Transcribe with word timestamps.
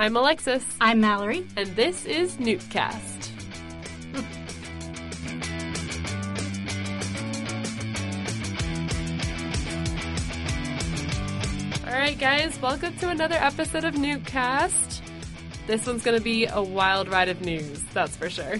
I'm 0.00 0.16
Alexis, 0.16 0.64
I'm 0.80 1.02
Mallory. 1.02 1.46
and 1.58 1.76
this 1.76 2.06
is 2.06 2.38
Newtcast. 2.38 3.28
All 11.86 11.92
right, 11.92 12.18
guys, 12.18 12.58
welcome 12.62 12.96
to 12.96 13.10
another 13.10 13.34
episode 13.34 13.84
of 13.84 13.96
Newtcast. 13.96 15.02
This 15.66 15.86
one's 15.86 16.02
going 16.02 16.16
to 16.16 16.24
be 16.24 16.46
a 16.46 16.62
wild 16.62 17.10
ride 17.10 17.28
of 17.28 17.42
news, 17.42 17.82
that's 17.92 18.16
for 18.16 18.30
sure. 18.30 18.58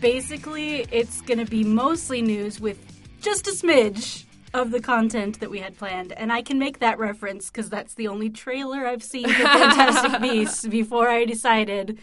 Basically, 0.00 0.86
it's 0.90 1.20
going 1.20 1.38
to 1.38 1.44
be 1.44 1.64
mostly 1.64 2.22
news 2.22 2.60
with 2.60 2.78
just 3.20 3.46
a 3.46 3.50
smidge 3.50 4.21
of 4.54 4.70
the 4.70 4.80
content 4.80 5.40
that 5.40 5.50
we 5.50 5.60
had 5.60 5.76
planned. 5.76 6.12
And 6.12 6.32
I 6.32 6.42
can 6.42 6.58
make 6.58 6.78
that 6.78 6.98
reference 6.98 7.50
because 7.50 7.70
that's 7.70 7.94
the 7.94 8.08
only 8.08 8.30
trailer 8.30 8.86
I've 8.86 9.02
seen 9.02 9.28
for 9.28 9.42
Fantastic 9.42 10.20
Beasts 10.20 10.66
before 10.66 11.08
I 11.08 11.24
decided 11.24 11.98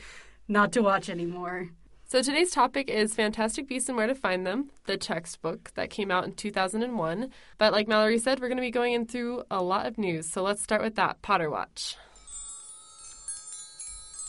not 0.48 0.72
to 0.74 0.82
watch 0.82 1.10
anymore. 1.10 1.70
So 2.06 2.24
today's 2.24 2.50
topic 2.50 2.90
is 2.90 3.14
Fantastic 3.14 3.68
Beasts 3.68 3.88
and 3.88 3.96
Where 3.96 4.08
to 4.08 4.16
Find 4.16 4.46
Them, 4.46 4.72
the 4.88 4.98
textbook 4.98 5.72
that 5.76 5.92
came 5.92 6.10
out 6.10 6.26
in 6.26 6.34
2001. 6.34 7.30
But 7.60 7.72
like 7.72 7.88
Mallory 7.88 8.18
said, 8.18 8.40
we're 8.40 8.48
going 8.48 8.58
to 8.58 8.62
be 8.62 8.72
going 8.72 8.94
in 8.94 9.06
through 9.06 9.44
a 9.52 9.62
lot 9.62 9.86
of 9.86 10.00
news. 10.00 10.28
So 10.28 10.42
let's 10.42 10.64
start 10.64 10.82
with 10.82 10.96
that 10.96 11.22
Potter 11.22 11.52
Watch. 11.52 11.98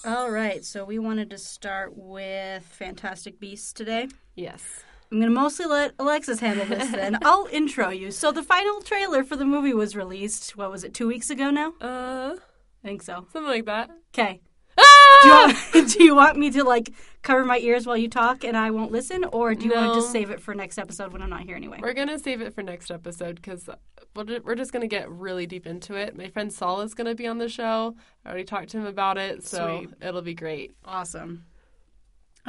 All 0.04 0.30
right, 0.30 0.62
so 0.62 0.84
we 0.84 0.98
wanted 0.98 1.30
to 1.30 1.38
start 1.38 1.92
with 1.96 2.64
Fantastic 2.64 3.40
Beasts 3.40 3.72
today. 3.72 4.08
Yes. 4.34 4.82
I'm 5.12 5.18
going 5.18 5.32
to 5.32 5.40
mostly 5.40 5.66
let 5.66 5.92
Alexis 5.98 6.40
handle 6.40 6.66
this 6.66 6.90
then. 6.92 7.18
I'll 7.22 7.48
intro 7.50 7.90
you. 7.90 8.10
So, 8.10 8.30
the 8.30 8.42
final 8.42 8.80
trailer 8.80 9.24
for 9.24 9.36
the 9.36 9.44
movie 9.44 9.74
was 9.74 9.96
released, 9.96 10.56
what 10.56 10.70
was 10.70 10.84
it, 10.84 10.94
two 10.94 11.08
weeks 11.08 11.30
ago 11.30 11.50
now? 11.50 11.74
Uh, 11.80 12.36
I 12.84 12.86
think 12.86 13.02
so. 13.02 13.26
something 13.32 13.44
like 13.50 13.66
that. 13.66 13.90
Okay. 14.14 14.40
Ah! 14.78 15.20
Do 15.22 15.28
you, 15.28 15.34
want, 15.34 15.92
do 15.92 16.04
you 16.04 16.14
want 16.14 16.38
me 16.38 16.50
to 16.52 16.64
like 16.64 16.92
cover 17.22 17.44
my 17.44 17.58
ears 17.58 17.86
while 17.86 17.96
you 17.96 18.08
talk 18.08 18.44
and 18.44 18.56
I 18.56 18.70
won't 18.70 18.92
listen, 18.92 19.24
or 19.24 19.54
do 19.54 19.66
you 19.66 19.74
want 19.74 19.92
to 19.92 20.00
just 20.00 20.12
save 20.12 20.30
it 20.30 20.40
for 20.40 20.54
next 20.54 20.78
episode 20.78 21.12
when 21.12 21.20
I'm 21.22 21.28
not 21.28 21.42
here 21.42 21.56
anyway? 21.56 21.78
We're 21.82 21.92
going 21.92 22.08
to 22.08 22.18
save 22.18 22.40
it 22.40 22.54
for 22.54 22.62
next 22.62 22.90
episode 22.90 23.36
because 23.36 23.68
we're 24.14 24.54
just 24.54 24.72
going 24.72 24.82
to 24.82 24.88
get 24.88 25.10
really 25.10 25.46
deep 25.46 25.66
into 25.66 25.94
it. 25.94 26.16
My 26.16 26.28
friend 26.28 26.52
Saul 26.52 26.80
is 26.80 26.94
going 26.94 27.08
to 27.08 27.14
be 27.14 27.26
on 27.26 27.38
the 27.38 27.48
show. 27.48 27.96
I 28.24 28.28
already 28.28 28.44
talked 28.44 28.70
to 28.70 28.78
him 28.78 28.86
about 28.86 29.18
it, 29.18 29.44
so 29.44 29.80
Sweet. 29.80 29.94
it'll 30.00 30.22
be 30.22 30.34
great. 30.34 30.72
Awesome. 30.84 31.44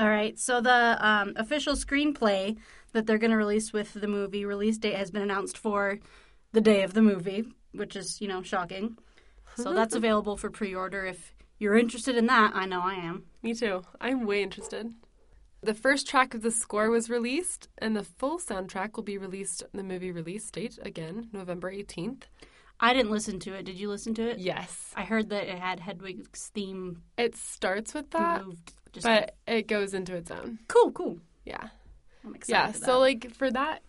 All 0.02 0.10
right, 0.10 0.38
so 0.40 0.62
the 0.62 0.98
um, 1.00 1.34
official 1.36 1.76
screenplay 1.76 2.58
that 2.92 3.06
they're 3.06 3.20
going 3.20 3.30
to 3.30 3.38
release 3.38 3.72
with 3.72 3.94
the 3.94 4.08
movie 4.08 4.46
release 4.46 4.80
date 4.80 4.96
has 4.96 5.12
been 5.12 5.22
announced 5.22 5.60
for 5.60 6.00
the 6.54 6.60
day 6.60 6.82
of 6.82 6.96
the 6.96 7.04
movie, 7.04 7.46
which 7.72 7.96
is 7.96 8.20
you 8.20 8.28
know 8.28 8.42
shocking. 8.42 8.98
So 9.58 9.74
that's 9.76 9.94
available 9.94 10.38
for 10.38 10.50
pre-order 10.50 11.06
if 11.06 11.36
you're 11.60 11.78
interested 11.78 12.18
in 12.18 12.26
that. 12.26 12.54
I 12.56 12.66
know 12.66 12.82
I 12.82 12.96
am. 12.96 13.26
Me 13.44 13.54
too. 13.54 13.84
I'm 14.02 14.26
way 14.26 14.42
interested. 14.42 14.92
The 15.62 15.76
first 15.76 16.08
track 16.08 16.34
of 16.34 16.42
the 16.42 16.50
score 16.50 16.90
was 16.90 17.08
released, 17.08 17.68
and 17.78 17.96
the 17.96 18.04
full 18.04 18.40
soundtrack 18.40 18.96
will 18.96 19.04
be 19.04 19.20
released 19.20 19.62
on 19.62 19.78
the 19.78 19.84
movie 19.84 20.12
release 20.12 20.50
date 20.50 20.80
again, 20.82 21.30
November 21.32 21.72
18th. 21.72 22.24
I 22.80 22.94
didn't 22.94 23.12
listen 23.12 23.40
to 23.42 23.54
it. 23.54 23.66
Did 23.66 23.80
you 23.80 23.88
listen 23.88 24.16
to 24.16 24.28
it? 24.28 24.40
Yes. 24.40 24.92
I 24.96 25.04
heard 25.04 25.30
that 25.30 25.44
it 25.44 25.60
had 25.60 25.82
Hedwig's 25.82 26.48
theme 26.48 27.04
It 27.20 27.36
starts 27.36 27.94
with 27.94 28.10
that, 28.10 28.44
moved. 28.44 28.74
Just 28.94 29.06
but 29.06 29.36
it 29.48 29.68
goes 29.68 29.94
into 29.94 30.16
its 30.16 30.30
own. 30.32 30.60
cool, 30.68 30.92
cool. 30.92 31.18
Yeah. 31.46 31.70
I'm 32.26 32.36
excited. 32.36 32.80
Yeah. 32.80 32.86
So 32.86 33.00
like 33.00 33.34
for 33.34 33.50
that 33.52 33.82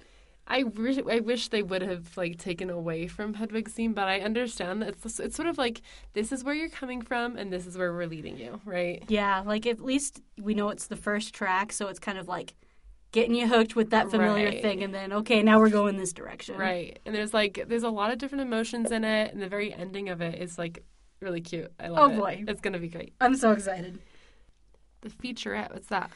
I 0.46 0.64
wish, 0.64 0.98
I 1.08 1.20
wish 1.20 1.48
they 1.48 1.62
would 1.62 1.82
have 1.82 2.16
like 2.16 2.36
taken 2.36 2.68
away 2.68 3.06
from 3.06 3.34
Hedwig's 3.34 3.72
theme, 3.72 3.94
but 3.94 4.08
I 4.08 4.18
understand 4.20 4.82
that 4.82 4.88
it's 4.88 5.20
it's 5.20 5.36
sort 5.36 5.48
of 5.48 5.56
like 5.56 5.82
this 6.14 6.32
is 6.32 6.42
where 6.42 6.54
you're 6.54 6.68
coming 6.68 7.00
from 7.00 7.36
and 7.36 7.52
this 7.52 7.64
is 7.66 7.78
where 7.78 7.92
we're 7.92 8.06
leading 8.06 8.36
you, 8.36 8.60
right? 8.64 9.02
Yeah, 9.08 9.42
like 9.46 9.66
at 9.66 9.80
least 9.80 10.20
we 10.40 10.54
know 10.54 10.70
it's 10.70 10.88
the 10.88 10.96
first 10.96 11.32
track, 11.32 11.72
so 11.72 11.86
it's 11.86 12.00
kind 12.00 12.18
of 12.18 12.26
like 12.26 12.54
getting 13.12 13.34
you 13.36 13.46
hooked 13.46 13.76
with 13.76 13.90
that 13.90 14.10
familiar 14.10 14.46
Right. 14.48 14.62
thing, 14.62 14.82
and 14.82 14.92
then 14.92 15.12
okay, 15.12 15.42
now 15.44 15.60
we're 15.60 15.68
going 15.70 15.96
this 15.96 16.12
direction. 16.12 16.56
Right. 16.56 16.98
And 17.06 17.14
there's 17.14 17.32
like 17.32 17.64
there's 17.68 17.84
a 17.84 17.90
lot 17.90 18.10
of 18.12 18.18
different 18.18 18.42
emotions 18.42 18.90
in 18.90 19.04
it, 19.04 19.32
and 19.32 19.40
the 19.40 19.48
very 19.48 19.72
ending 19.72 20.08
of 20.08 20.20
it 20.20 20.42
is 20.42 20.58
like 20.58 20.82
really 21.20 21.40
cute. 21.40 21.70
I 21.78 21.86
love 21.88 22.10
Oh, 22.10 22.14
it. 22.14 22.18
boy. 22.18 22.44
It's 22.48 22.60
gonna 22.60 22.80
be 22.80 22.88
great. 22.88 23.14
I'm 23.20 23.36
so 23.36 23.52
excited. 23.52 24.00
The 25.02 25.10
featurette, 25.10 25.72
what's 25.72 25.88
that? 25.88 26.10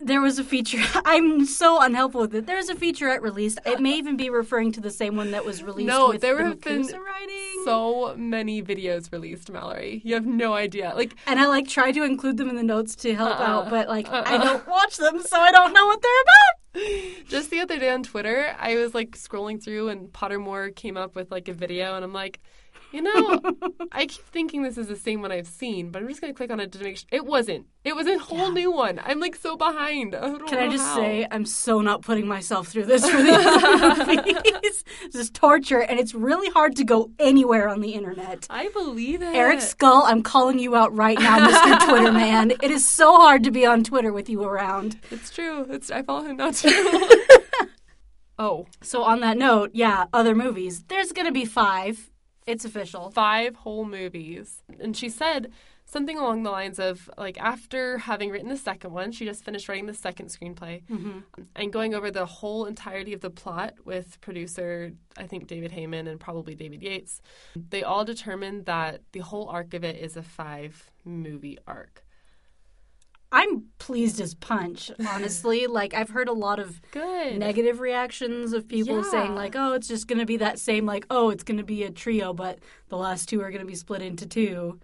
There 0.00 0.20
was 0.20 0.38
a 0.40 0.44
feature. 0.44 0.82
I'm 1.04 1.44
so 1.46 1.80
unhelpful 1.80 2.22
with 2.22 2.34
it. 2.34 2.46
There's 2.46 2.68
a 2.68 2.74
featurette 2.74 3.20
released. 3.22 3.60
It 3.64 3.80
may 3.80 3.96
even 3.96 4.16
be 4.16 4.28
referring 4.28 4.72
to 4.72 4.80
the 4.80 4.90
same 4.90 5.16
one 5.16 5.30
that 5.30 5.44
was 5.44 5.62
released. 5.70 5.86
No, 5.86 6.08
with 6.08 6.20
there 6.20 6.36
the 6.38 6.44
have 6.44 6.60
been 6.60 6.82
writing. 6.82 7.62
So 7.64 8.14
many 8.16 8.60
videos 8.62 9.12
released, 9.12 9.50
Mallory. 9.50 10.00
You 10.04 10.14
have 10.14 10.26
no 10.26 10.52
idea. 10.52 10.92
Like 10.96 11.14
and 11.26 11.38
I 11.38 11.46
like 11.46 11.68
try 11.68 11.92
to 11.92 12.02
include 12.02 12.38
them 12.38 12.50
in 12.50 12.56
the 12.56 12.62
notes 12.64 12.96
to 12.96 13.14
help 13.14 13.38
Uh-uh. 13.38 13.44
out, 13.46 13.70
but 13.70 13.88
like 13.88 14.08
I 14.08 14.18
Uh-uh. 14.36 14.44
don't 14.44 14.66
watch 14.66 14.96
them, 14.96 15.22
so 15.22 15.38
I 15.38 15.52
don't 15.52 15.72
know 15.72 15.86
what 15.86 16.02
they're 16.02 16.22
about. 16.22 17.24
just 17.28 17.50
the 17.50 17.60
other 17.60 17.78
day 17.78 17.90
on 17.90 18.02
Twitter, 18.02 18.54
I 18.58 18.74
was 18.76 18.94
like 18.94 19.12
scrolling 19.12 19.62
through 19.62 19.90
and 19.90 20.08
Pottermore 20.12 20.74
came 20.74 20.96
up 20.96 21.14
with 21.14 21.30
like 21.30 21.46
a 21.48 21.52
video 21.54 21.94
and 21.94 22.04
I'm 22.04 22.12
like, 22.12 22.40
you 22.94 23.02
know, 23.02 23.40
I 23.92 24.06
keep 24.06 24.24
thinking 24.26 24.62
this 24.62 24.78
is 24.78 24.86
the 24.86 24.96
same 24.96 25.20
one 25.20 25.32
I've 25.32 25.46
seen, 25.48 25.90
but 25.90 26.00
I'm 26.00 26.08
just 26.08 26.20
gonna 26.20 26.32
click 26.32 26.50
on 26.52 26.60
it 26.60 26.70
to 26.72 26.78
make 26.78 26.96
sure 26.98 27.08
it 27.10 27.26
wasn't. 27.26 27.66
It 27.82 27.96
was 27.96 28.06
a 28.06 28.18
whole 28.18 28.52
new 28.52 28.70
one. 28.70 29.00
I'm 29.04 29.18
like 29.20 29.34
so 29.36 29.56
behind. 29.56 30.14
I 30.14 30.38
Can 30.46 30.58
I 30.58 30.68
just 30.70 30.84
how. 30.84 30.94
say 30.96 31.26
I'm 31.30 31.44
so 31.44 31.80
not 31.80 32.02
putting 32.02 32.26
myself 32.26 32.68
through 32.68 32.84
this 32.86 33.08
for 33.08 33.16
the 33.22 34.04
movies. 34.06 34.84
This 35.04 35.14
is 35.16 35.30
torture, 35.30 35.80
and 35.80 35.98
it's 36.00 36.14
really 36.14 36.50
hard 36.50 36.76
to 36.76 36.84
go 36.84 37.10
anywhere 37.18 37.68
on 37.68 37.80
the 37.80 37.90
internet. 37.90 38.46
I 38.48 38.68
believe 38.68 39.22
it. 39.22 39.34
Eric 39.34 39.60
Scull, 39.60 40.02
I'm 40.04 40.22
calling 40.22 40.58
you 40.58 40.74
out 40.76 40.94
right 40.96 41.18
now, 41.18 41.46
Mr. 41.48 41.88
Twitter 41.88 42.12
man. 42.12 42.52
It 42.62 42.70
is 42.70 42.88
so 42.88 43.16
hard 43.16 43.44
to 43.44 43.50
be 43.50 43.66
on 43.66 43.84
Twitter 43.84 44.12
with 44.12 44.28
you 44.28 44.42
around. 44.44 44.98
It's 45.10 45.30
true. 45.30 45.66
It's 45.68 45.90
I 45.90 46.02
follow 46.02 46.24
him 46.24 46.36
now 46.36 46.50
too. 46.52 46.70
oh, 48.38 48.66
So 48.82 49.02
on 49.02 49.20
that 49.20 49.36
note, 49.36 49.70
yeah, 49.74 50.06
other 50.12 50.34
movies. 50.34 50.84
There's 50.88 51.12
gonna 51.12 51.32
be 51.32 51.44
five. 51.44 52.10
It's 52.46 52.64
official. 52.64 53.10
five 53.10 53.56
whole 53.56 53.84
movies. 53.84 54.62
And 54.78 54.96
she 54.96 55.08
said 55.08 55.52
something 55.86 56.18
along 56.18 56.42
the 56.42 56.50
lines 56.50 56.78
of 56.78 57.10
like 57.16 57.38
after 57.38 57.98
having 57.98 58.30
written 58.30 58.48
the 58.48 58.56
second 58.56 58.92
one, 58.92 59.12
she 59.12 59.24
just 59.24 59.44
finished 59.44 59.68
writing 59.68 59.86
the 59.86 59.94
second 59.94 60.28
screenplay 60.28 60.82
mm-hmm. 60.86 61.20
and 61.56 61.72
going 61.72 61.94
over 61.94 62.10
the 62.10 62.26
whole 62.26 62.66
entirety 62.66 63.12
of 63.12 63.20
the 63.20 63.30
plot 63.30 63.74
with 63.84 64.20
producer 64.20 64.92
I 65.16 65.26
think 65.26 65.46
David 65.46 65.72
Heyman 65.72 66.08
and 66.08 66.18
probably 66.18 66.54
David 66.54 66.82
Yates. 66.82 67.20
They 67.54 67.82
all 67.82 68.04
determined 68.04 68.66
that 68.66 69.02
the 69.12 69.20
whole 69.20 69.48
arc 69.48 69.74
of 69.74 69.84
it 69.84 69.96
is 69.96 70.16
a 70.16 70.22
five 70.22 70.90
movie 71.04 71.58
arc. 71.66 72.03
I'm 73.34 73.64
pleased 73.78 74.20
as 74.20 74.34
punch, 74.34 74.92
honestly. 75.08 75.66
like 75.80 75.92
I've 75.92 76.10
heard 76.10 76.28
a 76.28 76.32
lot 76.32 76.60
of 76.60 76.80
Good. 76.92 77.36
negative 77.36 77.80
reactions 77.80 78.52
of 78.52 78.68
people 78.68 78.98
Yeah. 78.98 79.10
saying 79.10 79.34
like, 79.34 79.54
"Oh, 79.56 79.72
it's 79.72 79.88
just 79.88 80.06
going 80.06 80.20
to 80.20 80.26
be 80.26 80.36
that 80.36 80.60
same 80.60 80.86
like, 80.86 81.04
oh, 81.10 81.30
it's 81.30 81.42
going 81.42 81.58
to 81.58 81.64
be 81.64 81.82
a 81.82 81.90
trio, 81.90 82.32
but 82.32 82.60
the 82.88 82.96
last 82.96 83.28
two 83.28 83.40
are 83.42 83.50
going 83.50 83.60
to 83.60 83.66
be 83.66 83.74
split 83.74 84.02
into 84.02 84.24
two 84.24 84.78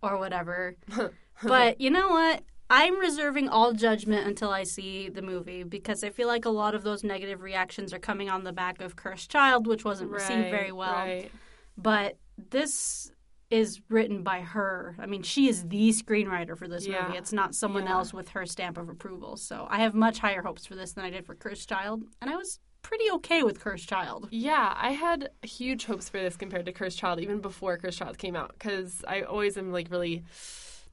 or 0.00 0.16
whatever." 0.16 0.76
but 1.42 1.80
you 1.80 1.90
know 1.90 2.08
what? 2.08 2.44
I'm 2.70 3.00
reserving 3.00 3.48
all 3.48 3.72
judgment 3.72 4.26
until 4.26 4.50
I 4.50 4.62
see 4.62 5.08
the 5.08 5.22
movie 5.22 5.64
because 5.64 6.04
I 6.04 6.10
feel 6.10 6.28
like 6.28 6.44
a 6.44 6.50
lot 6.50 6.74
of 6.74 6.84
those 6.84 7.02
negative 7.02 7.40
reactions 7.40 7.92
are 7.92 7.98
coming 7.98 8.30
on 8.30 8.44
the 8.44 8.52
back 8.52 8.80
of 8.80 8.94
Cursed 8.94 9.30
Child, 9.30 9.66
which 9.66 9.84
wasn't 9.84 10.10
received 10.10 10.42
Right, 10.42 10.50
very 10.50 10.72
well. 10.72 10.92
Right. 10.92 11.30
But 11.76 12.18
this 12.50 13.10
is 13.50 13.80
written 13.88 14.22
by 14.22 14.40
her. 14.40 14.94
I 14.98 15.06
mean, 15.06 15.22
she 15.22 15.48
is 15.48 15.66
the 15.68 15.90
screenwriter 15.90 16.56
for 16.56 16.68
this 16.68 16.86
Yeah. 16.86 17.06
movie. 17.06 17.18
It's 17.18 17.32
not 17.32 17.54
someone 17.54 17.84
Yeah. 17.84 17.92
else 17.94 18.12
with 18.12 18.28
her 18.30 18.44
stamp 18.44 18.76
of 18.76 18.88
approval. 18.88 19.36
So 19.36 19.66
I 19.70 19.78
have 19.78 19.94
much 19.94 20.18
higher 20.18 20.42
hopes 20.42 20.66
for 20.66 20.74
this 20.74 20.92
than 20.92 21.04
I 21.04 21.10
did 21.10 21.24
for 21.24 21.34
Cursed 21.34 21.68
Child, 21.68 22.04
and 22.20 22.30
I 22.30 22.36
was 22.36 22.60
pretty 22.82 23.10
okay 23.10 23.42
with 23.42 23.60
Cursed 23.60 23.88
Child. 23.88 24.28
Yeah, 24.30 24.74
I 24.76 24.92
had 24.92 25.30
huge 25.42 25.86
hopes 25.86 26.08
for 26.08 26.18
this 26.18 26.36
compared 26.36 26.66
to 26.66 26.72
Cursed 26.72 26.98
Child 26.98 27.20
even 27.20 27.40
before 27.40 27.76
Cursed 27.78 27.98
Child 27.98 28.18
came 28.18 28.36
out 28.36 28.52
because 28.52 29.02
I 29.08 29.22
always 29.22 29.56
am 29.56 29.72
like 29.72 29.90
really 29.90 30.24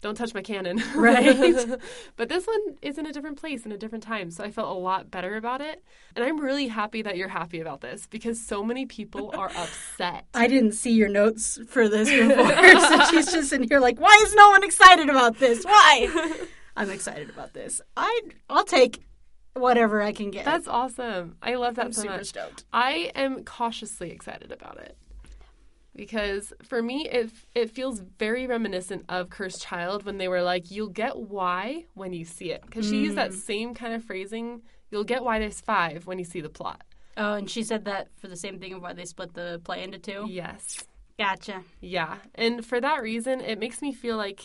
don't 0.01 0.15
touch 0.15 0.33
my 0.33 0.42
canon. 0.42 0.81
Right. 0.95 1.65
but 2.15 2.30
this 2.30 2.45
one 2.45 2.59
is 2.81 2.97
in 2.97 3.06
a 3.06 3.12
different 3.12 3.38
place 3.38 3.65
in 3.65 3.71
a 3.71 3.77
different 3.77 4.03
time, 4.03 4.31
so 4.31 4.44
I 4.44 4.51
felt 4.51 4.69
a 4.75 4.80
lot 4.80 5.12
better 5.12 5.36
about 5.36 5.62
it. 5.62 5.83
And 6.15 6.24
I'm 6.24 6.39
really 6.39 6.68
happy 6.68 7.01
that 7.01 7.18
you're 7.18 7.27
happy 7.27 7.59
about 7.59 7.81
this 7.81 8.07
because 8.07 8.39
so 8.39 8.63
many 8.63 8.86
people 8.86 9.31
are 9.38 9.50
upset. 9.50 10.25
I 10.33 10.47
didn't 10.47 10.74
see 10.74 10.92
your 10.92 11.09
notes 11.09 11.59
for 11.68 11.89
this 11.89 12.09
before, 12.09 12.80
so 12.80 13.06
she's 13.12 13.31
just 13.31 13.51
in 13.53 13.63
here 13.63 13.80
like, 13.80 14.00
why 14.00 14.21
is 14.25 14.33
no 14.36 14.50
one 14.50 14.63
excited 14.63 15.09
about 15.09 15.39
this? 15.39 15.63
Why? 15.63 16.36
I'm 16.77 16.89
excited 16.89 17.30
about 17.30 17.53
this. 17.53 17.81
I 17.95 18.21
I'll 18.50 18.65
take 18.65 19.01
whatever 19.53 20.01
I 20.01 20.12
can 20.12 20.31
get. 20.31 20.45
That's 20.45 20.68
awesome. 20.68 21.38
I 21.42 21.56
love 21.56 21.75
that 21.75 21.86
I'm 21.86 21.94
so 21.94 22.01
super 22.01 22.18
much. 22.18 22.27
stoked. 22.27 22.65
I 22.74 23.12
am 23.15 23.44
cautiously 23.44 24.12
excited 24.12 24.51
about 24.51 24.80
it. 24.80 24.97
Because 25.95 26.51
for 26.63 26.81
me, 26.83 27.07
it 27.07 27.30
it 27.53 27.69
feels 27.71 28.01
very 28.19 28.47
reminiscent 28.47 29.06
of 29.07 29.30
Cursed 29.30 29.62
Child 29.62 30.03
when 30.06 30.18
they 30.18 30.27
were 30.27 30.42
like, 30.42 30.69
"You'll 30.71 30.89
get 30.89 31.18
why 31.18 31.86
when 31.94 32.12
you 32.13 32.25
see 32.25 32.51
it." 32.51 32.63
Because 32.65 32.86
she 32.89 32.97
used 32.97 33.15
that 33.18 33.31
Mm. 33.31 33.36
same 33.36 33.74
kind 33.74 33.94
of 33.94 34.03
phrasing. 34.03 34.62
You'll 34.92 35.03
get 35.06 35.24
why 35.24 35.39
there's 35.39 35.62
five 35.62 36.06
when 36.06 36.19
you 36.19 36.25
see 36.25 36.42
the 36.42 36.50
plot. 36.50 36.83
Oh, 37.18 37.33
and 37.36 37.50
she 37.50 37.63
said 37.63 37.86
that 37.86 38.09
for 38.18 38.27
the 38.27 38.36
same 38.36 38.59
thing 38.59 38.74
of 38.74 38.81
why 38.81 38.92
they 38.94 39.06
split 39.06 39.33
the 39.33 39.62
play 39.63 39.83
into 39.83 39.97
two. 39.97 40.25
Yes, 40.30 40.83
Gotcha. 41.18 41.63
yeah, 41.80 42.18
and 42.36 42.65
for 42.65 42.81
that 42.81 43.01
reason, 43.01 43.39
it 43.39 43.57
makes 43.57 43.81
me 43.81 43.94
feel 43.94 44.18
like 44.18 44.42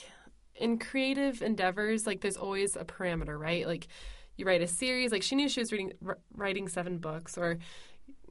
in 0.54 0.78
creative 0.78 1.42
endeavors, 1.42 2.06
like 2.06 2.20
there's 2.20 2.36
always 2.36 2.76
a 2.76 2.84
parameter, 2.84 3.36
right? 3.36 3.66
Like 3.66 3.88
you 4.36 4.44
write 4.46 4.62
a 4.62 4.68
series, 4.68 5.10
like 5.10 5.24
she 5.24 5.34
knew 5.34 5.48
she 5.48 5.58
was 5.60 5.72
reading 5.72 5.92
r- 6.06 6.18
writing 6.36 6.68
seven 6.68 6.98
books, 6.98 7.36
or 7.36 7.58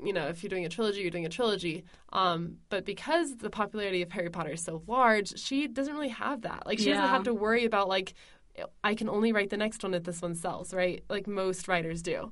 you 0.03 0.13
know, 0.13 0.27
if 0.27 0.43
you're 0.43 0.49
doing 0.49 0.65
a 0.65 0.69
trilogy, 0.69 1.01
you're 1.01 1.11
doing 1.11 1.25
a 1.25 1.29
trilogy. 1.29 1.83
Um, 2.13 2.57
but 2.69 2.85
because 2.85 3.37
the 3.37 3.49
popularity 3.49 4.01
of 4.01 4.11
Harry 4.11 4.29
Potter 4.29 4.51
is 4.51 4.61
so 4.63 4.81
large, 4.87 5.37
she 5.39 5.67
doesn't 5.67 5.93
really 5.93 6.09
have 6.09 6.41
that. 6.43 6.65
Like 6.65 6.79
she 6.79 6.85
doesn't 6.91 7.09
have 7.09 7.23
to 7.23 7.33
worry 7.33 7.65
about 7.65 7.87
like 7.89 8.13
I 8.83 8.95
can 8.95 9.07
only 9.09 9.31
write 9.31 9.49
the 9.49 9.57
next 9.57 9.83
one 9.83 9.93
if 9.93 10.03
this 10.03 10.21
one 10.21 10.35
sells, 10.35 10.73
right? 10.73 11.03
Like 11.09 11.27
most 11.27 11.67
writers 11.67 12.01
do. 12.01 12.31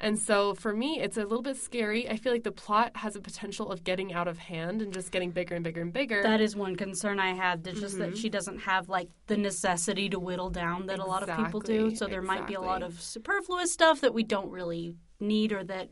And 0.00 0.18
so 0.18 0.54
for 0.54 0.74
me, 0.74 1.00
it's 1.00 1.16
a 1.16 1.22
little 1.22 1.40
bit 1.40 1.56
scary. 1.56 2.08
I 2.10 2.16
feel 2.16 2.32
like 2.32 2.42
the 2.42 2.50
plot 2.52 2.96
has 2.96 3.14
a 3.14 3.20
potential 3.20 3.70
of 3.70 3.84
getting 3.84 4.12
out 4.12 4.26
of 4.26 4.38
hand 4.38 4.82
and 4.82 4.92
just 4.92 5.12
getting 5.12 5.30
bigger 5.30 5.54
and 5.54 5.62
bigger 5.62 5.80
and 5.82 5.92
bigger. 5.92 6.20
That 6.20 6.40
is 6.40 6.56
one 6.56 6.74
concern 6.74 7.20
I 7.20 7.32
had. 7.34 7.64
It's 7.66 7.80
just 7.80 7.96
Mm-hmm. 7.96 8.10
that 8.10 8.18
she 8.18 8.28
doesn't 8.28 8.58
have 8.58 8.88
like 8.88 9.08
the 9.28 9.36
necessity 9.36 10.08
to 10.10 10.18
whittle 10.18 10.50
down 10.50 10.86
that 10.86 10.98
a 10.98 11.04
lot 11.04 11.22
of 11.28 11.36
people 11.36 11.60
do. 11.60 11.94
So 11.94 12.08
there 12.08 12.22
might 12.22 12.46
be 12.48 12.54
a 12.54 12.60
lot 12.60 12.82
of 12.82 13.00
superfluous 13.00 13.72
stuff 13.72 14.00
that 14.00 14.12
we 14.12 14.24
don't 14.24 14.50
really 14.50 14.96
need 15.20 15.52
or 15.52 15.62
that 15.64 15.90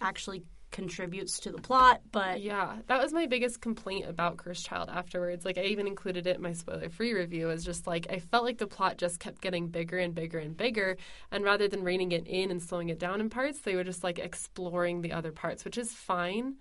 actually 0.00 0.42
contributes 0.74 1.38
to 1.40 1.50
the 1.50 1.58
plot. 1.58 2.02
But 2.12 2.42
Yeah, 2.42 2.76
that 2.88 3.00
was 3.02 3.12
my 3.12 3.26
biggest 3.26 3.60
complaint 3.60 4.06
about 4.06 4.36
Cursed 4.36 4.66
Child 4.66 4.90
afterwards. 4.90 5.44
Like, 5.44 5.56
I 5.56 5.62
even 5.62 5.86
included 5.86 6.26
it 6.26 6.36
in 6.36 6.42
my 6.42 6.52
spoiler 6.52 6.90
free 6.90 7.14
review. 7.14 7.48
Is 7.50 7.64
just 7.64 7.86
like, 7.86 8.06
I 8.10 8.18
felt 8.18 8.44
like 8.44 8.58
the 8.58 8.66
plot 8.66 8.98
just 8.98 9.20
kept 9.20 9.40
getting 9.40 9.68
bigger 9.68 9.98
and 9.98 10.14
bigger 10.14 10.38
and 10.38 10.56
bigger. 10.56 10.96
And 11.30 11.44
rather 11.44 11.68
than 11.68 11.84
reining 11.84 12.12
it 12.12 12.26
in 12.26 12.50
and 12.50 12.60
slowing 12.62 12.88
it 12.90 12.98
down 12.98 13.20
in 13.20 13.30
parts, 13.30 13.60
they 13.60 13.76
were 13.76 13.84
just 13.84 14.04
like 14.04 14.18
exploring 14.18 15.00
the 15.00 15.12
other 15.12 15.32
parts, 15.32 15.64
which 15.64 15.78
is 15.78 15.92
fine 15.92 16.56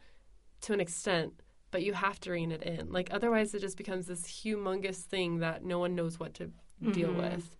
to 0.61 0.73
an 0.73 0.79
extent, 0.79 1.33
but 1.71 1.83
you 1.83 1.93
have 1.93 2.19
to 2.21 2.31
rein 2.31 2.51
it 2.51 2.63
in. 2.63 2.91
Like, 2.91 3.09
otherwise, 3.11 3.53
it 3.53 3.59
just 3.61 3.77
becomes 3.77 4.05
this 4.05 4.21
humongous 4.23 5.01
thing 5.03 5.39
that 5.39 5.65
no 5.65 5.79
one 5.79 5.95
knows 5.95 6.19
what 6.19 6.35
to 6.35 6.51
deal 6.91 7.09
Mm-hmm. 7.09 7.17
with. 7.17 7.57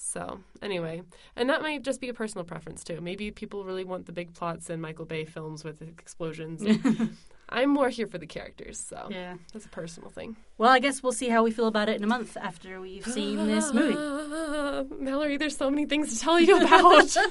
So, 0.00 0.38
anyway, 0.62 1.02
and 1.34 1.50
that 1.50 1.60
might 1.60 1.82
just 1.82 2.00
be 2.00 2.08
a 2.08 2.14
personal 2.14 2.44
preference 2.44 2.84
too. 2.84 3.00
Maybe 3.00 3.32
people 3.32 3.64
really 3.64 3.82
want 3.82 4.06
the 4.06 4.12
big 4.12 4.32
plots 4.32 4.70
in 4.70 4.80
Michael 4.80 5.06
Bay 5.06 5.24
films 5.24 5.64
with 5.64 5.82
explosions. 5.82 6.62
I'm 7.48 7.70
more 7.70 7.88
here 7.88 8.06
for 8.06 8.16
the 8.16 8.26
characters, 8.26 8.78
so 8.78 9.08
yeah. 9.10 9.34
that's 9.52 9.66
a 9.66 9.70
personal 9.70 10.10
thing. 10.10 10.36
Well, 10.56 10.70
I 10.70 10.78
guess 10.78 11.02
we'll 11.02 11.12
see 11.12 11.28
how 11.28 11.42
we 11.42 11.50
feel 11.50 11.66
about 11.66 11.88
it 11.88 11.96
in 11.96 12.04
a 12.04 12.06
month 12.06 12.36
after 12.36 12.80
we've 12.80 13.06
seen 13.06 13.46
this 13.48 13.72
movie. 13.72 14.94
Mallory, 15.00 15.36
there's 15.36 15.56
so 15.56 15.68
many 15.68 15.86
things 15.86 16.14
to 16.14 16.20
tell 16.20 16.38
you 16.38 16.60
about. 16.60 17.16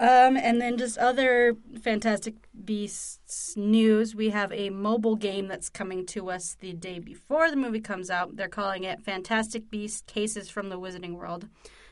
Um, 0.00 0.36
and 0.36 0.60
then 0.60 0.78
just 0.78 0.96
other 0.98 1.56
Fantastic 1.82 2.34
Beasts 2.64 3.56
news. 3.56 4.14
We 4.14 4.30
have 4.30 4.52
a 4.52 4.70
mobile 4.70 5.16
game 5.16 5.48
that's 5.48 5.68
coming 5.68 6.06
to 6.06 6.30
us 6.30 6.56
the 6.60 6.72
day 6.72 7.00
before 7.00 7.50
the 7.50 7.56
movie 7.56 7.80
comes 7.80 8.08
out. 8.08 8.36
They're 8.36 8.48
calling 8.48 8.84
it 8.84 9.02
Fantastic 9.02 9.70
Beasts 9.70 10.02
Cases 10.06 10.48
from 10.48 10.68
the 10.68 10.78
Wizarding 10.78 11.14
World. 11.14 11.48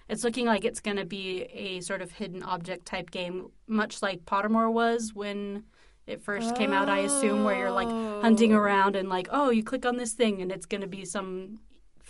It's 0.08 0.22
looking 0.22 0.46
like 0.46 0.64
it's 0.64 0.78
going 0.78 0.98
to 0.98 1.04
be 1.04 1.42
a 1.52 1.80
sort 1.80 2.00
of 2.00 2.12
hidden 2.12 2.44
object 2.44 2.86
type 2.86 3.10
game, 3.10 3.50
much 3.66 4.02
like 4.02 4.24
Pottermore 4.24 4.72
was 4.72 5.12
when 5.12 5.64
it 6.06 6.22
first 6.22 6.54
came 6.54 6.72
out, 6.72 6.88
I 6.88 6.98
assume, 6.98 7.42
where 7.42 7.58
you're 7.58 7.72
like 7.72 7.88
hunting 7.88 8.52
around 8.52 8.94
and 8.94 9.08
like, 9.08 9.26
oh, 9.32 9.50
you 9.50 9.64
click 9.64 9.84
on 9.84 9.96
this 9.96 10.12
thing 10.12 10.40
and 10.40 10.52
it's 10.52 10.66
going 10.66 10.82
to 10.82 10.86
be 10.86 11.04
some 11.04 11.58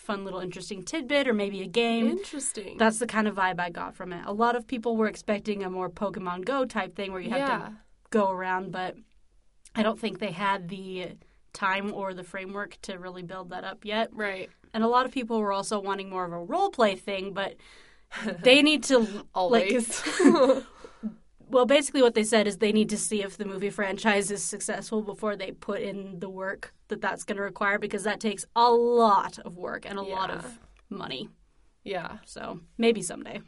fun 0.07 0.25
little 0.25 0.41
interesting 0.41 0.83
tidbit 0.83 1.27
or 1.27 1.35
maybe 1.35 1.61
a 1.63 1.67
game. 1.67 2.09
Interesting. 2.09 2.79
That's 2.79 2.99
the 2.99 3.07
kind 3.07 3.27
of 3.27 3.35
vibe 3.35 3.59
I 3.59 3.71
got 3.71 3.95
from 3.95 4.13
it. 4.13 4.23
A 4.25 4.33
lot 4.33 4.57
of 4.57 4.67
people 4.67 4.97
were 4.97 5.09
expecting 5.09 5.65
a 5.65 5.71
more 5.71 5.91
Pokemon 5.91 6.45
Go 6.45 6.65
type 6.65 6.95
thing 6.95 7.13
where 7.13 7.21
you 7.21 7.31
have 7.31 7.39
yeah. 7.39 7.59
to 7.59 7.73
go 8.11 8.31
around, 8.31 8.71
but 8.71 8.97
I 9.75 9.83
don't 9.83 9.99
think 9.99 10.21
they 10.21 10.31
had 10.31 10.69
the 10.69 11.17
time 11.53 11.93
or 11.93 12.15
the 12.15 12.23
framework 12.23 12.79
to 12.83 12.99
really 12.99 13.23
build 13.23 13.51
that 13.51 13.65
up 13.65 13.85
yet. 13.85 14.11
Right. 14.13 14.49
And 14.73 14.85
a 14.85 14.89
lot 14.89 15.07
of 15.07 15.13
people 15.13 15.41
were 15.41 15.53
also 15.53 15.81
wanting 15.81 16.09
more 16.09 16.25
of 16.25 16.33
a 16.33 16.39
role 16.39 16.71
play 16.71 16.95
thing, 16.95 17.33
but 17.33 17.57
they 18.43 18.63
need 18.63 18.85
to 18.85 18.99
like 18.99 19.25
Always. 19.35 20.03
well 21.49 21.67
basically 21.67 22.03
what 22.03 22.15
they 22.15 22.25
said 22.25 22.47
is 22.47 22.59
they 22.59 22.73
need 22.73 22.89
to 22.91 22.97
see 22.97 23.23
if 23.23 23.37
the 23.37 23.45
movie 23.45 23.71
franchise 23.71 24.31
is 24.31 24.43
successful 24.43 25.03
before 25.03 25.37
they 25.37 25.53
put 25.53 25.81
in 25.81 26.19
the 26.21 26.29
work 26.29 26.73
that 26.89 27.01
that's 27.01 27.25
going 27.25 27.37
to 27.37 27.43
require 27.43 27.79
because 27.79 28.03
that 28.05 28.21
takes 28.21 28.45
a 28.57 28.71
lot 28.71 29.39
of 29.41 29.57
work 29.57 29.87
and 29.89 29.99
a 29.99 30.03
lot 30.03 30.31
of 30.31 30.59
money. 30.91 31.29
yeah, 31.85 32.19
So, 32.25 32.61
maybe 32.79 33.03
someday. 33.03 33.41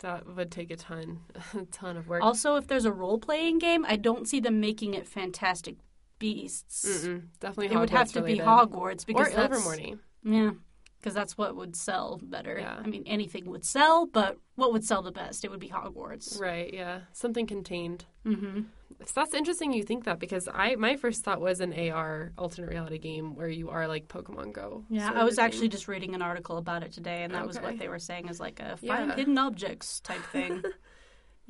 that 0.00 0.26
would 0.36 0.50
take 0.50 0.70
a 0.70 0.76
ton, 0.76 1.20
a 1.54 1.64
ton 1.70 1.96
of 1.96 2.08
work. 2.08 2.22
Also, 2.22 2.56
if 2.56 2.66
there's 2.66 2.84
a 2.84 2.92
role 2.92 3.18
playing 3.18 3.58
game, 3.58 3.84
I 3.88 3.96
don't 3.96 4.28
see 4.28 4.40
them 4.40 4.60
making 4.60 4.94
it 4.94 5.06
Fantastic 5.06 5.76
Beasts. 6.18 6.84
Mm-mm, 7.06 7.22
definitely, 7.40 7.74
It 7.74 7.78
would 7.78 7.90
have 7.90 8.08
Hogwarts 8.08 8.12
to 8.14 8.22
be. 8.22 8.38
Hogwarts 8.38 9.02
or 9.02 9.06
because 9.06 9.32
that's, 9.34 9.56
Ilvermorny. 9.58 9.98
Yeah, 10.24 10.50
because 11.00 11.14
that's 11.14 11.38
what 11.38 11.56
would 11.56 11.76
sell 11.76 12.20
better. 12.22 12.58
Yeah. 12.58 12.80
I 12.84 12.86
mean, 12.86 13.04
anything 13.06 13.50
would 13.50 13.64
sell, 13.64 14.06
but 14.06 14.38
what 14.56 14.72
would 14.72 14.84
sell 14.84 15.02
the 15.02 15.12
best? 15.12 15.44
It 15.44 15.50
would 15.50 15.60
be 15.60 15.68
Hogwarts. 15.68 16.40
Right. 16.40 16.72
Yeah. 16.72 17.00
Something 17.12 17.46
contained. 17.46 18.04
Mm-hmm. 18.26 18.62
So 19.04 19.12
that's 19.14 19.34
interesting 19.34 19.72
you 19.72 19.84
think 19.84 20.04
that 20.04 20.18
because 20.18 20.48
I 20.52 20.74
my 20.74 20.96
first 20.96 21.22
thought 21.22 21.40
was 21.40 21.60
an 21.60 21.72
AR 21.72 22.32
alternate 22.36 22.70
reality 22.70 22.98
game 22.98 23.36
where 23.36 23.48
you 23.48 23.70
are 23.70 23.86
like 23.86 24.08
Pokemon 24.08 24.52
Go. 24.52 24.84
Yeah, 24.90 25.12
I 25.14 25.22
was 25.22 25.38
actually 25.38 25.68
just 25.68 25.86
reading 25.86 26.14
an 26.16 26.22
article 26.22 26.56
about 26.56 26.82
it 26.82 26.90
today, 26.92 27.22
and 27.22 27.32
that 27.34 27.46
was 27.46 27.60
what 27.60 27.78
they 27.78 27.88
were 27.88 28.00
saying 28.00 28.28
is 28.28 28.40
like 28.40 28.58
a 28.58 28.76
find 28.78 29.10
Yeah. 29.10 29.14
hidden 29.14 29.38
objects 29.38 30.00
type 30.00 30.22
thing. 30.32 30.62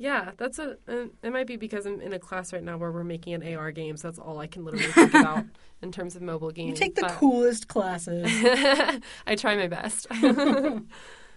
Yeah, 0.01 0.31
that's 0.37 0.57
a. 0.59 0.77
uh, 0.87 1.07
It 1.21 1.33
might 1.33 1.45
be 1.45 1.57
because 1.57 1.85
I'm 1.85 1.99
in 1.99 2.13
a 2.13 2.19
class 2.19 2.53
right 2.53 2.63
now 2.63 2.77
where 2.77 2.89
we're 2.91 3.03
making 3.03 3.33
an 3.33 3.55
AR 3.55 3.71
game, 3.71 3.97
so 3.97 4.07
that's 4.07 4.17
all 4.17 4.39
I 4.39 4.47
can 4.47 4.63
literally 4.63 4.87
think 4.93 5.13
about 5.13 5.43
in 5.81 5.91
terms 5.91 6.15
of 6.15 6.21
mobile 6.21 6.51
games. 6.51 6.79
You 6.79 6.85
gaming. 6.87 6.95
but- 7.01 7.11
coolest 7.11 7.67
classes. 7.67 8.25
I 9.27 9.35
try 9.37 9.55
my 9.57 9.67
best. 9.67 10.07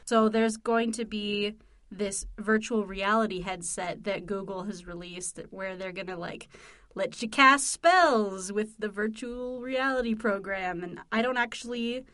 So 0.05 0.29
there's 0.29 0.57
going 0.57 0.93
to 0.93 1.05
be 1.05 1.55
this 1.91 2.27
virtual 2.39 2.85
reality 2.87 3.41
headset 3.41 4.03
that 4.05 4.27
Google 4.27 4.65
has 4.65 4.85
released 4.87 5.39
where 5.51 5.77
they're 5.77 5.93
going 5.93 6.09
to 6.09 6.17
like 6.17 6.49
let 6.97 7.23
you 7.23 7.29
cast 7.29 7.71
spells 7.71 8.51
with 8.51 8.77
the 8.79 8.89
virtual 8.89 9.61
reality 9.61 10.15
program 10.17 10.83
and 10.83 10.99
I 11.13 11.23
don't 11.23 11.37
actually 11.37 12.05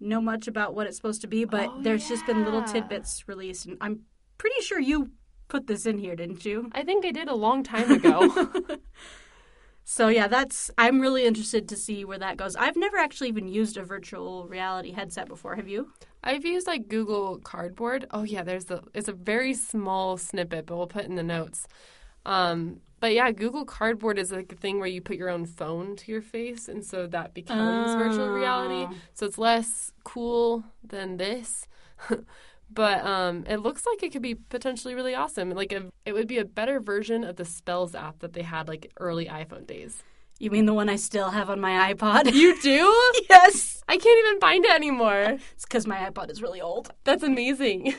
know 0.00 0.20
much 0.22 0.48
about 0.48 0.74
what 0.74 0.86
it's 0.86 0.96
supposed 0.96 1.20
to 1.22 1.26
be 1.26 1.44
but 1.44 1.68
Oh, 1.70 1.82
there's 1.82 2.08
just 2.08 2.24
been 2.24 2.42
little 2.44 2.62
tidbits 2.62 3.28
released 3.28 3.66
and 3.66 3.76
I'm 3.82 4.00
pretty 4.38 4.62
sure 4.62 4.80
you 4.80 5.10
put 5.48 5.66
this 5.66 5.86
in 5.86 5.98
here, 5.98 6.16
didn't 6.16 6.44
you? 6.44 6.70
I 6.72 6.82
think 6.82 7.04
I 7.04 7.12
did 7.12 7.28
a 7.28 7.34
long 7.34 7.62
time 7.62 7.90
ago. 7.90 8.52
So 9.88 10.08
yeah, 10.08 10.26
that's 10.26 10.68
I'm 10.76 11.00
really 11.00 11.24
interested 11.24 11.68
to 11.68 11.76
see 11.76 12.04
where 12.04 12.18
that 12.18 12.36
goes. 12.36 12.56
I've 12.56 12.76
never 12.76 12.96
actually 12.96 13.28
even 13.28 13.46
used 13.46 13.76
a 13.76 13.84
virtual 13.84 14.48
reality 14.48 14.90
headset 14.90 15.28
before. 15.28 15.54
Have 15.54 15.68
you? 15.68 15.92
I've 16.24 16.44
used 16.44 16.66
like 16.66 16.88
Google 16.88 17.38
Cardboard. 17.38 18.04
Oh 18.10 18.24
yeah, 18.24 18.42
there's 18.42 18.64
the. 18.64 18.82
It's 18.94 19.06
a 19.06 19.12
very 19.12 19.54
small 19.54 20.16
snippet, 20.16 20.66
but 20.66 20.76
we'll 20.76 20.88
put 20.88 21.04
in 21.04 21.14
the 21.14 21.22
notes. 21.22 21.68
Um, 22.26 22.80
but 22.98 23.14
yeah, 23.14 23.30
Google 23.30 23.64
Cardboard 23.64 24.18
is 24.18 24.32
like 24.32 24.50
a 24.50 24.56
thing 24.56 24.80
where 24.80 24.88
you 24.88 25.00
put 25.00 25.18
your 25.18 25.30
own 25.30 25.46
phone 25.46 25.94
to 25.94 26.10
your 26.10 26.20
face, 26.20 26.66
and 26.66 26.84
so 26.84 27.06
that 27.06 27.32
becomes 27.32 27.94
virtual 27.94 28.30
reality. 28.30 28.92
Oh. 28.92 28.98
So 29.14 29.24
it's 29.24 29.38
less 29.38 29.92
cool 30.02 30.64
than 30.82 31.16
this. 31.16 31.68
but 32.70 33.04
um, 33.04 33.44
it 33.48 33.58
looks 33.58 33.86
like 33.86 34.02
it 34.02 34.12
could 34.12 34.22
be 34.22 34.34
potentially 34.34 34.94
really 34.94 35.14
awesome. 35.14 35.50
Like 35.50 35.72
a, 35.72 35.84
it 36.04 36.12
would 36.12 36.26
be 36.26 36.38
a 36.38 36.44
better 36.44 36.80
version 36.80 37.24
of 37.24 37.36
the 37.36 37.44
Spells 37.44 37.94
app 37.94 38.20
that 38.20 38.32
they 38.32 38.42
had 38.42 38.68
like 38.68 38.92
early 38.98 39.26
iPhone 39.26 39.66
days. 39.66 40.02
You 40.38 40.50
mean 40.50 40.66
the 40.66 40.74
one 40.74 40.90
I 40.90 40.96
still 40.96 41.30
have 41.30 41.48
on 41.48 41.60
my 41.60 41.94
iPod? 41.94 42.32
You 42.34 42.60
do? 42.60 43.12
yes. 43.30 43.82
I 43.88 43.96
can't 43.96 44.26
even 44.26 44.40
find 44.40 44.64
it 44.64 44.70
anymore. 44.70 45.38
It's 45.54 45.64
because 45.64 45.86
my 45.86 45.96
iPod 46.10 46.30
is 46.30 46.42
really 46.42 46.60
old. 46.60 46.92
That's 47.04 47.22
amazing. 47.22 47.94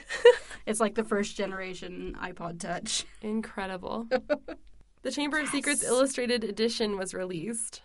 It's 0.68 0.80
like 0.80 0.96
the 0.96 1.04
first 1.04 1.36
generation 1.38 2.16
iPod 2.22 2.60
Touch. 2.60 3.06
Incredible. 3.22 4.08
the 5.02 5.12
Chamber 5.12 5.40
of 5.40 5.48
Secrets 5.48 5.84
Illustrated 5.84 6.44
Edition 6.44 6.98
was 6.98 7.14
released. 7.14 7.82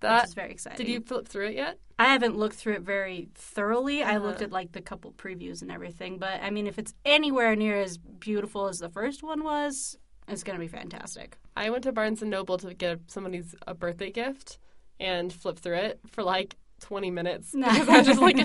Which 0.00 0.08
That 0.10 0.24
is 0.28 0.34
very 0.34 0.50
exciting. 0.50 0.84
did 0.84 0.92
you 0.92 1.00
flip 1.00 1.26
through 1.26 1.46
it 1.48 1.54
yet? 1.54 1.78
I 1.98 2.06
haven't 2.12 2.36
looked 2.36 2.56
through 2.56 2.74
it 2.74 2.82
very 2.82 3.28
thoroughly. 3.34 4.02
I 4.02 4.16
Uh-huh. 4.16 4.26
looked 4.26 4.42
at 4.42 4.52
like 4.52 4.72
the 4.72 4.82
couple 4.82 5.12
previews 5.12 5.62
and 5.62 5.72
everything, 5.72 6.18
but 6.18 6.42
I 6.42 6.50
mean, 6.50 6.66
if 6.66 6.78
it's 6.78 6.92
anywhere 7.06 7.56
near 7.56 7.76
as 7.80 7.96
beautiful 7.96 8.68
as 8.68 8.78
the 8.78 8.90
first 8.90 9.22
one 9.22 9.42
was, 9.42 9.96
it's 10.28 10.42
gonna 10.42 10.58
be 10.58 10.68
fantastic. 10.68 11.38
I 11.56 11.70
went 11.70 11.84
to 11.84 11.92
Barnes 11.92 12.20
and 12.20 12.30
Noble 12.30 12.58
to 12.58 12.74
get 12.74 13.00
somebody's 13.06 13.54
a 13.66 13.74
birthday 13.74 14.10
gift 14.10 14.58
and 15.00 15.32
flip 15.32 15.58
through 15.58 15.76
it 15.76 16.00
for 16.10 16.22
like 16.22 16.56
20 16.80 17.10
minutes 17.10 17.52
because 17.54 17.88
I 17.88 17.98
was 17.98 18.06
just 18.06 18.20
like 18.20 18.36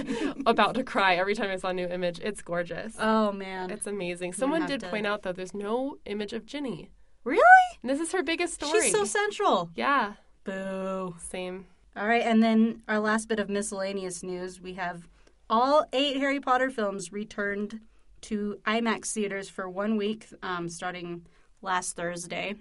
about 0.46 0.76
to 0.76 0.84
cry 0.86 1.16
every 1.16 1.36
time 1.36 1.50
I 1.50 1.58
saw 1.58 1.70
a 1.70 1.74
new 1.74 1.88
image. 1.88 2.20
It's 2.22 2.42
gorgeous. 2.42 2.96
Oh 2.98 3.34
man, 3.34 3.72
It's 3.72 3.88
amazing. 3.88 4.32
Someone 4.32 4.66
did 4.66 4.80
to- 4.80 4.88
point 4.90 5.06
out 5.06 5.24
though 5.24 5.34
there's 5.34 5.54
no 5.54 5.98
image 6.06 6.32
of 6.32 6.46
Ginny. 6.46 6.92
really? 7.26 7.42
And 7.84 7.90
this 7.90 8.00
is 8.00 8.14
her 8.14 8.24
biggest 8.24 8.54
story. 8.54 8.84
She's 8.84 8.92
so 8.94 9.04
central. 9.04 9.70
yeah, 9.76 10.14
Boo. 10.44 11.16
same. 11.20 11.66
All 11.96 12.08
right, 12.08 12.24
and 12.24 12.42
then 12.42 12.82
our 12.88 13.00
last 13.00 13.28
bit 13.28 13.40
of 13.40 13.50
miscellaneous 13.50 14.24
news: 14.24 14.62
we 14.62 14.74
have 14.74 15.08
all 15.50 15.86
eight 15.94 16.18
Harry 16.18 16.40
Potter 16.40 16.70
films 16.70 17.12
returned 17.12 17.82
to 18.22 18.60
IMAX 18.66 19.12
theaters 19.12 19.50
for 19.50 19.70
one 19.70 19.98
week, 19.98 20.28
um, 20.42 20.70
starting 20.70 21.26
last 21.62 21.96
Thursday, 21.96 22.56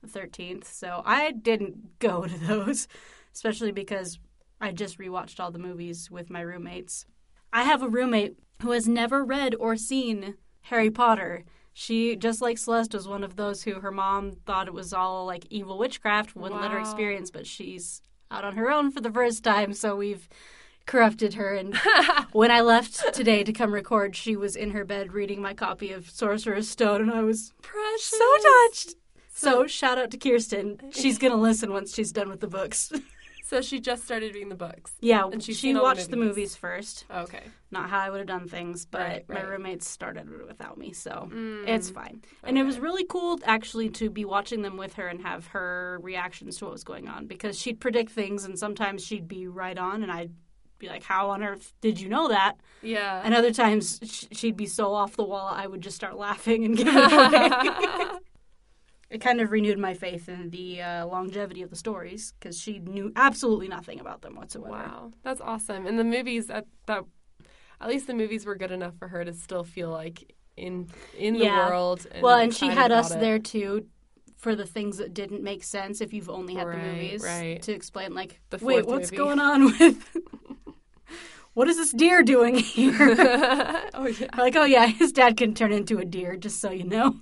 the 0.00 0.08
thirteenth. 0.08 0.66
So 0.72 1.02
I 1.04 1.32
didn't 1.32 1.98
go 1.98 2.22
to 2.26 2.38
those, 2.38 2.88
especially 3.34 3.72
because 3.72 4.18
I 4.60 4.72
just 4.72 4.98
rewatched 4.98 5.40
all 5.40 5.50
the 5.50 5.58
movies 5.58 6.10
with 6.10 6.30
my 6.30 6.40
roommates. 6.40 7.04
I 7.52 7.64
have 7.64 7.82
a 7.82 7.88
roommate 7.88 8.38
who 8.62 8.70
has 8.70 8.88
never 8.88 9.24
read 9.24 9.54
or 9.56 9.76
seen 9.76 10.36
Harry 10.62 10.90
Potter. 10.90 11.44
She, 11.74 12.16
just 12.16 12.42
like 12.42 12.58
Celeste, 12.58 12.94
was 12.94 13.08
one 13.08 13.24
of 13.24 13.36
those 13.36 13.62
who 13.62 13.80
her 13.80 13.90
mom 13.90 14.32
thought 14.46 14.68
it 14.68 14.74
was 14.74 14.92
all 14.92 15.24
like 15.24 15.46
evil 15.48 15.78
witchcraft, 15.78 16.36
wouldn't 16.36 16.60
let 16.60 16.70
her 16.70 16.78
experience, 16.78 17.30
but 17.30 17.46
she's 17.46 18.02
out 18.30 18.44
on 18.44 18.56
her 18.56 18.70
own 18.70 18.90
for 18.90 19.00
the 19.00 19.10
first 19.10 19.42
time, 19.42 19.72
so 19.72 19.96
we've 19.96 20.28
corrupted 20.86 21.34
her. 21.34 21.54
And 21.54 21.76
when 22.32 22.50
I 22.50 22.60
left 22.60 23.14
today 23.14 23.42
to 23.44 23.52
come 23.52 23.72
record, 23.72 24.14
she 24.16 24.36
was 24.36 24.54
in 24.54 24.70
her 24.72 24.84
bed 24.84 25.12
reading 25.12 25.40
my 25.40 25.54
copy 25.54 25.92
of 25.92 26.10
Sorcerer's 26.10 26.68
Stone, 26.68 27.00
and 27.02 27.10
I 27.10 27.22
was 27.22 27.52
Precious. 27.62 28.04
so 28.04 28.36
touched. 28.68 28.94
So 29.34 29.66
shout 29.66 29.98
out 29.98 30.10
to 30.10 30.18
Kirsten. 30.18 30.78
She's 30.90 31.18
gonna 31.18 31.36
listen 31.36 31.72
once 31.72 31.94
she's 31.94 32.12
done 32.12 32.28
with 32.28 32.40
the 32.40 32.46
books. 32.48 32.92
So 33.52 33.60
she 33.60 33.80
just 33.80 34.04
started 34.04 34.32
reading 34.34 34.48
the 34.48 34.54
books. 34.54 34.92
yeah, 35.00 35.26
And 35.30 35.42
she 35.42 35.68
all 35.74 35.74
the 35.74 35.82
watched 35.82 36.10
the 36.10 36.16
movies. 36.16 36.36
movies 36.36 36.56
first. 36.56 37.04
Okay. 37.14 37.42
Not 37.70 37.90
how 37.90 37.98
I 37.98 38.08
would 38.08 38.18
have 38.18 38.26
done 38.26 38.48
things, 38.48 38.86
but 38.86 39.00
Right, 39.00 39.28
my 39.28 39.42
roommates 39.42 39.86
started 39.86 40.26
it 40.26 40.46
without 40.46 40.78
me, 40.78 40.94
so 40.94 41.28
Mm, 41.30 41.68
it's 41.68 41.90
fine. 41.90 42.22
And 42.42 42.56
it 42.56 42.62
was 42.64 42.78
really 42.78 43.04
cool 43.04 43.38
actually 43.44 43.90
to 43.90 44.08
be 44.08 44.24
watching 44.24 44.62
them 44.62 44.78
with 44.78 44.94
her 44.94 45.06
and 45.06 45.20
have 45.20 45.48
her 45.48 45.98
reactions 46.02 46.56
to 46.58 46.64
what 46.64 46.72
was 46.72 46.82
going 46.84 47.08
on 47.08 47.26
because 47.26 47.58
she'd 47.58 47.78
predict 47.78 48.12
things 48.12 48.46
and 48.46 48.58
sometimes 48.58 49.04
she'd 49.04 49.28
be 49.28 49.46
right 49.46 49.76
on 49.76 50.02
and 50.02 50.10
I'd 50.10 50.32
be 50.78 50.88
like, 50.88 51.02
"How 51.04 51.28
on 51.30 51.42
earth 51.42 51.74
did 51.82 52.00
you 52.00 52.08
know 52.08 52.28
that?" 52.28 52.54
Yeah. 52.80 53.20
And 53.22 53.34
other 53.34 53.52
times 53.52 54.00
she'd 54.32 54.56
be 54.56 54.66
so 54.66 54.94
off 54.94 55.14
the 55.16 55.24
wall, 55.24 55.48
I 55.52 55.66
would 55.66 55.82
just 55.82 55.96
start 55.96 56.16
laughing 56.16 56.64
and 56.64 56.74
give 56.76 56.88
it 56.88 57.12
away. 57.12 58.18
it 59.12 59.20
kind 59.20 59.40
of 59.40 59.50
renewed 59.50 59.78
my 59.78 59.94
faith 59.94 60.28
in 60.28 60.50
the 60.50 60.80
uh, 60.80 61.06
longevity 61.06 61.62
of 61.62 61.70
the 61.70 61.76
stories 61.76 62.32
because 62.38 62.58
she 62.58 62.78
knew 62.78 63.12
absolutely 63.14 63.68
nothing 63.68 64.00
about 64.00 64.22
them 64.22 64.34
whatsoever. 64.34 64.72
wow, 64.72 65.10
that's 65.22 65.40
awesome. 65.40 65.86
And 65.86 65.98
the 65.98 66.04
movies 66.04 66.48
at 66.48 66.66
that, 66.86 67.04
at 67.80 67.88
least 67.88 68.06
the 68.06 68.14
movies 68.14 68.46
were 68.46 68.56
good 68.56 68.72
enough 68.72 68.96
for 68.98 69.08
her 69.08 69.24
to 69.24 69.32
still 69.32 69.64
feel 69.64 69.90
like 69.90 70.34
in 70.56 70.88
in 71.18 71.34
the 71.34 71.46
world. 71.46 72.06
And 72.10 72.22
well, 72.22 72.38
and 72.38 72.54
she 72.54 72.68
had 72.68 72.90
us 72.90 73.10
it. 73.12 73.20
there 73.20 73.38
too 73.38 73.86
for 74.42 74.56
the 74.56 74.66
things 74.66 74.96
that 74.96 75.14
didn't 75.14 75.42
make 75.42 75.62
sense 75.62 76.00
if 76.00 76.12
you've 76.12 76.28
only 76.28 76.54
had 76.54 76.66
the 76.66 76.76
movies 76.76 77.22
right. 77.22 77.62
to 77.62 77.72
explain 77.72 78.12
like 78.12 78.40
The 78.50 78.58
wait 78.58 78.86
what's 78.86 79.12
movie. 79.12 79.16
going 79.16 79.38
on 79.38 79.64
with 79.78 80.18
what 81.54 81.68
is 81.68 81.76
this 81.76 81.92
deer 81.92 82.24
doing 82.24 82.56
here 82.56 82.96
oh 83.94 84.08
yeah. 84.18 84.26
like 84.36 84.56
oh 84.56 84.64
yeah 84.64 84.86
his 84.86 85.12
dad 85.12 85.36
can 85.36 85.54
turn 85.54 85.72
into 85.72 85.98
a 85.98 86.04
deer 86.04 86.36
just 86.36 86.60
so 86.60 86.72
you 86.72 86.82
know 86.82 87.20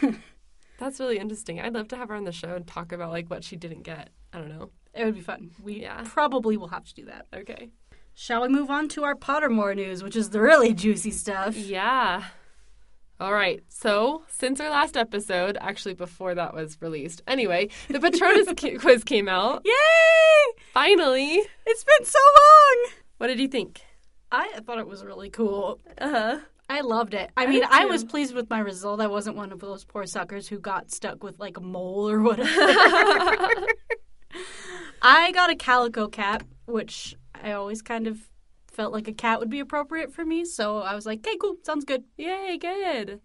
That's 0.78 0.98
really 1.00 1.18
interesting. 1.18 1.60
I'd 1.60 1.72
love 1.74 1.88
to 1.88 1.96
have 1.96 2.08
her 2.08 2.14
on 2.14 2.24
the 2.24 2.32
show 2.32 2.54
and 2.56 2.66
talk 2.66 2.92
about 2.92 3.10
like 3.12 3.30
what 3.30 3.44
she 3.44 3.56
didn't 3.56 3.82
get. 3.82 4.10
I 4.32 4.38
don't 4.38 4.48
know. 4.48 4.70
it 4.92 5.04
would 5.04 5.14
be 5.14 5.20
fun 5.20 5.50
we 5.62 5.80
Yeah. 5.82 6.02
probably 6.04 6.56
will 6.56 6.68
have 6.68 6.84
to 6.84 6.94
do 6.94 7.04
that 7.06 7.26
Okay. 7.32 7.70
shall 8.14 8.42
we 8.42 8.48
move 8.48 8.68
on 8.70 8.88
to 8.90 9.04
our 9.04 9.14
pottermore 9.14 9.74
news 9.76 10.02
which 10.02 10.16
is 10.16 10.30
the 10.30 10.40
really 10.40 10.72
juicy 10.74 11.10
stuff 11.12 11.56
Yeah. 11.56 12.24
All 13.20 13.32
right. 13.32 13.62
So, 13.68 14.24
since 14.28 14.58
our 14.60 14.68
last 14.70 14.96
episode, 14.96 15.56
actually 15.60 15.94
before 15.94 16.34
that 16.34 16.52
was 16.52 16.76
released, 16.82 17.22
anyway, 17.28 17.68
the 17.88 18.00
Patronus 18.00 18.48
quiz 18.80 19.04
came 19.04 19.28
out. 19.28 19.62
yay 19.64 20.62
Finally. 20.72 21.40
it's 21.64 21.84
been 21.84 22.04
so 22.04 22.18
long 22.18 22.90
What 23.18 23.28
did 23.28 23.38
you 23.38 23.48
think? 23.48 23.82
i 24.32 24.48
thought 24.66 24.78
it 24.78 24.88
was 24.88 25.04
really 25.04 25.30
cool 25.30 25.78
Uh 25.98 26.08
huh. 26.10 26.38
I 26.68 26.80
loved 26.80 27.14
it. 27.14 27.30
I, 27.36 27.44
I 27.44 27.46
mean, 27.46 27.62
I 27.68 27.84
was 27.84 28.04
pleased 28.04 28.34
with 28.34 28.48
my 28.48 28.58
result. 28.58 29.00
I 29.00 29.06
wasn't 29.06 29.36
one 29.36 29.52
of 29.52 29.60
those 29.60 29.84
poor 29.84 30.06
suckers 30.06 30.48
who 30.48 30.58
got 30.58 30.90
stuck 30.90 31.22
with 31.22 31.38
like 31.38 31.56
a 31.56 31.60
mole 31.60 32.08
or 32.08 32.20
whatever. 32.20 32.50
I 35.02 35.32
got 35.32 35.50
a 35.50 35.56
calico 35.56 36.08
cat, 36.08 36.42
which 36.66 37.14
I 37.34 37.52
always 37.52 37.82
kind 37.82 38.06
of 38.06 38.18
felt 38.72 38.92
like 38.92 39.08
a 39.08 39.12
cat 39.12 39.38
would 39.40 39.50
be 39.50 39.60
appropriate 39.60 40.12
for 40.12 40.24
me. 40.24 40.44
So 40.44 40.78
I 40.78 40.94
was 40.94 41.06
like, 41.06 41.26
okay, 41.26 41.36
cool, 41.36 41.56
sounds 41.62 41.84
good. 41.84 42.04
Yay, 42.16 42.58
good. 42.58 43.20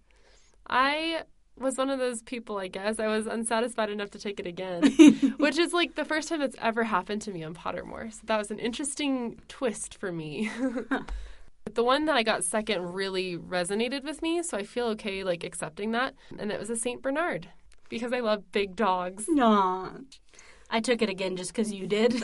I 0.69 1.24
was 1.58 1.77
one 1.77 1.89
of 1.89 2.00
those 2.00 2.22
people, 2.22 2.58
I 2.58 2.67
guess. 2.67 3.00
I 3.00 3.08
was 3.08 3.27
unsatisfied 3.27 3.89
enough 3.89 4.12
to 4.12 4.19
take 4.19 4.39
it 4.39 4.48
again, 4.48 4.84
which 5.38 5.58
is 5.58 5.74
like 5.74 5.96
the 5.96 6.05
first 6.05 6.29
time 6.29 6.41
it's 6.41 6.55
ever 6.62 6.84
happened 6.84 7.22
to 7.24 7.31
me 7.31 7.43
on 7.43 7.53
Pottermore. 7.53 8.13
So 8.13 8.19
that 8.25 8.38
was 8.38 8.51
an 8.51 8.60
interesting 8.60 9.39
twist 9.48 9.98
for 9.98 10.12
me. 10.12 10.50
the 11.75 11.83
one 11.83 12.05
that 12.05 12.15
I 12.15 12.23
got 12.23 12.43
second 12.43 12.93
really 12.93 13.38
resonated 13.38 14.03
with 14.03 14.21
me, 14.21 14.41
so 14.43 14.57
I 14.57 14.63
feel 14.63 14.88
okay 14.88 15.23
like 15.23 15.43
accepting 15.43 15.91
that. 15.91 16.13
And 16.38 16.51
it 16.51 16.59
was 16.59 16.69
a 16.69 16.75
Saint 16.75 17.01
Bernard 17.01 17.47
because 17.89 18.13
I 18.13 18.19
love 18.19 18.51
big 18.51 18.75
dogs. 18.75 19.25
Nah. 19.27 19.91
I 20.71 20.79
took 20.79 21.01
it 21.01 21.09
again 21.09 21.35
just 21.35 21.51
because 21.51 21.73
you 21.73 21.88
did. 21.88 22.13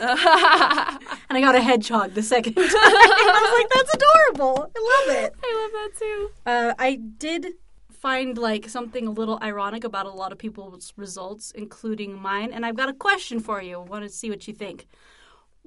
And 1.28 1.36
I 1.36 1.38
I 1.38 1.40
got 1.40 1.56
a 1.56 1.60
hedgehog 1.60 2.14
the 2.14 2.22
second 2.22 2.54
time. 2.56 2.64
I 2.64 3.40
was 3.42 3.52
like, 3.58 3.68
that's 3.74 3.94
adorable. 3.94 4.70
I 4.76 5.06
love 5.08 5.24
it. 5.24 5.34
I 5.42 5.62
love 5.62 5.72
that 5.72 5.90
too. 5.98 6.30
Uh, 6.46 6.74
I 6.78 6.94
did 6.94 7.54
find 7.90 8.38
like 8.38 8.68
something 8.68 9.08
a 9.08 9.10
little 9.10 9.40
ironic 9.42 9.82
about 9.82 10.06
a 10.06 10.10
lot 10.10 10.30
of 10.30 10.38
people's 10.38 10.92
results, 10.96 11.50
including 11.50 12.16
mine. 12.16 12.52
And 12.52 12.64
I've 12.64 12.76
got 12.76 12.88
a 12.88 12.92
question 12.92 13.40
for 13.40 13.60
you. 13.60 13.80
I 13.80 13.82
want 13.82 14.04
to 14.04 14.08
see 14.08 14.30
what 14.30 14.46
you 14.46 14.54
think. 14.54 14.86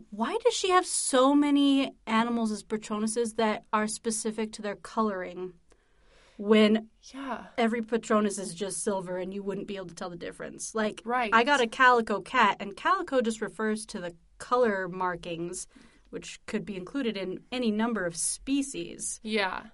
Why 0.09 0.37
does 0.43 0.53
she 0.53 0.69
have 0.71 0.85
so 0.85 1.33
many 1.35 1.93
animals 2.07 2.51
as 2.51 2.63
Patronuses 2.63 3.35
that 3.35 3.65
are 3.73 3.87
specific 3.87 4.51
to 4.53 4.61
their 4.61 4.75
coloring 4.75 5.53
when 6.37 6.89
Yeah. 7.13 7.47
every 7.57 7.81
Patronus 7.81 8.37
is 8.37 8.53
just 8.53 8.83
silver 8.83 9.17
and 9.17 9.33
you 9.33 9.43
wouldn't 9.43 9.67
be 9.67 9.75
able 9.75 9.87
to 9.87 9.95
tell 9.95 10.09
the 10.09 10.15
difference? 10.17 10.73
Like, 10.73 11.01
Right. 11.05 11.29
I 11.33 11.43
got 11.43 11.61
a 11.61 11.67
calico 11.67 12.21
cat, 12.21 12.57
and 12.59 12.75
calico 12.77 13.21
just 13.21 13.41
refers 13.41 13.85
to 13.87 13.99
the 13.99 14.15
color 14.37 14.87
markings, 14.87 15.67
which 16.11 16.39
could 16.45 16.65
be 16.65 16.75
included 16.77 17.17
in 17.17 17.39
any 17.51 17.71
number 17.71 18.05
of 18.05 18.15
species. 18.15 19.19
Yeah. 19.21 19.67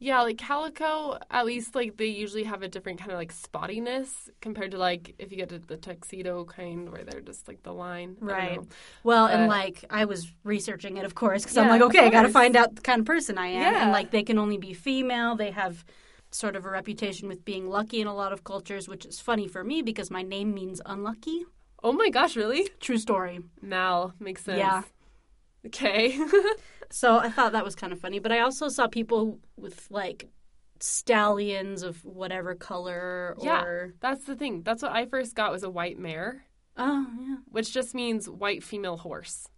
Yeah, 0.00 0.22
like 0.22 0.38
calico, 0.38 1.18
at 1.30 1.44
least 1.44 1.74
like 1.74 1.96
they 1.96 2.06
usually 2.06 2.44
have 2.44 2.62
a 2.62 2.68
different 2.68 3.00
kind 3.00 3.10
of 3.10 3.18
like 3.18 3.32
spottiness 3.34 4.28
compared 4.40 4.70
to 4.70 4.78
like 4.78 5.14
if 5.18 5.32
you 5.32 5.36
get 5.38 5.48
to 5.48 5.58
the 5.58 5.76
tuxedo 5.76 6.44
kind 6.44 6.90
where 6.90 7.02
they're 7.02 7.20
just 7.20 7.48
like 7.48 7.64
the 7.64 7.72
line. 7.72 8.16
Right. 8.20 8.60
Well, 9.02 9.26
and 9.26 9.48
like 9.48 9.84
I 9.90 10.04
was 10.04 10.32
researching 10.44 10.98
it, 10.98 11.04
of 11.04 11.14
course, 11.16 11.42
because 11.42 11.56
I'm 11.56 11.68
like, 11.68 11.82
okay, 11.82 12.06
I 12.06 12.10
got 12.10 12.22
to 12.22 12.28
find 12.28 12.54
out 12.56 12.76
the 12.76 12.82
kind 12.82 13.00
of 13.00 13.06
person 13.06 13.38
I 13.38 13.48
am, 13.48 13.72
Yeah. 13.72 13.82
and 13.84 13.92
like 13.92 14.12
they 14.12 14.22
can 14.22 14.38
only 14.38 14.56
be 14.58 14.72
female. 14.72 15.34
They 15.34 15.50
have 15.50 15.84
sort 16.30 16.54
of 16.54 16.64
a 16.64 16.70
reputation 16.70 17.26
with 17.26 17.44
being 17.44 17.68
lucky 17.68 18.00
in 18.00 18.06
a 18.06 18.14
lot 18.14 18.32
of 18.32 18.44
cultures, 18.44 18.86
which 18.86 19.04
is 19.04 19.18
funny 19.18 19.48
for 19.48 19.64
me 19.64 19.82
because 19.82 20.10
my 20.10 20.22
name 20.22 20.54
means 20.54 20.80
unlucky. 20.86 21.44
Oh 21.82 21.92
my 21.92 22.10
gosh, 22.10 22.36
really? 22.36 22.68
True 22.80 22.98
story. 22.98 23.40
Mal 23.62 24.14
makes 24.20 24.44
sense. 24.44 24.58
Yeah. 24.58 24.82
Okay. 25.66 26.18
So 26.90 27.18
I 27.18 27.30
thought 27.30 27.52
that 27.52 27.64
was 27.64 27.74
kind 27.74 27.92
of 27.92 28.00
funny, 28.00 28.18
but 28.18 28.32
I 28.32 28.40
also 28.40 28.68
saw 28.68 28.86
people 28.86 29.38
with 29.56 29.86
like 29.90 30.28
stallions 30.80 31.82
of 31.82 32.04
whatever 32.04 32.54
color 32.54 33.34
Yeah. 33.42 33.62
or 33.62 33.94
That's 34.00 34.24
the 34.24 34.36
thing. 34.36 34.62
That's 34.62 34.82
what 34.82 34.92
I 34.92 35.06
first 35.06 35.34
got 35.34 35.52
was 35.52 35.62
a 35.62 35.70
white 35.70 35.98
mare, 35.98 36.44
oh 36.76 37.06
yeah, 37.20 37.36
which 37.46 37.72
just 37.72 37.94
means 37.94 38.28
white 38.28 38.62
female 38.62 38.96
horse. 38.96 39.48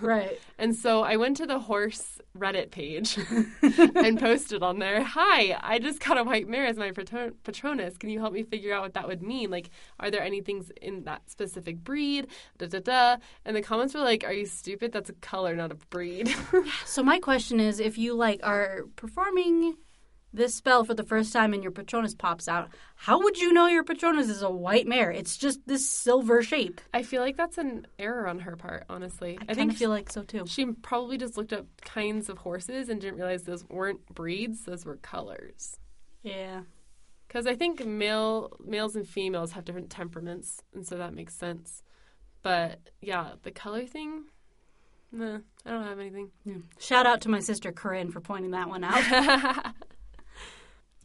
Right. 0.00 0.40
And 0.58 0.74
so 0.74 1.02
I 1.02 1.16
went 1.16 1.36
to 1.36 1.46
the 1.46 1.58
horse 1.58 2.18
Reddit 2.36 2.70
page 2.70 3.18
and 3.62 4.18
posted 4.18 4.62
on 4.62 4.78
there, 4.78 5.02
"Hi, 5.02 5.58
I 5.60 5.78
just 5.78 6.00
got 6.00 6.16
a 6.16 6.24
white 6.24 6.48
mare 6.48 6.64
as 6.64 6.78
my 6.78 6.92
patron- 6.92 7.34
patronus. 7.44 7.98
Can 7.98 8.08
you 8.08 8.18
help 8.18 8.32
me 8.32 8.42
figure 8.42 8.72
out 8.72 8.82
what 8.82 8.94
that 8.94 9.06
would 9.06 9.22
mean? 9.22 9.50
Like, 9.50 9.68
are 10.00 10.10
there 10.10 10.22
any 10.22 10.40
things 10.40 10.72
in 10.80 11.04
that 11.04 11.28
specific 11.30 11.84
breed? 11.84 12.28
Da 12.56 12.68
da 12.68 12.80
da." 12.80 13.16
And 13.44 13.54
the 13.54 13.60
comments 13.60 13.92
were 13.94 14.00
like, 14.00 14.24
"Are 14.24 14.32
you 14.32 14.46
stupid? 14.46 14.92
That's 14.92 15.10
a 15.10 15.14
color, 15.14 15.54
not 15.54 15.72
a 15.72 15.76
breed." 15.90 16.34
So 16.86 17.02
my 17.02 17.18
question 17.18 17.60
is, 17.60 17.78
if 17.80 17.98
you 17.98 18.14
like 18.14 18.40
are 18.42 18.84
performing 18.96 19.76
this 20.32 20.54
spell 20.54 20.84
for 20.84 20.94
the 20.94 21.02
first 21.02 21.32
time 21.32 21.54
and 21.54 21.62
your 21.62 21.72
Patronus 21.72 22.14
pops 22.14 22.48
out, 22.48 22.68
how 22.96 23.22
would 23.22 23.38
you 23.38 23.52
know 23.52 23.66
your 23.66 23.84
Patronus 23.84 24.28
is 24.28 24.42
a 24.42 24.50
white 24.50 24.86
mare? 24.86 25.10
It's 25.10 25.36
just 25.36 25.60
this 25.66 25.88
silver 25.88 26.42
shape. 26.42 26.80
I 26.92 27.02
feel 27.02 27.22
like 27.22 27.36
that's 27.36 27.58
an 27.58 27.86
error 27.98 28.28
on 28.28 28.40
her 28.40 28.56
part. 28.56 28.84
Honestly, 28.88 29.38
I, 29.48 29.54
kind 29.54 29.70
of 29.70 29.76
feel 29.76 29.90
like 29.90 30.10
so 30.10 30.22
too. 30.22 30.44
she 30.46 30.66
probably 30.66 31.16
just 31.16 31.36
looked 31.36 31.52
up 31.52 31.66
kinds 31.80 32.28
of 32.28 32.38
horses 32.38 32.88
and 32.88 33.00
didn't 33.00 33.16
realize 33.16 33.44
those 33.44 33.68
weren't 33.68 34.06
breeds; 34.14 34.64
those 34.64 34.84
were 34.84 34.96
colors. 34.96 35.78
Yeah. 36.22 36.62
Because 37.26 37.46
I 37.46 37.54
think 37.54 37.84
male 37.84 38.56
males 38.64 38.94
and 38.96 39.06
females 39.06 39.52
have 39.52 39.64
different 39.64 39.90
temperaments, 39.90 40.62
and 40.74 40.86
so 40.86 40.96
that 40.98 41.14
makes 41.14 41.34
sense. 41.34 41.82
But 42.42 42.90
yeah, 43.00 43.32
the 43.42 43.50
color 43.50 43.86
thing, 43.86 44.24
nah, 45.10 45.38
I 45.64 45.70
don't 45.70 45.84
have 45.84 45.98
anything. 45.98 46.30
yeah. 46.44 46.58
Shout 46.78 47.06
out 47.06 47.22
to 47.22 47.28
my 47.28 47.40
sister 47.40 47.72
Corinne 47.72 48.10
for 48.10 48.20
pointing 48.20 48.52
that 48.52 48.68
one 48.68 48.84
out. 48.84 49.74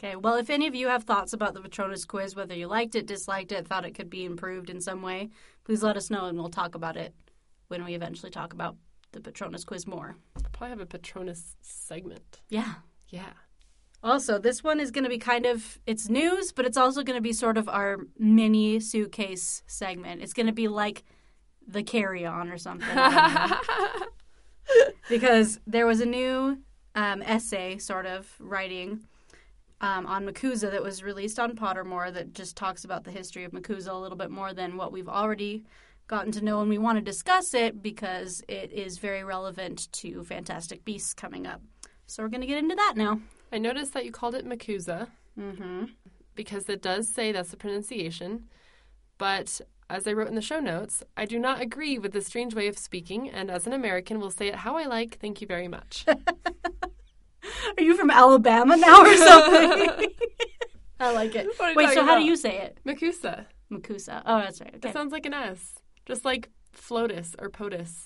Okay, 0.03 0.15
well, 0.15 0.33
if 0.37 0.49
any 0.49 0.65
of 0.65 0.73
you 0.73 0.87
have 0.87 1.03
thoughts 1.03 1.31
about 1.31 1.53
the 1.53 1.61
Patronus 1.61 2.05
quiz, 2.05 2.35
whether 2.35 2.55
you 2.55 2.65
liked 2.65 2.95
it, 2.95 3.05
disliked 3.05 3.51
it, 3.51 3.67
thought 3.67 3.85
it 3.85 3.93
could 3.93 4.09
be 4.09 4.25
improved 4.25 4.71
in 4.71 4.81
some 4.81 5.03
way, 5.03 5.29
please 5.63 5.83
let 5.83 5.95
us 5.95 6.09
know 6.09 6.25
and 6.25 6.39
we'll 6.39 6.49
talk 6.49 6.73
about 6.73 6.97
it 6.97 7.13
when 7.67 7.85
we 7.85 7.93
eventually 7.93 8.31
talk 8.31 8.51
about 8.51 8.75
the 9.11 9.21
Patronus 9.21 9.63
quiz 9.63 9.85
more. 9.85 10.15
Probably 10.53 10.69
have 10.69 10.79
a 10.79 10.87
Patronus 10.87 11.55
segment. 11.61 12.41
Yeah. 12.49 12.73
Yeah. 13.09 13.33
Also, 14.01 14.39
this 14.39 14.63
one 14.63 14.79
is 14.79 14.89
going 14.89 15.03
to 15.03 15.09
be 15.09 15.19
kind 15.19 15.45
of 15.45 15.77
it's 15.85 16.09
news, 16.09 16.51
but 16.51 16.65
it's 16.65 16.77
also 16.77 17.03
going 17.03 17.17
to 17.17 17.21
be 17.21 17.33
sort 17.33 17.55
of 17.55 17.69
our 17.69 17.97
mini 18.17 18.79
suitcase 18.79 19.61
segment. 19.67 20.23
It's 20.23 20.33
going 20.33 20.47
to 20.47 20.51
be 20.51 20.67
like 20.67 21.03
the 21.67 21.83
carry 21.83 22.25
on 22.25 22.49
or 22.49 22.57
something. 22.57 22.89
I 22.89 23.47
don't 23.47 23.99
know. 23.99 24.85
because 25.09 25.59
there 25.67 25.85
was 25.85 26.01
a 26.01 26.07
new 26.07 26.57
um, 26.95 27.21
essay, 27.21 27.77
sort 27.77 28.07
of, 28.07 28.33
writing 28.39 29.01
um, 29.81 30.05
on 30.05 30.25
MACUSA 30.25 30.71
that 30.71 30.83
was 30.83 31.03
released 31.03 31.39
on 31.39 31.55
Pottermore 31.55 32.13
that 32.13 32.33
just 32.33 32.55
talks 32.55 32.85
about 32.85 33.03
the 33.03 33.11
history 33.11 33.43
of 33.43 33.51
MACUSA 33.51 33.89
a 33.89 33.93
little 33.97 34.17
bit 34.17 34.31
more 34.31 34.53
than 34.53 34.77
what 34.77 34.91
we've 34.91 35.09
already 35.09 35.65
gotten 36.07 36.31
to 36.33 36.43
know. 36.43 36.61
And 36.61 36.69
we 36.69 36.77
want 36.77 36.97
to 36.97 37.01
discuss 37.01 37.53
it 37.53 37.81
because 37.81 38.41
it 38.47 38.71
is 38.71 38.97
very 38.99 39.23
relevant 39.23 39.91
to 39.93 40.23
Fantastic 40.23 40.85
Beasts 40.85 41.13
coming 41.13 41.45
up. 41.47 41.61
So 42.07 42.21
we're 42.23 42.29
going 42.29 42.41
to 42.41 42.47
get 42.47 42.57
into 42.59 42.75
that 42.75 42.93
now. 42.95 43.19
I 43.51 43.57
noticed 43.57 43.93
that 43.93 44.05
you 44.05 44.11
called 44.11 44.35
it 44.35 44.45
Makusa 44.45 45.07
Mm-hmm. 45.39 45.85
because 46.35 46.67
it 46.67 46.81
does 46.81 47.07
say 47.07 47.31
that's 47.31 47.51
the 47.51 47.57
pronunciation. 47.57 48.49
But 49.17 49.61
as 49.89 50.05
I 50.05 50.13
wrote 50.13 50.27
in 50.27 50.35
the 50.35 50.41
show 50.41 50.59
notes, 50.59 51.03
I 51.15 51.25
do 51.25 51.39
not 51.39 51.61
agree 51.61 51.97
with 51.97 52.11
the 52.11 52.21
strange 52.21 52.53
way 52.53 52.67
of 52.67 52.77
speaking, 52.77 53.29
and 53.29 53.49
as 53.49 53.65
an 53.65 53.73
American, 53.73 54.19
will 54.19 54.31
say 54.31 54.47
it 54.47 54.55
how 54.55 54.75
I 54.75 54.85
like. 54.85 55.19
Thank 55.19 55.39
you 55.41 55.47
very 55.47 55.67
much. 55.69 56.05
Are 57.77 57.83
you 57.83 57.95
from 57.95 58.09
Alabama 58.09 58.77
now 58.77 59.01
or 59.01 59.17
something? 59.17 60.09
I 60.99 61.11
like 61.11 61.35
it. 61.35 61.47
What 61.57 61.61
are 61.61 61.69
you 61.71 61.75
Wait, 61.77 61.89
so 61.89 61.95
talking 61.95 62.07
how 62.07 62.19
do 62.19 62.25
you 62.25 62.35
say 62.35 62.59
it? 62.59 62.77
Makusa. 62.85 63.45
Makusa. 63.71 64.21
Oh, 64.25 64.39
that's 64.39 64.61
right. 64.61 64.69
Okay. 64.69 64.79
That 64.79 64.93
sounds 64.93 65.11
like 65.11 65.25
an 65.25 65.33
S, 65.33 65.79
just 66.05 66.23
like 66.23 66.49
FLOTUS 66.73 67.35
or 67.39 67.49
POTUS 67.49 68.05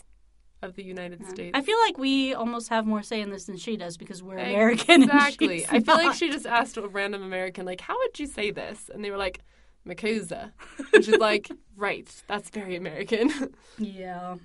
of 0.61 0.75
the 0.75 0.83
United 0.83 1.25
States. 1.27 1.51
I 1.53 1.61
feel 1.61 1.77
like 1.85 1.97
we 1.97 2.33
almost 2.33 2.69
have 2.69 2.85
more 2.85 3.03
say 3.03 3.19
in 3.19 3.29
this 3.29 3.45
than 3.45 3.57
she 3.57 3.75
does 3.75 3.97
because 3.97 4.23
we're 4.23 4.37
American. 4.37 5.03
Exactly. 5.03 5.65
I 5.69 5.81
feel 5.81 5.95
like 5.95 6.15
she 6.15 6.31
just 6.31 6.45
asked 6.45 6.77
a 6.77 6.87
random 6.87 7.21
American, 7.23 7.65
like, 7.65 7.81
how 7.81 7.97
would 7.97 8.17
you 8.17 8.27
say 8.27 8.51
this? 8.51 8.89
And 8.93 9.03
they 9.03 9.11
were 9.11 9.17
like, 9.17 9.41
Makusa. 9.87 10.51
And 10.93 11.05
she's 11.05 11.17
like, 11.17 11.49
right, 11.75 12.07
that's 12.27 12.49
very 12.49 12.75
American. 12.75 13.53
Yeah. 13.77 14.35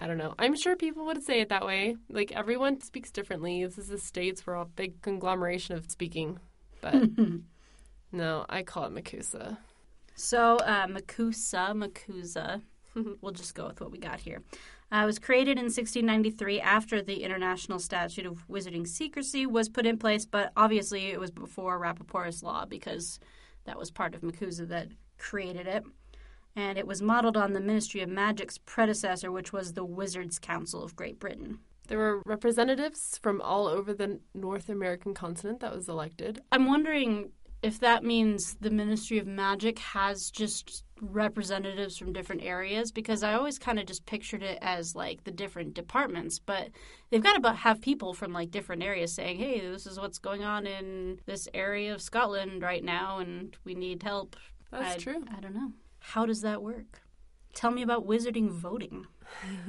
I 0.00 0.06
don't 0.06 0.16
know. 0.16 0.34
I'm 0.38 0.56
sure 0.56 0.76
people 0.76 1.04
would 1.06 1.22
say 1.22 1.40
it 1.40 1.50
that 1.50 1.66
way. 1.66 1.94
Like, 2.08 2.32
everyone 2.32 2.80
speaks 2.80 3.10
differently. 3.10 3.62
This 3.62 3.76
is 3.76 3.88
the 3.88 3.98
States. 3.98 4.46
We're 4.46 4.56
all 4.56 4.62
a 4.62 4.66
big 4.66 5.02
conglomeration 5.02 5.76
of 5.76 5.90
speaking. 5.90 6.38
But 6.80 6.94
no, 8.12 8.46
I 8.48 8.62
call 8.62 8.84
it 8.84 8.94
Makusa. 8.94 9.58
So, 10.14 10.56
uh, 10.56 10.86
Makusa, 10.86 11.74
Makusa, 11.74 12.62
we'll 13.20 13.32
just 13.32 13.54
go 13.54 13.66
with 13.66 13.82
what 13.82 13.90
we 13.90 13.98
got 13.98 14.20
here. 14.20 14.42
Uh, 14.90 15.02
it 15.02 15.06
was 15.06 15.18
created 15.18 15.58
in 15.58 15.64
1693 15.64 16.60
after 16.62 17.02
the 17.02 17.22
International 17.22 17.78
Statute 17.78 18.24
of 18.24 18.48
Wizarding 18.48 18.88
Secrecy 18.88 19.44
was 19.46 19.68
put 19.68 19.86
in 19.86 19.98
place, 19.98 20.24
but 20.24 20.50
obviously 20.56 21.08
it 21.08 21.20
was 21.20 21.30
before 21.30 21.78
Rappaport's 21.78 22.42
Law 22.42 22.64
because 22.64 23.20
that 23.64 23.78
was 23.78 23.90
part 23.90 24.14
of 24.14 24.22
Makusa 24.22 24.66
that 24.68 24.88
created 25.18 25.66
it. 25.66 25.84
And 26.56 26.78
it 26.78 26.86
was 26.86 27.00
modeled 27.00 27.36
on 27.36 27.52
the 27.52 27.60
Ministry 27.60 28.00
of 28.00 28.08
Magic's 28.08 28.58
predecessor, 28.58 29.30
which 29.30 29.52
was 29.52 29.72
the 29.72 29.84
Wizards 29.84 30.38
Council 30.38 30.82
of 30.82 30.96
Great 30.96 31.18
Britain. 31.18 31.60
There 31.88 31.98
were 31.98 32.22
representatives 32.24 33.18
from 33.22 33.40
all 33.40 33.66
over 33.66 33.92
the 33.92 34.20
North 34.34 34.68
American 34.68 35.14
continent 35.14 35.60
that 35.60 35.74
was 35.74 35.88
elected. 35.88 36.40
I'm 36.52 36.66
wondering 36.66 37.32
if 37.62 37.80
that 37.80 38.04
means 38.04 38.56
the 38.60 38.70
Ministry 38.70 39.18
of 39.18 39.26
Magic 39.26 39.78
has 39.80 40.30
just 40.30 40.84
representatives 41.00 41.96
from 41.98 42.12
different 42.12 42.42
areas 42.42 42.92
because 42.92 43.22
I 43.22 43.34
always 43.34 43.58
kind 43.58 43.78
of 43.78 43.86
just 43.86 44.06
pictured 44.06 44.42
it 44.42 44.58
as 44.62 44.94
like 44.94 45.24
the 45.24 45.30
different 45.30 45.74
departments, 45.74 46.38
but 46.38 46.68
they've 47.10 47.22
got 47.22 47.42
to 47.42 47.52
have 47.52 47.80
people 47.80 48.14
from 48.14 48.32
like 48.32 48.50
different 48.50 48.82
areas 48.82 49.12
saying, 49.12 49.38
"Hey, 49.38 49.60
this 49.60 49.86
is 49.86 49.98
what's 49.98 50.18
going 50.18 50.42
on 50.42 50.66
in 50.66 51.20
this 51.26 51.48
area 51.52 51.92
of 51.92 52.02
Scotland 52.02 52.62
right 52.62 52.84
now 52.84 53.18
and 53.18 53.56
we 53.64 53.74
need 53.74 54.02
help." 54.02 54.36
That's 54.70 54.94
I, 54.94 54.98
true. 54.98 55.24
I 55.36 55.40
don't 55.40 55.54
know. 55.54 55.72
How 56.00 56.26
does 56.26 56.42
that 56.42 56.62
work? 56.62 57.02
Tell 57.54 57.70
me 57.70 57.82
about 57.82 58.06
wizarding 58.06 58.50
voting. 58.50 59.06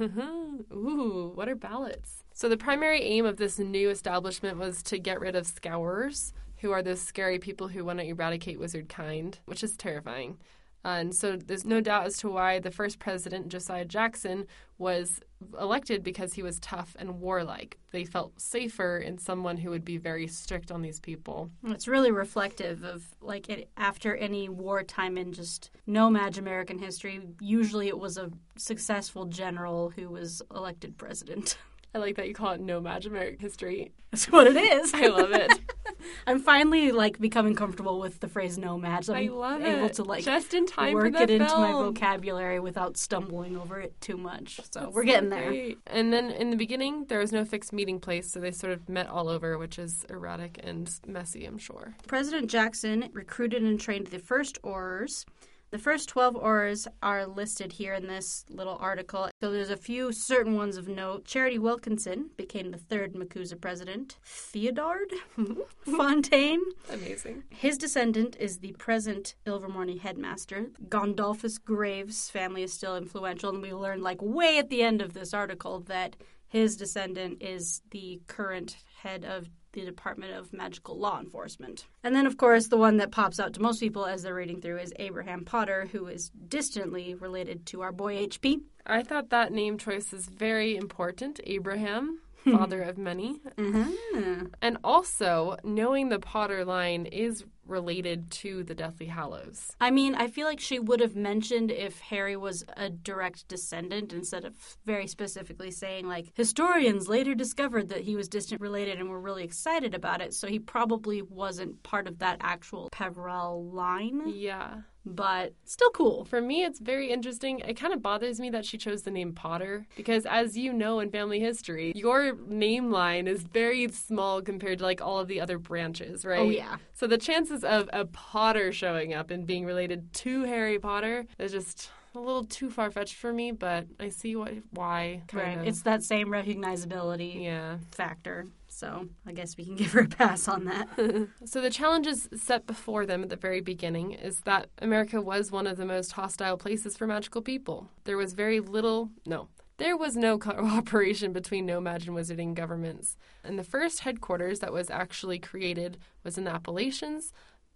Ooh, 0.72 1.32
what 1.34 1.48
are 1.48 1.54
ballots? 1.54 2.24
So 2.32 2.48
the 2.48 2.56
primary 2.56 3.02
aim 3.02 3.24
of 3.24 3.36
this 3.36 3.58
new 3.58 3.90
establishment 3.90 4.58
was 4.58 4.82
to 4.84 4.98
get 4.98 5.20
rid 5.20 5.36
of 5.36 5.46
scourers, 5.46 6.32
who 6.58 6.70
are 6.72 6.82
those 6.82 7.00
scary 7.00 7.38
people 7.38 7.68
who 7.68 7.84
want 7.84 7.98
to 7.98 8.06
eradicate 8.06 8.58
wizard 8.58 8.88
kind, 8.88 9.38
which 9.46 9.62
is 9.62 9.76
terrifying. 9.76 10.38
Uh, 10.84 10.88
and 10.88 11.14
so 11.14 11.36
there's 11.36 11.64
no 11.64 11.80
doubt 11.80 12.06
as 12.06 12.16
to 12.18 12.28
why 12.28 12.58
the 12.58 12.70
first 12.70 12.98
president, 12.98 13.48
Josiah 13.48 13.84
Jackson, 13.84 14.46
was 14.78 15.20
elected 15.60 16.02
because 16.02 16.34
he 16.34 16.42
was 16.42 16.58
tough 16.60 16.96
and 16.98 17.20
warlike. 17.20 17.78
They 17.90 18.04
felt 18.04 18.40
safer 18.40 18.98
in 18.98 19.18
someone 19.18 19.56
who 19.56 19.70
would 19.70 19.84
be 19.84 19.98
very 19.98 20.26
strict 20.26 20.70
on 20.70 20.82
these 20.82 21.00
people. 21.00 21.50
It's 21.64 21.88
really 21.88 22.10
reflective 22.10 22.84
of 22.84 23.04
like 23.20 23.48
it, 23.48 23.70
after 23.76 24.16
any 24.16 24.48
wartime 24.48 25.18
in 25.18 25.32
just 25.32 25.70
No-Maj 25.86 26.38
American 26.38 26.78
history. 26.78 27.20
Usually, 27.40 27.88
it 27.88 27.98
was 27.98 28.18
a 28.18 28.30
successful 28.56 29.26
general 29.26 29.90
who 29.90 30.08
was 30.08 30.42
elected 30.54 30.96
president. 30.96 31.56
I 31.94 31.98
like 31.98 32.16
that 32.16 32.28
you 32.28 32.34
call 32.34 32.52
it 32.52 32.60
No-Maj 32.60 33.06
American 33.06 33.38
history. 33.38 33.92
That's 34.10 34.30
what 34.30 34.46
it 34.46 34.56
is. 34.56 34.94
I 34.94 35.08
love 35.08 35.32
it. 35.32 35.52
I'm 36.26 36.40
finally 36.40 36.92
like 36.92 37.18
becoming 37.18 37.54
comfortable 37.54 37.98
with 38.00 38.20
the 38.20 38.28
phrase 38.28 38.58
No-Maj. 38.58 39.06
So 39.06 39.14
I'm 39.14 39.24
I 39.24 39.32
love 39.32 39.62
able 39.62 39.86
it. 39.86 39.94
to 39.94 40.04
like 40.04 40.24
Just 40.24 40.54
in 40.54 40.66
time 40.66 40.94
work 40.94 41.06
for 41.06 41.10
the 41.10 41.22
it 41.22 41.30
into 41.30 41.56
my 41.56 41.72
vocabulary 41.72 42.60
without 42.60 42.96
stumbling 42.96 43.56
over 43.56 43.80
it 43.80 44.00
too 44.00 44.16
much. 44.16 44.56
So 44.70 44.80
That's 44.80 44.94
we're 44.94 45.02
so 45.02 45.12
getting 45.12 45.28
there. 45.30 45.72
And 45.86 46.12
then 46.12 46.30
in 46.30 46.50
the 46.50 46.56
beginning, 46.56 47.06
there 47.06 47.18
was 47.18 47.32
no 47.32 47.44
fixed 47.44 47.72
meeting 47.72 48.00
place, 48.00 48.30
so 48.30 48.40
they 48.40 48.50
sort 48.52 48.72
of 48.72 48.88
met 48.88 49.08
all 49.08 49.28
over, 49.28 49.58
which 49.58 49.78
is 49.78 50.04
erratic 50.10 50.60
and 50.62 50.90
messy, 51.06 51.44
I'm 51.44 51.58
sure. 51.58 51.94
President 52.06 52.50
Jackson 52.50 53.08
recruited 53.12 53.62
and 53.62 53.80
trained 53.80 54.08
the 54.08 54.18
first 54.18 54.60
Aurors. 54.62 55.24
The 55.72 55.78
first 55.78 56.10
12 56.10 56.34
Aurors 56.34 56.86
are 57.02 57.24
listed 57.24 57.72
here 57.72 57.94
in 57.94 58.06
this 58.06 58.44
little 58.50 58.76
article. 58.78 59.30
So 59.40 59.50
there's 59.50 59.70
a 59.70 59.76
few 59.78 60.12
certain 60.12 60.54
ones 60.54 60.76
of 60.76 60.86
note. 60.86 61.24
Charity 61.24 61.58
Wilkinson 61.58 62.28
became 62.36 62.72
the 62.72 62.76
third 62.76 63.14
Makusa 63.14 63.58
president. 63.58 64.18
Theodard 64.22 65.14
Fontaine. 65.86 66.60
Amazing. 66.90 67.44
His 67.48 67.78
descendant 67.78 68.36
is 68.38 68.58
the 68.58 68.72
present 68.72 69.34
Ilvermorny 69.46 69.98
headmaster. 69.98 70.66
Gondulphus 70.90 71.58
Graves' 71.64 72.28
family 72.28 72.62
is 72.62 72.74
still 72.74 72.94
influential, 72.94 73.48
and 73.48 73.62
we 73.62 73.72
learned, 73.72 74.02
like, 74.02 74.20
way 74.20 74.58
at 74.58 74.68
the 74.68 74.82
end 74.82 75.00
of 75.00 75.14
this 75.14 75.32
article 75.32 75.80
that 75.80 76.16
his 76.48 76.76
descendant 76.76 77.42
is 77.42 77.80
the 77.92 78.20
current 78.26 78.76
head 79.00 79.24
of 79.24 79.48
the 79.72 79.84
Department 79.84 80.32
of 80.34 80.52
Magical 80.52 80.98
Law 80.98 81.20
Enforcement. 81.20 81.86
And 82.02 82.14
then, 82.14 82.26
of 82.26 82.36
course, 82.36 82.68
the 82.68 82.76
one 82.76 82.96
that 82.98 83.10
pops 83.10 83.38
out 83.38 83.52
to 83.54 83.62
most 83.62 83.80
people 83.80 84.06
as 84.06 84.22
they're 84.22 84.34
reading 84.34 84.60
through 84.60 84.78
is 84.78 84.92
Abraham 84.96 85.44
Potter, 85.44 85.88
who 85.92 86.06
is 86.06 86.30
distantly 86.48 87.14
related 87.14 87.66
to 87.66 87.82
our 87.82 87.92
boy 87.92 88.26
HP. 88.26 88.62
I 88.86 89.02
thought 89.02 89.30
that 89.30 89.52
name 89.52 89.78
choice 89.78 90.12
is 90.12 90.26
very 90.26 90.76
important. 90.76 91.40
Abraham, 91.44 92.20
father 92.44 92.82
of 92.82 92.98
many. 92.98 93.40
Mm-hmm. 93.56 94.46
And 94.60 94.78
also, 94.84 95.56
knowing 95.64 96.08
the 96.08 96.18
Potter 96.18 96.64
line 96.64 97.06
is 97.06 97.44
related 97.66 98.30
to 98.30 98.64
the 98.64 98.74
Deathly 98.74 99.06
Hallows. 99.06 99.70
I 99.80 99.90
mean, 99.90 100.14
I 100.16 100.26
feel 100.26 100.46
like 100.46 100.60
she 100.60 100.78
would 100.80 101.00
have 101.00 101.14
mentioned 101.14 101.70
if 101.70 102.00
Harry 102.00 102.36
was 102.36 102.64
a 102.76 102.90
direct 102.90 103.46
descendant 103.46 104.12
instead 104.12 104.44
of 104.44 104.54
very 104.84 105.06
specifically 105.06 105.70
saying, 105.70 106.08
like, 106.08 106.32
historians 106.34 107.08
later 107.08 107.34
discovered 107.34 107.88
that 107.90 108.00
he 108.00 108.16
was 108.16 108.28
distant 108.28 108.60
related 108.60 108.98
and 108.98 109.08
were 109.08 109.20
really 109.20 109.44
excited 109.44 109.94
about 109.94 110.20
it. 110.20 110.34
So 110.34 110.48
he 110.48 110.58
probably 110.58 111.22
wasn't 111.22 111.82
part 111.84 112.08
of 112.08 112.18
that 112.18 112.38
actual 112.40 112.88
Peverell 112.90 113.64
line, 113.70 114.24
Yeah. 114.26 114.82
But 115.04 115.52
still 115.64 115.90
cool. 115.90 116.24
For 116.24 116.40
me, 116.40 116.64
it's 116.64 116.78
very 116.78 117.10
interesting. 117.10 117.60
It 117.60 117.74
kind 117.74 117.92
of 117.92 118.02
bothers 118.02 118.38
me 118.40 118.50
that 118.50 118.64
she 118.64 118.78
chose 118.78 119.02
the 119.02 119.10
name 119.10 119.32
Potter 119.32 119.86
because, 119.96 120.26
as 120.26 120.56
you 120.56 120.72
know 120.72 121.00
in 121.00 121.10
family 121.10 121.40
history, 121.40 121.92
your 121.94 122.36
name 122.46 122.90
line 122.90 123.26
is 123.26 123.42
very 123.42 123.88
small 123.88 124.42
compared 124.42 124.78
to 124.78 124.84
like 124.84 125.00
all 125.00 125.18
of 125.18 125.28
the 125.28 125.40
other 125.40 125.58
branches, 125.58 126.24
oh, 126.24 126.28
right? 126.28 126.40
Oh, 126.40 126.50
yeah. 126.50 126.76
So 126.94 127.06
the 127.06 127.18
chances 127.18 127.64
of 127.64 127.88
a 127.92 128.04
Potter 128.04 128.72
showing 128.72 129.12
up 129.14 129.30
and 129.30 129.46
being 129.46 129.64
related 129.64 130.12
to 130.14 130.44
Harry 130.44 130.78
Potter 130.78 131.26
is 131.38 131.52
just 131.52 131.90
a 132.14 132.18
little 132.18 132.44
too 132.44 132.70
far 132.70 132.90
fetched 132.90 133.14
for 133.14 133.32
me. 133.32 133.52
But 133.52 133.86
I 133.98 134.08
see 134.08 134.36
what 134.36 134.52
why. 134.70 135.22
Right. 135.32 135.58
Of. 135.58 135.66
It's 135.66 135.82
that 135.82 136.02
same 136.02 136.28
recognizability 136.28 137.44
yeah. 137.44 137.78
factor. 137.90 138.46
So 138.68 139.08
I 139.26 139.32
guess 139.32 139.56
we 139.56 139.64
can 139.64 139.76
give 139.76 139.92
her 139.92 140.00
a 140.00 140.08
pass 140.08 140.48
on 140.48 140.64
that. 140.64 140.88
So 141.44 141.60
the 141.60 141.70
challenges 141.70 142.28
set 142.34 142.66
before 142.66 143.04
them 143.04 143.22
at 143.22 143.28
the 143.28 143.36
very 143.36 143.60
beginning 143.60 144.12
is 144.12 144.40
that 144.40 144.68
America 144.78 145.20
was 145.20 145.50
one 145.50 145.66
of 145.66 145.76
the 145.76 145.84
most 145.84 146.12
hostile 146.12 146.56
places 146.56 146.96
for 146.96 147.06
magical 147.06 147.42
people. 147.42 147.88
There 148.04 148.16
was 148.16 148.32
very 148.32 148.60
little, 148.60 149.10
no, 149.26 149.48
there 149.78 149.96
was 149.96 150.16
no 150.16 150.38
cooperation 150.48 151.32
between 151.32 151.66
No-Maj 151.66 152.06
and 152.06 152.16
wizarding 152.16 152.54
governments. 152.54 153.16
And 153.44 153.58
the 153.58 153.64
first 153.64 154.00
headquarters 154.00 154.60
that 154.60 154.72
was 154.72 154.90
actually 154.90 155.38
created 155.38 155.98
was 156.22 156.38
in 156.38 156.44
the 156.44 156.54
Appalachians, 156.54 157.32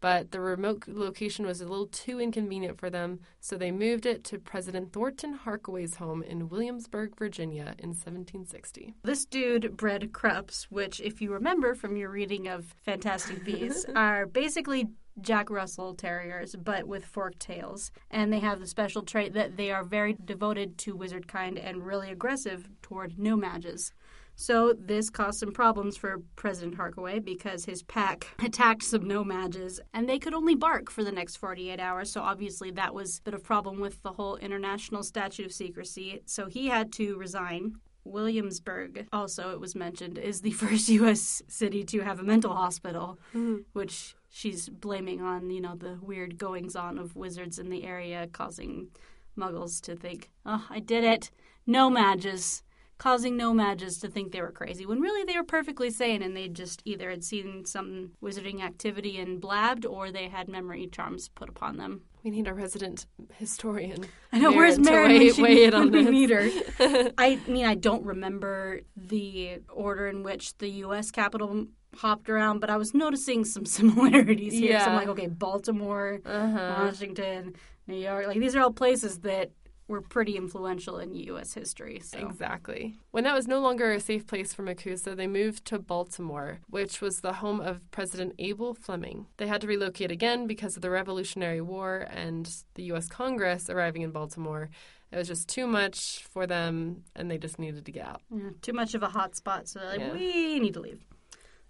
but 0.07 0.31
the 0.31 0.39
remote 0.39 0.85
location 0.87 1.45
was 1.45 1.61
a 1.61 1.67
little 1.67 1.89
too 1.89 2.21
inconvenient 2.21 2.79
for 2.79 2.89
them, 2.89 3.19
so 3.41 3.57
they 3.57 3.73
moved 3.73 4.07
it 4.07 4.23
to 4.23 4.39
President 4.39 4.93
Thornton 4.93 5.37
Harkaway's 5.45 5.97
home 5.97 6.23
in 6.23 6.49
Williamsburg, 6.49 7.17
Virginia 7.19 7.75
in 7.81 7.89
1760. 7.89 8.95
This 9.03 9.25
dude 9.25 9.77
bred 9.77 10.13
Crups, 10.13 10.71
which, 10.71 11.01
if 11.01 11.21
you 11.21 11.33
remember 11.33 11.75
from 11.75 11.97
your 11.97 12.11
reading 12.11 12.47
of 12.47 12.73
Fantastic 12.85 13.45
Beasts, 13.45 13.85
are 13.97 14.27
basically 14.27 14.87
Jack 15.21 15.51
Russell 15.51 15.95
Terriers, 15.95 16.55
but 16.55 16.87
with 16.87 17.05
forked 17.05 17.41
tails. 17.41 17.91
And 18.09 18.33
they 18.33 18.39
have 18.39 18.61
the 18.61 18.69
special 18.69 19.03
trait 19.03 19.33
that 19.33 19.57
they 19.57 19.73
are 19.73 19.83
very 19.83 20.17
devoted 20.25 20.79
to 20.79 20.95
wizard 20.95 21.27
kind 21.27 21.59
and 21.59 21.85
really 21.85 22.13
aggressive 22.13 22.69
toward 22.81 23.19
No-Majes. 23.19 23.91
So 24.39 24.75
this 24.79 25.09
caused 25.09 25.41
some 25.41 25.51
problems 25.53 25.97
for 25.97 26.19
President 26.37 26.77
Harkaway 26.77 27.25
because 27.25 27.65
his 27.65 27.83
pack 27.83 28.29
attacked 28.45 28.83
some 28.83 29.09
No-Majes 29.09 29.81
and 29.95 30.07
they 30.09 30.19
could 30.19 30.35
only 30.35 30.55
bark 30.55 30.91
for 30.91 31.03
the 31.03 31.11
next 31.11 31.37
48 31.37 31.81
hours. 31.81 32.13
So 32.13 32.21
obviously 32.21 32.71
that 32.73 32.95
was 32.95 33.19
a 33.19 33.23
bit 33.23 33.35
of 33.35 33.43
problem 33.43 33.81
with 33.81 34.03
the 34.03 34.13
whole 34.13 34.37
international 34.37 35.03
statute 35.03 35.47
of 35.47 35.53
secrecy. 35.53 36.21
So 36.27 36.47
he 36.49 36.69
had 36.69 36.93
to 36.95 37.17
resign. 37.17 37.77
Williamsburg, 38.05 39.09
also 39.13 39.51
it 39.51 39.59
was 39.59 39.75
mentioned, 39.75 40.17
is 40.17 40.43
the 40.43 40.51
first 40.63 40.89
U.S. 40.91 41.43
city 41.49 41.83
to 41.85 42.01
have 42.01 42.21
a 42.21 42.23
mental 42.23 42.55
hospital, 42.55 43.19
Mm-hmm. 43.35 43.63
which 43.73 44.15
she's 44.29 44.69
blaming 44.69 45.21
on, 45.21 45.51
you 45.51 45.61
know, 45.61 45.75
the 45.75 45.99
weird 46.01 46.39
goings 46.39 46.77
on 46.77 46.99
of 46.99 47.17
wizards 47.17 47.59
in 47.59 47.69
the 47.69 47.85
area 47.85 48.29
causing 48.33 48.89
muggles 49.37 49.81
to 49.83 49.97
think, 49.97 50.31
oh, 50.45 50.65
I 50.71 50.79
did 50.81 51.03
it. 51.05 51.31
No-Majes 51.67 52.63
causing 52.99 53.37
No-Majes 53.37 54.01
to 54.01 54.09
think 54.09 54.33
they 54.33 54.41
were 54.41 54.51
crazy 54.51 54.87
when 54.87 55.01
really 55.01 55.25
they 55.25 55.37
were 55.37 55.45
perfectly 55.45 55.91
sane 55.91 56.23
and 56.23 56.37
they 56.37 56.49
just 56.49 56.83
either 56.85 57.11
had 57.11 57.23
seen 57.25 57.65
some 57.65 58.13
wizarding 58.23 58.63
activity 58.63 59.19
and 59.19 59.41
blabbed 59.41 59.85
or 59.85 60.11
they 60.11 60.29
had 60.29 60.49
memory 60.49 60.87
charms 60.91 61.29
put 61.29 61.49
upon 61.49 61.77
them. 61.77 62.03
We 62.25 62.31
need 62.31 62.49
our 62.49 62.55
resident 62.55 63.07
historian. 63.35 64.07
I 64.33 64.39
know, 64.41 64.51
where's 64.51 64.79
Marin 64.81 65.11
weigh, 65.13 65.31
she 65.33 65.43
weigh 65.43 65.65
in 65.65 65.75
on 65.75 65.91
we 65.93 66.03
this? 66.03 66.11
meet 66.11 66.31
her? 66.31 67.11
I 67.19 67.39
mean, 67.47 67.65
I 67.67 67.75
don't 67.75 68.05
remember 68.05 68.81
the 68.97 69.61
order 69.73 70.09
in 70.09 70.23
which 70.25 70.57
the 70.59 70.69
U.S. 70.87 71.11
Capitol 71.13 71.67
hopped 71.95 72.29
around, 72.29 72.59
but 72.59 72.69
I 72.69 72.77
was 72.79 72.95
noticing 72.95 73.45
some 73.45 73.65
similarities 73.77 74.55
here. 74.55 74.81
So 74.81 74.87
I'm 74.87 74.97
like, 74.97 75.09
okay, 75.09 75.29
Baltimore, 75.29 76.21
Uh-huh. 76.25 76.75
Washington, 76.85 77.55
New 77.87 77.95
York. 77.97 78.27
Like, 78.27 78.41
these 78.41 78.57
are 78.57 78.61
all 78.61 78.73
places 78.73 79.21
that 79.21 79.51
were 79.89 80.01
pretty 80.01 80.37
influential 80.37 80.99
in 80.99 81.15
U.S. 81.15 81.55
history. 81.55 82.01
So. 82.03 82.19
Exactly. 82.19 82.97
When 83.13 83.25
that 83.25 83.35
was 83.35 83.47
no 83.47 83.61
longer 83.61 83.93
a 83.93 84.01
safe 84.01 84.27
place 84.27 84.53
for 84.53 84.63
Makusa, 84.65 85.17
they 85.17 85.27
moved 85.29 85.65
to 85.67 85.79
Baltimore, 85.79 86.59
which 86.69 87.01
was 87.01 87.21
the 87.21 87.35
home 87.35 87.61
of 87.61 87.89
President 87.93 88.35
Abel 88.39 88.75
Fleming. 88.75 89.27
They 89.37 89.47
had 89.47 89.61
to 89.61 89.67
relocate 89.69 90.11
again 90.11 90.47
because 90.49 90.75
of 90.77 90.83
the 90.83 90.91
Revolutionary 90.91 91.61
War 91.61 92.07
and 92.11 92.53
the 92.75 92.83
U.S. 92.85 93.09
Congress 93.09 93.71
arriving 93.71 94.03
in 94.03 94.11
Baltimore. 94.11 94.71
It 95.13 95.17
was 95.17 95.29
just 95.29 95.49
too 95.49 95.69
much 95.69 96.27
for 96.33 96.49
them, 96.49 97.05
and 97.15 97.31
they 97.31 97.39
just 97.39 97.61
needed 97.61 97.85
to 97.85 97.93
get 97.93 98.07
out. 98.07 98.23
Yeah, 98.35 98.51
too 98.61 98.73
much 98.73 98.95
of 98.95 99.05
a 99.05 99.09
hot 99.09 99.37
spot, 99.37 99.69
so 99.69 99.79
they're 99.79 99.89
like, 99.91 100.01
Yeah. 100.01 100.13
we 100.13 100.59
need 100.59 100.75
to 100.75 100.81
leave. 100.81 101.05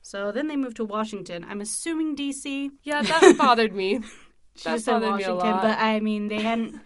So 0.01 0.33
then 0.33 0.49
they 0.49 0.57
moved 0.57 0.77
to 0.77 0.85
Washington. 0.87 1.45
I'm 1.47 1.61
assuming 1.61 2.15
D.C. 2.15 2.71
Yeah, 2.83 3.03
that 3.03 3.37
bothered 3.39 3.75
me. 3.75 4.01
That 4.65 4.73
just 4.77 4.87
said 4.87 5.01
bothered 5.01 5.17
me 5.17 5.25
a 5.25 5.35
Washington, 5.35 5.51
lot. 5.51 5.63
but 5.63 5.79
I 5.79 6.01
mean, 6.01 6.29
they 6.29 6.41
hadn't. 6.41 6.81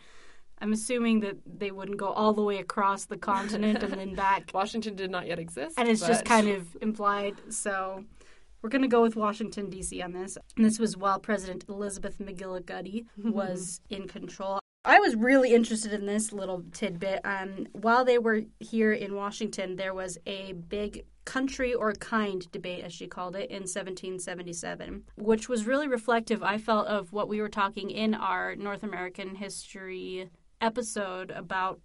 I'm 0.60 0.72
assuming 0.72 1.20
that 1.20 1.38
they 1.46 1.70
wouldn't 1.70 1.96
go 1.96 2.08
all 2.08 2.32
the 2.32 2.42
way 2.42 2.58
across 2.58 3.06
the 3.06 3.16
continent 3.16 3.82
and 3.82 3.92
then 3.92 4.14
back. 4.14 4.50
Washington 4.54 4.94
did 4.94 5.10
not 5.10 5.26
yet 5.26 5.38
exist. 5.38 5.78
And 5.78 5.88
it's 5.88 6.06
just 6.06 6.24
kind 6.24 6.48
of 6.48 6.76
implied. 6.82 7.36
So 7.48 8.04
we're 8.60 8.70
going 8.70 8.82
to 8.82 8.88
go 8.88 9.00
with 9.00 9.16
Washington, 9.16 9.70
D.C. 9.70 10.02
on 10.02 10.12
this. 10.12 10.36
And 10.56 10.64
this 10.64 10.78
was 10.78 10.96
while 10.96 11.18
President 11.18 11.64
Elizabeth 11.68 12.18
McGillicuddy 12.18 13.06
was 13.24 13.80
in 13.88 14.06
control. 14.06 14.58
I 14.84 14.98
was 14.98 15.14
really 15.14 15.54
interested 15.54 15.92
in 15.92 16.06
this 16.06 16.32
little 16.32 16.64
tidbit. 16.72 17.20
Um, 17.24 17.66
while 17.72 18.04
they 18.04 18.18
were 18.18 18.42
here 18.58 18.92
in 18.92 19.14
Washington, 19.14 19.76
there 19.76 19.92
was 19.92 20.18
a 20.26 20.52
big 20.52 21.04
country 21.26 21.74
or 21.74 21.92
kind 21.92 22.50
debate, 22.50 22.82
as 22.82 22.92
she 22.92 23.06
called 23.06 23.36
it, 23.36 23.50
in 23.50 23.62
1777, 23.62 25.04
which 25.16 25.48
was 25.48 25.66
really 25.66 25.86
reflective, 25.86 26.42
I 26.42 26.56
felt, 26.56 26.86
of 26.86 27.12
what 27.12 27.28
we 27.28 27.42
were 27.42 27.48
talking 27.48 27.90
in 27.90 28.14
our 28.14 28.56
North 28.56 28.82
American 28.82 29.34
history 29.34 30.30
episode 30.60 31.30
about 31.30 31.80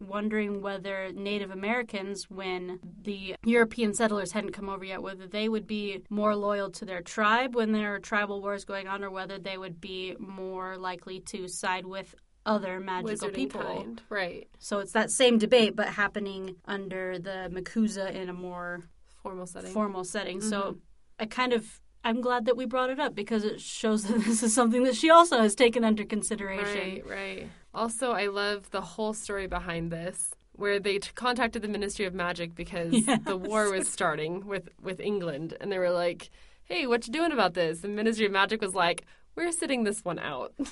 wondering 0.00 0.60
whether 0.60 1.12
Native 1.12 1.50
Americans, 1.50 2.28
when 2.28 2.80
the 3.02 3.36
European 3.44 3.94
settlers 3.94 4.32
hadn't 4.32 4.52
come 4.52 4.68
over 4.68 4.84
yet, 4.84 5.02
whether 5.02 5.26
they 5.26 5.48
would 5.48 5.66
be 5.66 6.02
more 6.10 6.34
loyal 6.34 6.70
to 6.70 6.84
their 6.84 7.02
tribe 7.02 7.54
when 7.54 7.72
there 7.72 7.94
are 7.94 7.98
tribal 7.98 8.40
wars 8.40 8.64
going 8.64 8.88
on, 8.88 9.04
or 9.04 9.10
whether 9.10 9.38
they 9.38 9.56
would 9.56 9.80
be 9.80 10.16
more 10.18 10.76
likely 10.76 11.20
to 11.20 11.48
side 11.48 11.86
with 11.86 12.14
other 12.44 12.80
magical 12.80 13.28
wizarding 13.28 13.34
people. 13.34 13.60
kind. 13.60 14.02
Right. 14.08 14.48
So 14.58 14.80
it's 14.80 14.92
that 14.92 15.10
same 15.10 15.38
debate, 15.38 15.76
but 15.76 15.88
happening 15.88 16.56
under 16.64 17.18
the 17.18 17.48
Makusa 17.52 18.12
in 18.12 18.28
a 18.28 18.32
more 18.32 18.80
Formal 19.22 19.46
setting. 19.46 19.72
formal 19.72 20.04
setting. 20.04 20.40
So 20.40 20.60
mm-hmm. 20.60 20.78
I 21.20 21.26
kind 21.26 21.52
of. 21.52 21.80
I'm 22.04 22.20
glad 22.20 22.46
that 22.46 22.56
we 22.56 22.64
brought 22.64 22.90
it 22.90 22.98
up 22.98 23.14
because 23.14 23.44
it 23.44 23.60
shows 23.60 24.02
that 24.08 24.24
this 24.24 24.42
is 24.42 24.52
something 24.52 24.82
that 24.82 24.96
she 24.96 25.08
also 25.08 25.38
has 25.38 25.54
taken 25.54 25.84
under 25.84 26.04
consideration. 26.04 27.02
Right, 27.06 27.08
right. 27.08 27.48
Also, 27.74 28.12
I 28.12 28.26
love 28.26 28.70
the 28.70 28.80
whole 28.82 29.14
story 29.14 29.46
behind 29.46 29.90
this, 29.90 30.34
where 30.52 30.78
they 30.78 30.98
t- 30.98 31.10
contacted 31.14 31.62
the 31.62 31.68
Ministry 31.68 32.04
of 32.04 32.14
Magic 32.14 32.54
because 32.54 32.92
the 33.24 33.36
war 33.36 33.70
was 33.70 33.88
starting 33.88 34.46
with 34.46 34.68
with 34.80 35.00
England, 35.00 35.56
and 35.60 35.72
they 35.72 35.78
were 35.78 35.90
like, 35.90 36.30
"Hey, 36.64 36.86
what 36.86 37.06
you 37.06 37.12
doing 37.12 37.32
about 37.32 37.54
this?" 37.54 37.80
The 37.80 37.88
Ministry 37.88 38.26
of 38.26 38.32
Magic 38.32 38.60
was 38.60 38.74
like, 38.74 39.04
"We're 39.34 39.52
sitting 39.52 39.84
this 39.84 40.04
one 40.04 40.18
out." 40.18 40.52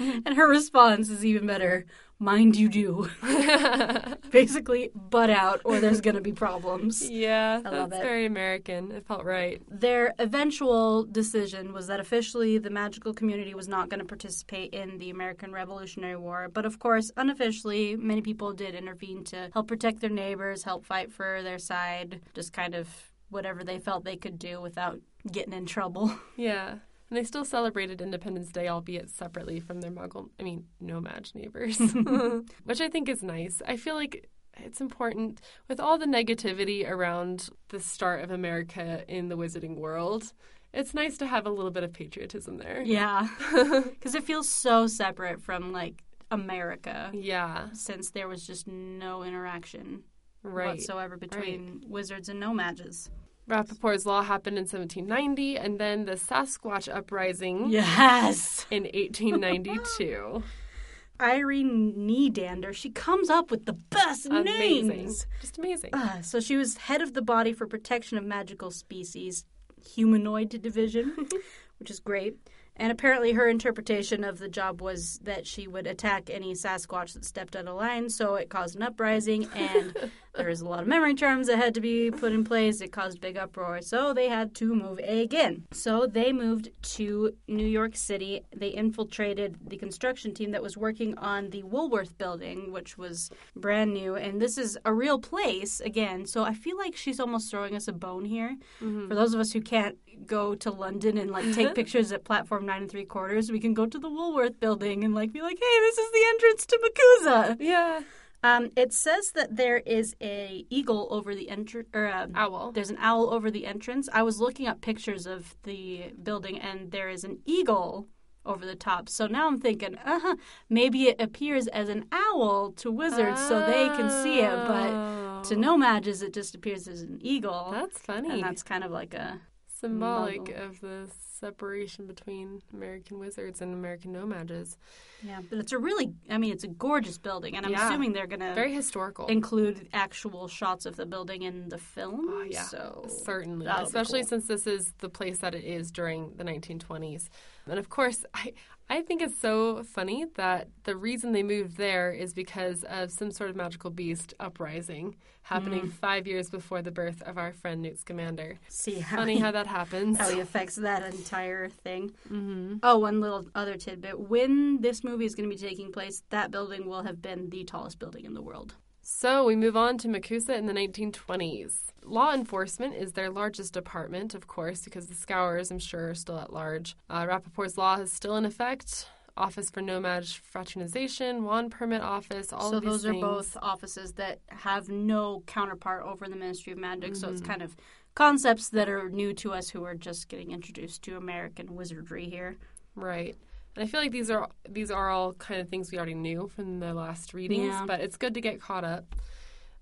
And 0.00 0.36
her 0.36 0.48
response 0.48 1.08
is 1.10 1.24
even 1.24 1.46
better. 1.46 1.84
Mind 2.20 2.56
you 2.56 2.68
do. 2.68 3.08
Basically, 4.30 4.90
butt 4.94 5.30
out 5.30 5.60
or 5.64 5.78
there's 5.78 6.00
going 6.00 6.16
to 6.16 6.20
be 6.20 6.32
problems. 6.32 7.08
yeah, 7.08 7.60
I 7.64 7.70
love 7.70 7.90
that's 7.90 8.02
very 8.02 8.26
American. 8.26 8.90
It 8.90 9.06
felt 9.06 9.24
right. 9.24 9.62
Their 9.68 10.14
eventual 10.18 11.04
decision 11.04 11.72
was 11.72 11.86
that 11.86 12.00
officially 12.00 12.58
the 12.58 12.70
magical 12.70 13.14
community 13.14 13.54
was 13.54 13.68
not 13.68 13.88
going 13.88 14.00
to 14.00 14.06
participate 14.06 14.74
in 14.74 14.98
the 14.98 15.10
American 15.10 15.52
Revolutionary 15.52 16.16
War. 16.16 16.48
But 16.52 16.66
of 16.66 16.78
course, 16.80 17.12
unofficially, 17.16 17.94
many 17.96 18.20
people 18.20 18.52
did 18.52 18.74
intervene 18.74 19.22
to 19.24 19.50
help 19.52 19.68
protect 19.68 20.00
their 20.00 20.10
neighbors, 20.10 20.64
help 20.64 20.84
fight 20.84 21.12
for 21.12 21.42
their 21.42 21.58
side, 21.58 22.20
just 22.34 22.52
kind 22.52 22.74
of 22.74 22.88
whatever 23.30 23.62
they 23.62 23.78
felt 23.78 24.04
they 24.04 24.16
could 24.16 24.38
do 24.38 24.60
without 24.60 24.98
getting 25.30 25.52
in 25.52 25.66
trouble. 25.66 26.12
Yeah. 26.36 26.76
And 27.10 27.16
they 27.16 27.24
still 27.24 27.44
celebrated 27.44 28.00
Independence 28.00 28.52
Day, 28.52 28.68
albeit 28.68 29.08
separately 29.08 29.60
from 29.60 29.80
their 29.80 29.90
Muggle, 29.90 30.28
I 30.38 30.42
mean, 30.42 30.66
No-Maj 30.80 31.34
neighbors, 31.34 31.78
which 32.64 32.80
I 32.80 32.88
think 32.88 33.08
is 33.08 33.22
nice. 33.22 33.62
I 33.66 33.76
feel 33.76 33.94
like 33.94 34.28
it's 34.58 34.80
important 34.80 35.40
with 35.68 35.80
all 35.80 35.98
the 35.98 36.06
negativity 36.06 36.88
around 36.88 37.48
the 37.68 37.80
start 37.80 38.22
of 38.24 38.30
America 38.30 39.04
in 39.08 39.28
the 39.28 39.36
wizarding 39.36 39.76
world. 39.76 40.32
It's 40.74 40.92
nice 40.92 41.16
to 41.18 41.26
have 41.26 41.46
a 41.46 41.50
little 41.50 41.70
bit 41.70 41.82
of 41.82 41.92
patriotism 41.92 42.58
there. 42.58 42.82
Yeah. 42.82 43.28
Because 43.84 44.14
it 44.14 44.24
feels 44.24 44.48
so 44.48 44.86
separate 44.86 45.40
from, 45.40 45.72
like, 45.72 46.02
America. 46.30 47.10
Yeah, 47.14 47.68
Since 47.72 48.10
there 48.10 48.28
was 48.28 48.46
just 48.46 48.66
no 48.66 49.22
interaction 49.22 50.02
right. 50.42 50.66
whatsoever 50.66 51.16
between 51.16 51.84
wizards 51.88 52.28
and 52.28 52.38
No-Majes. 52.38 53.08
Rappaport's 53.48 54.04
law 54.06 54.22
happened 54.22 54.58
in 54.58 54.62
1790, 54.64 55.56
and 55.56 55.78
then 55.80 56.04
the 56.04 56.12
Sasquatch 56.12 56.94
uprising 56.94 57.70
Yes. 57.70 58.66
in 58.70 58.84
1892. 58.84 60.42
Irene 61.20 61.94
Nedander, 61.96 62.72
she 62.72 62.90
comes 62.90 63.28
up 63.28 63.50
with 63.50 63.64
the 63.66 63.72
best 63.72 64.26
Amazing. 64.26 64.88
names. 64.88 65.26
Just 65.40 65.58
amazing. 65.58 65.90
Ah, 65.92 66.18
so 66.22 66.38
she 66.38 66.56
was 66.56 66.76
head 66.76 67.02
of 67.02 67.12
the 67.14 67.22
body 67.22 67.52
for 67.52 67.66
protection 67.66 68.18
of 68.18 68.24
magical 68.24 68.70
species, 68.70 69.44
humanoid 69.84 70.50
division, 70.62 71.16
which 71.78 71.90
is 71.90 71.98
great. 71.98 72.36
And 72.78 72.92
apparently, 72.92 73.32
her 73.32 73.48
interpretation 73.48 74.22
of 74.22 74.38
the 74.38 74.48
job 74.48 74.80
was 74.80 75.18
that 75.24 75.46
she 75.46 75.66
would 75.66 75.86
attack 75.86 76.30
any 76.30 76.54
Sasquatch 76.54 77.14
that 77.14 77.24
stepped 77.24 77.56
out 77.56 77.66
of 77.66 77.76
line. 77.76 78.08
So 78.08 78.36
it 78.36 78.50
caused 78.50 78.76
an 78.76 78.82
uprising, 78.82 79.48
and 79.54 79.96
there 80.36 80.48
was 80.48 80.60
a 80.60 80.68
lot 80.68 80.82
of 80.82 80.86
memory 80.86 81.14
charms 81.14 81.48
that 81.48 81.56
had 81.56 81.74
to 81.74 81.80
be 81.80 82.10
put 82.10 82.32
in 82.32 82.44
place. 82.44 82.80
It 82.80 82.92
caused 82.92 83.20
big 83.20 83.36
uproar. 83.36 83.82
So 83.82 84.14
they 84.14 84.28
had 84.28 84.54
to 84.56 84.74
move 84.74 85.00
again. 85.02 85.64
So 85.72 86.06
they 86.06 86.32
moved 86.32 86.70
to 86.94 87.32
New 87.48 87.66
York 87.66 87.96
City. 87.96 88.42
They 88.54 88.68
infiltrated 88.68 89.56
the 89.68 89.76
construction 89.76 90.32
team 90.32 90.52
that 90.52 90.62
was 90.62 90.76
working 90.76 91.18
on 91.18 91.50
the 91.50 91.64
Woolworth 91.64 92.16
building, 92.16 92.70
which 92.70 92.96
was 92.96 93.30
brand 93.56 93.92
new. 93.92 94.14
And 94.14 94.40
this 94.40 94.56
is 94.56 94.78
a 94.84 94.94
real 94.94 95.18
place 95.18 95.80
again. 95.80 96.26
So 96.26 96.44
I 96.44 96.52
feel 96.52 96.78
like 96.78 96.94
she's 96.96 97.18
almost 97.18 97.50
throwing 97.50 97.74
us 97.74 97.88
a 97.88 97.92
bone 97.92 98.24
here. 98.24 98.56
Mm-hmm. 98.80 99.08
For 99.08 99.14
those 99.16 99.34
of 99.34 99.40
us 99.40 99.52
who 99.52 99.60
can't 99.60 99.98
go 100.26 100.54
to 100.56 100.70
London 100.70 101.18
and 101.18 101.30
like 101.30 101.52
take 101.54 101.74
pictures 101.74 102.12
at 102.12 102.24
platform 102.24 102.66
nine 102.66 102.82
and 102.82 102.90
three 102.90 103.04
quarters, 103.04 103.50
we 103.52 103.60
can 103.60 103.74
go 103.74 103.86
to 103.86 103.98
the 103.98 104.08
Woolworth 104.08 104.58
building 104.60 105.04
and 105.04 105.14
like 105.14 105.32
be 105.32 105.40
like, 105.42 105.58
hey, 105.58 105.80
this 105.80 105.98
is 105.98 106.10
the 106.10 106.24
entrance 106.34 106.66
to 106.66 106.78
Makusa. 106.84 107.56
Yeah. 107.60 108.00
Um, 108.44 108.70
it 108.76 108.92
says 108.92 109.32
that 109.32 109.56
there 109.56 109.78
is 109.78 110.14
a 110.22 110.64
eagle 110.70 111.08
over 111.10 111.34
the 111.34 111.50
entrance, 111.50 111.88
or 111.92 112.06
um, 112.06 112.32
Owl. 112.36 112.70
there's 112.70 112.90
an 112.90 112.98
owl 113.00 113.34
over 113.34 113.50
the 113.50 113.66
entrance. 113.66 114.08
I 114.12 114.22
was 114.22 114.38
looking 114.38 114.68
up 114.68 114.80
pictures 114.80 115.26
of 115.26 115.56
the 115.64 116.12
building, 116.22 116.56
and 116.60 116.92
there 116.92 117.08
is 117.08 117.24
an 117.24 117.40
eagle 117.46 118.06
over 118.46 118.64
the 118.64 118.76
top. 118.76 119.08
So 119.08 119.26
now 119.26 119.48
I'm 119.48 119.60
thinking, 119.60 119.96
uh 120.04 120.20
huh, 120.20 120.36
maybe 120.70 121.08
it 121.08 121.20
appears 121.20 121.66
as 121.66 121.88
an 121.88 122.04
owl 122.12 122.70
to 122.76 122.92
wizards 122.92 123.40
so 123.40 123.58
they 123.66 123.88
can 123.88 124.08
see 124.22 124.38
it, 124.40 124.54
but 124.68 125.42
to 125.44 125.56
No-Majs, 125.56 126.22
it 126.22 126.32
just 126.32 126.54
appears 126.54 126.86
as 126.88 127.02
an 127.02 127.18
eagle. 127.20 127.70
That's 127.72 127.98
funny. 127.98 128.30
and 128.30 128.42
that's 128.44 128.62
kind 128.62 128.84
of 128.84 128.90
like 128.92 129.14
a 129.14 129.40
symbolic 129.80 130.48
of 130.50 130.80
the 130.80 131.08
separation 131.38 132.06
between 132.06 132.60
American 132.72 133.18
wizards 133.18 133.60
and 133.60 133.72
American 133.72 134.12
No-Majes. 134.12 134.76
Yeah, 135.22 135.40
but 135.48 135.58
it's 135.58 135.72
a 135.72 135.78
really, 135.78 136.12
I 136.28 136.38
mean, 136.38 136.52
it's 136.52 136.64
a 136.64 136.68
gorgeous 136.68 137.18
building, 137.18 137.56
and 137.56 137.64
I'm 137.64 137.72
Yeah. 137.72 137.88
assuming 137.88 138.12
they're 138.12 138.26
going 138.26 138.40
to 138.40 138.54
Very 138.54 138.72
historical. 138.74 139.26
include 139.26 139.88
actual 139.92 140.48
shots 140.48 140.84
of 140.86 140.96
the 140.96 141.06
building 141.06 141.42
in 141.42 141.68
the 141.68 141.78
film. 141.78 142.26
Oh, 142.28 142.42
yeah. 142.42 142.62
So 142.62 143.04
Certainly, 143.24 143.66
especially 143.66 144.20
cool. 144.20 144.28
since 144.28 144.46
this 144.48 144.66
is 144.66 144.94
the 144.98 145.08
place 145.08 145.38
that 145.38 145.54
it 145.54 145.64
is 145.64 145.90
during 145.90 146.34
the 146.36 146.44
1920s. 146.44 147.28
And 147.66 147.78
of 147.78 147.88
course, 147.88 148.24
I, 148.34 148.52
I 148.90 149.02
think 149.02 149.20
it's 149.20 149.38
so 149.38 149.82
funny 149.82 150.24
that 150.36 150.68
the 150.84 150.96
reason 150.96 151.32
they 151.32 151.42
moved 151.42 151.76
there 151.76 152.10
is 152.10 152.32
because 152.32 152.84
of 152.84 153.10
some 153.10 153.30
sort 153.30 153.50
of 153.50 153.56
magical 153.56 153.90
beast 153.90 154.32
uprising 154.40 155.16
happening 155.42 155.86
Mm. 155.88 155.92
five 155.92 156.26
years 156.26 156.48
before 156.50 156.80
the 156.82 156.90
birth 156.90 157.20
of 157.22 157.36
our 157.38 157.52
friend 157.52 157.82
Newt 157.82 157.98
Scamander. 157.98 158.58
see 158.68 158.98
how 159.00 159.18
Funny 159.18 159.34
he, 159.34 159.40
how 159.40 159.50
that 159.52 159.66
happens. 159.66 160.16
how 160.22 160.28
he 160.30 160.40
affects 160.40 160.76
that 160.76 161.02
entire 161.14 161.68
thing. 161.68 162.12
hmm 162.28 162.76
Oh, 162.82 162.98
one 162.98 163.20
little 163.20 163.46
other 163.54 163.76
tidbit: 163.76 164.18
when 164.18 164.80
this 164.80 165.04
movie 165.04 165.26
is 165.26 165.34
going 165.34 165.48
to 165.50 165.54
be 165.54 165.60
taking 165.60 165.92
place, 165.92 166.22
that 166.30 166.50
building 166.50 166.86
will 166.86 167.02
have 167.02 167.20
been 167.20 167.50
the 167.50 167.64
tallest 167.64 167.98
building 167.98 168.24
in 168.24 168.32
the 168.34 168.42
world. 168.42 168.74
So 169.10 169.42
we 169.46 169.56
move 169.56 169.74
on 169.74 169.96
to 169.98 170.08
Makusa 170.08 170.50
in 170.56 170.66
the 170.66 170.74
1920s. 170.74 171.76
Law 172.04 172.34
enforcement 172.34 172.94
is 172.94 173.12
their 173.12 173.30
largest 173.30 173.72
department, 173.72 174.34
of 174.34 174.46
course, 174.46 174.82
because 174.82 175.06
the 175.06 175.14
Scourers, 175.14 175.70
I'm 175.70 175.78
sure, 175.78 176.10
are 176.10 176.14
still 176.14 176.38
at 176.38 176.52
large. 176.52 176.94
Uh, 177.08 177.24
Rappaport's 177.26 177.78
law 177.78 177.96
is 177.96 178.12
still 178.12 178.36
in 178.36 178.44
effect. 178.44 179.08
Office 179.34 179.70
for 179.70 179.80
No-Maj 179.80 180.38
Fraternization, 180.40 181.42
Wand 181.44 181.70
Permit 181.70 182.02
Office, 182.02 182.52
all 182.52 182.70
so 182.70 182.76
of 182.76 182.82
these 182.82 182.90
those 182.90 183.02
things. 183.04 183.16
are 183.16 183.26
both 183.26 183.56
offices 183.62 184.12
that 184.12 184.40
have 184.48 184.90
no 184.90 185.42
counterpart 185.46 186.04
over 186.04 186.28
the 186.28 186.36
Ministry 186.36 186.72
of 186.74 186.78
Magic. 186.78 187.16
So 187.16 187.28
Mm-hmm. 187.28 187.36
it's 187.36 187.46
kind 187.46 187.62
of 187.62 187.74
concepts 188.14 188.68
that 188.70 188.90
are 188.90 189.08
new 189.08 189.32
to 189.34 189.52
us 189.54 189.70
who 189.70 189.84
are 189.84 189.94
just 189.94 190.28
getting 190.28 190.50
introduced 190.50 191.02
to 191.04 191.16
American 191.16 191.74
wizardry 191.74 192.28
here. 192.28 192.56
right. 192.94 193.36
And 193.78 193.86
I 193.86 193.90
feel 193.90 194.00
like 194.00 194.10
these 194.10 194.28
are 194.28 194.48
these 194.68 194.90
are 194.90 195.08
all 195.08 195.34
kind 195.34 195.60
of 195.60 195.68
things 195.68 195.92
we 195.92 195.98
already 195.98 196.14
knew 196.14 196.50
from 196.56 196.80
the 196.80 196.92
last 196.94 197.32
readings, 197.32 197.66
Yeah. 197.66 197.84
but 197.86 198.00
it's 198.00 198.16
good 198.16 198.34
to 198.34 198.40
get 198.40 198.60
caught 198.60 198.82
up. 198.82 199.14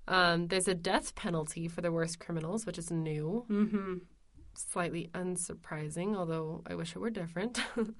Um, 0.07 0.49
there's 0.49 0.69
a 0.69 0.75
death 0.75 1.15
penalty 1.15 1.67
for 1.67 1.81
the 1.81 1.91
worst 1.91 2.19
criminals, 2.21 2.67
which 2.67 2.77
is 2.77 2.91
new, 2.91 3.47
Mm-hmm. 3.51 3.95
slightly 4.55 5.09
unsurprising, 5.15 6.15
although 6.15 6.63
I 6.67 6.75
wish 6.75 6.95
it 6.95 6.99
were 6.99 7.09
different. 7.11 7.59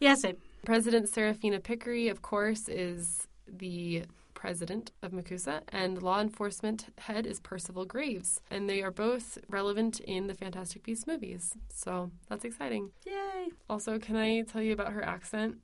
Yeah, 0.00 0.14
same. 0.14 0.36
President 0.64 1.08
Seraphina 1.08 1.58
Picquery, 1.60 2.08
of 2.08 2.20
course, 2.22 2.68
is 2.68 3.26
the 3.48 4.04
president 4.38 4.92
of 5.02 5.10
Makusa, 5.10 5.62
and 5.70 6.00
law 6.00 6.20
enforcement 6.20 6.86
head 6.98 7.26
is 7.26 7.40
Percival 7.40 7.84
Graves. 7.84 8.40
And 8.52 8.70
they 8.70 8.82
are 8.82 8.92
both 8.92 9.36
relevant 9.50 9.98
in 9.98 10.28
the 10.28 10.34
Fantastic 10.34 10.84
Beasts 10.84 11.08
movies. 11.08 11.56
So 11.74 12.12
that's 12.28 12.44
exciting. 12.44 12.92
Yay! 13.04 13.48
Also, 13.68 13.98
can 13.98 14.14
I 14.14 14.42
tell 14.42 14.62
you 14.62 14.72
about 14.72 14.92
her 14.92 15.04
accent? 15.04 15.56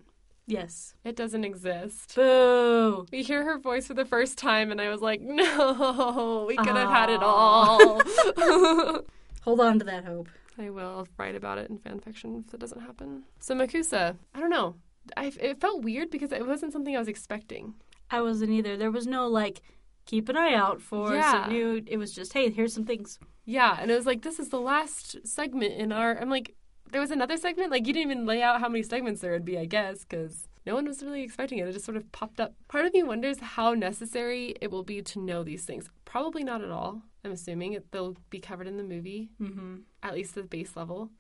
Yes. 0.49 0.95
It 1.05 1.15
doesn't 1.15 1.45
exist. 1.45 2.17
Boo! 2.17 3.07
We 3.13 3.23
hear 3.23 3.45
her 3.45 3.59
voice 3.59 3.87
for 3.87 3.95
the 3.95 4.05
first 4.05 4.39
time, 4.39 4.73
and 4.73 4.81
I 4.81 4.89
was 4.89 5.01
like, 5.01 5.21
no, 5.23 6.45
we 6.49 6.57
could 6.57 6.75
have 6.75 6.91
had 6.91 7.11
it 7.11 7.23
all. 7.23 8.03
Hold 9.43 9.61
on 9.61 9.79
to 9.79 9.85
that 9.85 10.05
hope. 10.05 10.29
I 10.59 10.71
will 10.71 11.07
write 11.17 11.37
about 11.37 11.59
it 11.59 11.71
in 11.71 11.79
fan 11.79 12.01
fiction 12.01 12.45
if 12.49 12.53
it 12.53 12.59
doesn't 12.59 12.81
happen. 12.81 13.23
So 13.39 13.55
Makusa, 13.55 14.17
I 14.35 14.41
don't 14.41 14.51
know. 14.51 14.75
I, 15.17 15.33
it 15.41 15.61
felt 15.61 15.83
weird 15.83 16.11
because 16.11 16.33
it 16.33 16.47
wasn't 16.47 16.73
something 16.73 16.97
I 16.97 16.99
was 16.99 17.09
expecting. 17.09 17.75
I 18.11 18.21
wasn't 18.23 18.51
either. 18.51 18.77
There 18.77 18.91
was 18.91 19.07
no 19.07 19.27
like, 19.29 19.63
keep 20.07 20.29
an 20.29 20.37
eye 20.37 20.55
out 20.55 20.81
for 20.83 21.15
Yeah. 21.15 21.45
some 21.45 21.53
new. 21.53 21.83
It 21.87 21.97
was 21.97 22.13
just, 22.15 22.33
hey, 22.33 22.51
here's 22.51 22.73
some 22.75 22.85
things. 22.85 23.19
Yeah, 23.45 23.77
and 23.81 23.91
it 23.91 23.95
was 23.95 24.07
like 24.07 24.23
this 24.23 24.39
is 24.39 24.49
the 24.49 24.61
last 24.61 25.27
segment 25.27 25.75
in 25.75 25.93
our. 25.93 26.19
I'm 26.19 26.31
like, 26.31 26.55
there 26.93 27.01
was 27.01 27.11
another 27.11 27.37
segment. 27.37 27.71
Like 27.71 27.87
you 27.87 27.93
didn't 27.93 28.11
even 28.11 28.27
lay 28.27 28.43
out 28.43 28.61
how 28.61 28.69
many 28.69 28.83
segments 28.83 29.21
there 29.21 29.33
would 29.33 29.45
be. 29.45 29.59
I 29.59 29.65
guess 29.67 30.01
because 30.05 30.49
no 30.67 30.75
one 30.75 30.87
was 30.87 31.03
really 31.03 31.23
expecting 31.23 31.59
it. 31.59 31.69
It 31.69 31.73
just 31.73 31.85
sort 31.85 31.97
of 31.97 32.11
popped 32.13 32.41
up. 32.41 32.55
Part 32.69 32.87
of 32.87 32.95
me 32.95 33.03
wonders 33.03 33.39
how 33.41 33.75
necessary 33.75 34.55
it 34.63 34.71
will 34.71 34.83
be 34.85 35.03
to 35.03 35.19
know 35.19 35.43
these 35.45 35.65
things. 35.65 35.91
Probably 36.07 36.43
not 36.45 36.63
at 36.63 36.71
all. 36.71 37.03
I'm 37.25 37.33
assuming 37.33 37.73
it, 37.75 37.91
they'll 37.91 38.17
be 38.31 38.39
covered 38.39 38.67
in 38.67 38.77
the 38.77 38.83
movie, 38.83 39.31
Mm-hmm. 39.41 39.77
at 40.03 40.15
least 40.15 40.35
the 40.35 40.43
base 40.43 40.77
level. 40.77 41.11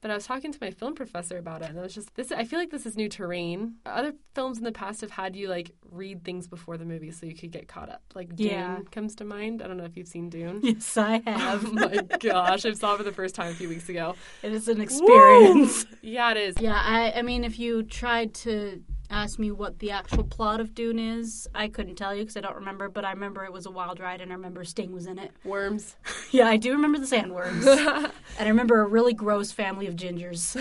But 0.00 0.12
I 0.12 0.14
was 0.14 0.26
talking 0.26 0.52
to 0.52 0.58
my 0.60 0.70
film 0.70 0.94
professor 0.94 1.38
about 1.38 1.62
it, 1.62 1.70
and 1.70 1.78
it 1.78 1.80
was 1.82 1.92
just 1.92 2.14
this. 2.14 2.30
I 2.30 2.44
feel 2.44 2.58
like 2.60 2.70
this 2.70 2.86
is 2.86 2.96
new 2.96 3.08
terrain. 3.08 3.74
Other 3.84 4.12
films 4.34 4.58
in 4.58 4.64
the 4.64 4.70
past 4.70 5.00
have 5.00 5.10
had 5.10 5.34
you 5.34 5.48
like 5.48 5.72
read 5.90 6.22
things 6.24 6.46
before 6.46 6.76
the 6.78 6.84
movie 6.84 7.10
so 7.10 7.26
you 7.26 7.34
could 7.34 7.50
get 7.50 7.66
caught 7.66 7.88
up. 7.88 8.02
Like 8.14 8.36
Dune 8.36 8.48
Yeah. 8.48 8.78
comes 8.92 9.16
to 9.16 9.24
mind. 9.24 9.60
I 9.60 9.66
don't 9.66 9.76
know 9.76 9.84
if 9.84 9.96
you've 9.96 10.06
seen 10.06 10.30
Dune. 10.30 10.60
Yes, 10.62 10.96
I 10.96 11.20
oh 11.26 11.30
have. 11.32 11.64
Oh 11.66 11.72
my 11.72 11.96
gosh, 12.20 12.64
I 12.64 12.72
saw 12.74 12.94
it 12.94 12.98
for 12.98 13.02
the 13.02 13.12
first 13.12 13.34
time 13.34 13.50
a 13.50 13.54
few 13.54 13.68
weeks 13.68 13.88
ago. 13.88 14.14
it 14.42 14.52
is 14.52 14.68
an 14.68 14.80
experience. 14.80 15.84
Yeah, 16.00 16.30
it 16.30 16.36
is. 16.36 16.54
Yeah, 16.60 16.80
I, 16.80 17.12
I 17.16 17.22
mean, 17.22 17.42
if 17.42 17.58
you 17.58 17.82
tried 17.82 18.34
to 18.34 18.82
ask 19.10 19.38
me 19.38 19.50
what 19.50 19.78
the 19.78 19.90
actual 19.90 20.24
plot 20.24 20.60
of 20.60 20.74
Dune 20.74 20.98
is, 20.98 21.48
I 21.54 21.68
couldn't 21.68 21.96
tell 21.96 22.14
you 22.14 22.22
because 22.22 22.36
I 22.36 22.40
don't 22.40 22.56
remember, 22.56 22.88
but 22.88 23.04
I 23.04 23.10
remember 23.10 23.44
it 23.44 23.52
was 23.52 23.66
a 23.66 23.70
wild 23.70 24.00
ride 24.00 24.20
and 24.20 24.30
I 24.30 24.34
remember 24.34 24.64
Sting 24.64 24.92
was 24.92 25.06
in 25.06 25.18
it. 25.18 25.30
Worms. 25.44 25.96
Yeah, 26.30 26.46
I 26.46 26.58
do 26.58 26.72
remember 26.72 26.98
the 26.98 27.06
sandworms. 27.06 27.66
and 28.38 28.46
I 28.46 28.48
remember 28.48 28.82
a 28.82 28.86
really 28.86 29.14
gross 29.14 29.50
family 29.50 29.86
of 29.86 29.96
gingers. 29.96 30.54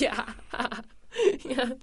yeah. 0.00 0.26
yes. 1.44 1.76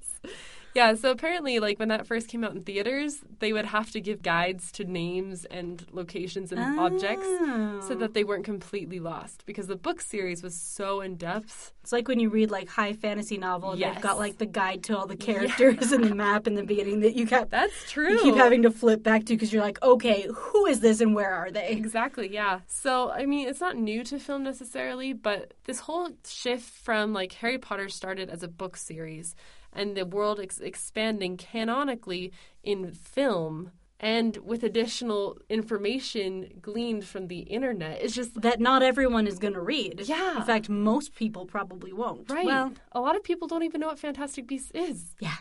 Yeah, 0.75 0.93
so 0.95 1.09
apparently, 1.09 1.59
like 1.59 1.79
when 1.79 1.87
that 1.87 2.05
first 2.05 2.27
came 2.27 2.43
out 2.43 2.51
in 2.53 2.61
theaters, 2.63 3.19
they 3.39 3.53
would 3.53 3.65
have 3.65 3.91
to 3.91 4.01
give 4.01 4.21
guides 4.21 4.73
to 4.73 4.83
names 4.83 5.45
and 5.45 5.85
locations 5.93 6.51
and 6.51 6.77
objects 6.79 7.25
Oh. 7.25 7.79
so 7.87 7.95
that 7.95 8.13
they 8.13 8.25
weren't 8.25 8.43
completely 8.43 8.99
lost 8.99 9.45
because 9.45 9.67
the 9.67 9.77
book 9.77 10.01
series 10.01 10.43
was 10.43 10.53
so 10.53 10.99
in 10.99 11.15
depth. 11.15 11.71
It's 11.81 11.91
like 11.93 12.07
when 12.09 12.19
you 12.19 12.29
read 12.29 12.51
like 12.51 12.67
high 12.67 12.91
fantasy 12.93 13.37
novel 13.37 13.71
and 13.71 13.79
Yes. 13.79 13.93
they've 13.95 14.03
got 14.03 14.17
like 14.17 14.37
the 14.37 14.45
guide 14.45 14.83
to 14.85 14.97
all 14.97 15.07
the 15.07 15.15
characters 15.15 15.93
and 15.93 16.03
the 16.03 16.13
map 16.13 16.45
in 16.45 16.55
the 16.55 16.63
beginning 16.63 16.99
that 17.01 17.15
you 17.15 17.25
kept 17.25 17.51
That's 17.51 17.89
true. 17.89 18.11
you 18.11 18.21
keep 18.21 18.35
having 18.35 18.63
to 18.63 18.71
flip 18.71 19.01
back 19.01 19.21
to 19.25 19.33
because 19.33 19.53
you're 19.53 19.63
like, 19.63 19.81
okay, 19.81 20.27
who 20.35 20.65
is 20.65 20.81
this 20.81 20.99
and 20.99 21.15
where 21.15 21.31
are 21.33 21.51
they? 21.51 21.69
Exactly, 21.69 22.27
yeah. 22.33 22.59
So, 22.67 23.11
I 23.11 23.25
mean, 23.25 23.47
it's 23.47 23.61
not 23.61 23.77
new 23.77 24.03
to 24.05 24.19
film 24.19 24.43
necessarily, 24.43 25.13
but 25.13 25.53
this 25.63 25.79
whole 25.79 26.09
shift 26.27 26.65
from 26.65 27.13
like 27.13 27.31
Harry 27.33 27.59
Potter 27.59 27.87
started 27.87 28.29
as 28.29 28.43
a 28.43 28.47
book 28.49 28.75
series 28.75 29.35
and 29.75 29.95
the 29.95 30.05
world 30.05 30.39
ex- 30.39 30.59
expanding 30.59 31.37
canonically 31.37 32.31
in 32.63 32.91
film 32.91 33.71
and 33.99 34.37
with 34.37 34.63
additional 34.63 35.37
information 35.49 36.49
gleaned 36.61 37.05
from 37.05 37.27
the 37.27 37.39
internet. 37.39 38.01
It's 38.01 38.13
just 38.13 38.41
That 38.41 38.59
not 38.59 38.83
everyone 38.83 39.27
is 39.27 39.39
going 39.39 39.53
to 39.53 39.61
read. 39.61 40.01
Yeah. 40.05 40.37
In 40.37 40.43
fact, 40.43 40.69
most 40.69 41.15
people 41.15 41.45
probably 41.45 41.93
won't. 41.93 42.29
right. 42.29 42.45
Well, 42.45 42.73
a 42.91 42.99
lot 42.99 43.15
of 43.15 43.23
people 43.23 43.47
don't 43.47 43.63
even 43.63 43.81
know 43.81 43.87
what 43.87 43.99
Fantastic 43.99 44.47
Beasts 44.47 44.71
is. 44.73 45.15
yeah. 45.19 45.35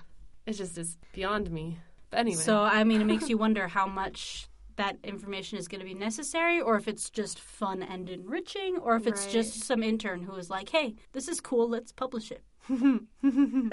It 0.46 0.52
just 0.54 0.76
is 0.76 0.98
beyond 1.14 1.50
me. 1.50 1.78
But 2.10 2.20
anyway. 2.20 2.36
So, 2.36 2.62
I 2.62 2.84
mean, 2.84 3.00
it 3.00 3.06
makes 3.06 3.28
you 3.28 3.38
wonder 3.44 3.66
how 3.66 3.86
much 3.86 4.48
that 4.76 4.98
information 5.04 5.56
is 5.58 5.68
going 5.68 5.80
to 5.80 5.84
be 5.86 5.94
necessary, 5.94 6.60
or 6.60 6.76
if 6.76 6.86
it's 6.88 7.08
just 7.08 7.38
fun 7.40 7.82
and 7.82 8.08
enriching, 8.10 8.76
or 8.78 8.96
if 8.96 9.06
it's 9.06 9.22
Right. 9.24 9.32
just 9.32 9.62
some 9.64 9.82
intern 9.82 10.22
who 10.22 10.34
is 10.36 10.50
like, 10.50 10.68
hey, 10.68 10.96
this 11.12 11.28
is 11.28 11.40
cool, 11.40 11.68
let's 11.68 11.92
publish 11.92 12.30
it. 12.30 12.42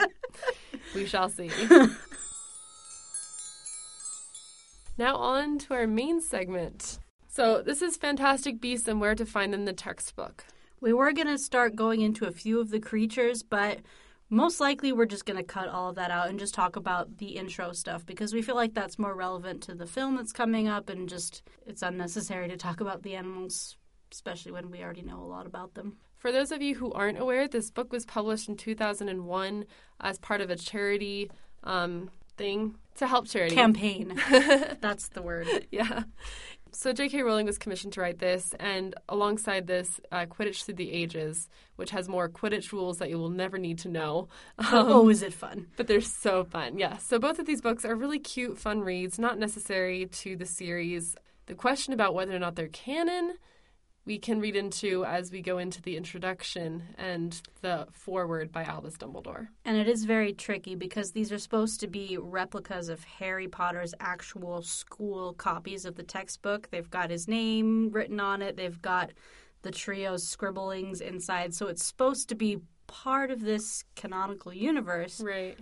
We 0.94 1.06
shall 1.06 1.30
see. 1.30 1.50
now 4.98 5.16
on 5.16 5.58
to 5.60 5.74
our 5.74 5.88
main 5.88 6.22
segment. 6.22 7.00
So 7.28 7.62
this 7.62 7.82
is 7.82 7.96
Fantastic 7.96 8.60
Beasts 8.60 8.88
and 8.88 9.00
Where 9.00 9.16
to 9.16 9.26
Find 9.26 9.54
Them, 9.54 9.66
the 9.66 9.74
textbook. 9.74 10.46
We 10.82 10.92
were 10.92 11.14
going 11.14 11.28
to 11.28 11.38
start 11.38 11.76
going 11.76 12.02
into 12.02 12.26
a 12.26 12.32
few 12.32 12.60
of 12.60 12.72
the 12.72 12.80
creatures, 12.80 13.44
but 13.44 13.80
most 14.30 14.60
likely 14.60 14.92
we're 14.92 15.06
just 15.06 15.26
going 15.26 15.38
to 15.38 15.44
cut 15.44 15.70
all 15.70 15.90
of 15.90 15.96
that 15.96 16.12
out 16.12 16.30
and 16.30 16.40
just 16.40 16.54
talk 16.54 16.76
about 16.76 17.18
the 17.18 17.38
intro 17.38 17.72
stuff 17.72 18.06
because 18.06 18.34
we 18.34 18.42
feel 18.42 18.56
like 18.56 18.74
that's 18.74 19.00
more 19.00 19.16
relevant 19.16 19.62
to 19.64 19.76
the 19.76 19.86
film 19.86 20.16
that's 20.16 20.34
coming 20.34 20.68
up 20.68 20.90
and 20.90 21.08
just 21.08 21.44
it's 21.66 21.82
unnecessary 21.82 22.48
to 22.48 22.58
talk 22.58 22.82
about 22.82 23.04
the 23.04 23.16
animals, 23.16 23.78
especially 24.12 24.52
when 24.52 24.72
we 24.72 24.82
already 24.82 25.02
know 25.02 25.22
a 25.22 25.28
lot 25.28 25.46
about 25.46 25.74
them. 25.74 25.98
For 26.22 26.32
those 26.32 26.52
of 26.52 26.62
you 26.62 26.76
who 26.76 26.94
aren't 26.94 27.20
aware, 27.20 27.48
this 27.48 27.72
book 27.72 27.92
was 27.92 28.06
published 28.06 28.48
in 28.48 28.56
2001 28.56 29.66
as 30.02 30.20
part 30.20 30.40
of 30.40 30.52
a 30.52 30.56
charity 30.56 31.32
um, 31.64 32.12
thing 32.38 32.76
to 32.98 33.08
help 33.08 33.28
charity. 33.28 33.56
Campaign. 33.56 34.14
that's 34.82 35.08
the 35.08 35.24
word. 35.24 35.48
yeah. 35.72 36.04
So 36.74 36.94
J.K. 36.94 37.24
Rowling 37.24 37.48
was 37.48 37.58
commissioned 37.58 37.94
to 37.94 38.02
write 38.02 38.20
this, 38.20 38.54
and 38.60 38.94
alongside 39.10 39.66
this, 39.66 40.00
uh, 40.12 40.28
Quidditch 40.28 40.64
Through 40.64 40.76
the 40.76 40.92
Ages, 40.92 41.50
which 41.78 41.90
has 41.90 42.08
more 42.08 42.30
Quidditch 42.30 42.72
rules 42.72 43.00
that 43.00 43.10
you 43.10 43.18
will 43.18 43.32
never 43.32 43.58
need 43.58 43.80
to 43.80 43.90
know. 43.90 44.28
Um, 44.60 44.68
oh, 44.74 45.10
is 45.10 45.24
it 45.24 45.34
fun? 45.34 45.70
But 45.76 45.88
they're 45.88 46.02
so 46.02 46.44
fun. 46.44 46.78
Yeah. 46.78 46.98
So 46.98 47.18
both 47.18 47.40
of 47.40 47.48
these 47.48 47.62
books 47.62 47.84
are 47.84 47.96
really 47.96 48.20
cute, 48.20 48.60
fun 48.60 48.82
reads, 48.82 49.18
not 49.18 49.40
necessary 49.40 50.06
to 50.06 50.36
the 50.36 50.46
series. 50.46 51.16
The 51.48 51.56
question 51.56 51.96
about 51.96 52.14
whether 52.14 52.36
or 52.36 52.40
not 52.40 52.56
they're 52.56 52.68
canon, 52.68 53.34
we 54.06 54.18
can 54.18 54.40
read 54.40 54.56
into 54.56 55.06
as 55.06 55.32
we 55.32 55.42
go 55.42 55.58
into 55.60 55.82
the 55.82 55.96
introduction 55.96 56.84
and 56.98 57.42
the 57.62 57.88
foreword 57.92 58.52
by 58.52 58.64
Albus 58.64 58.98
Dumbledore. 58.98 59.50
And 59.64 59.78
it 59.78 59.88
is 59.88 60.06
very 60.06 60.34
tricky 60.34 60.74
because 60.76 61.12
these 61.12 61.32
are 61.32 61.38
supposed 61.38 61.80
to 61.82 61.88
be 61.88 62.18
replicas 62.20 62.90
of 62.90 63.04
Harry 63.04 63.48
Potter's 63.48 63.94
actual 64.00 64.64
school 64.64 65.34
copies 65.34 65.86
of 65.86 65.96
the 65.96 66.04
textbook. 66.04 66.70
They've 66.72 66.90
got 66.90 67.12
his 67.12 67.28
name 67.28 67.92
written 67.92 68.20
on 68.20 68.42
it, 68.42 68.58
they've 68.58 68.82
got 68.82 69.12
the 69.62 69.72
trio's 69.72 70.28
scribblings 70.28 71.02
inside. 71.02 71.54
So 71.54 71.68
it's 71.68 71.86
supposed 71.86 72.28
to 72.30 72.36
be 72.36 72.58
part 72.88 73.30
of 73.30 73.42
this 73.42 73.84
canonical 73.96 74.52
universe, 74.52 75.22
Right. 75.22 75.58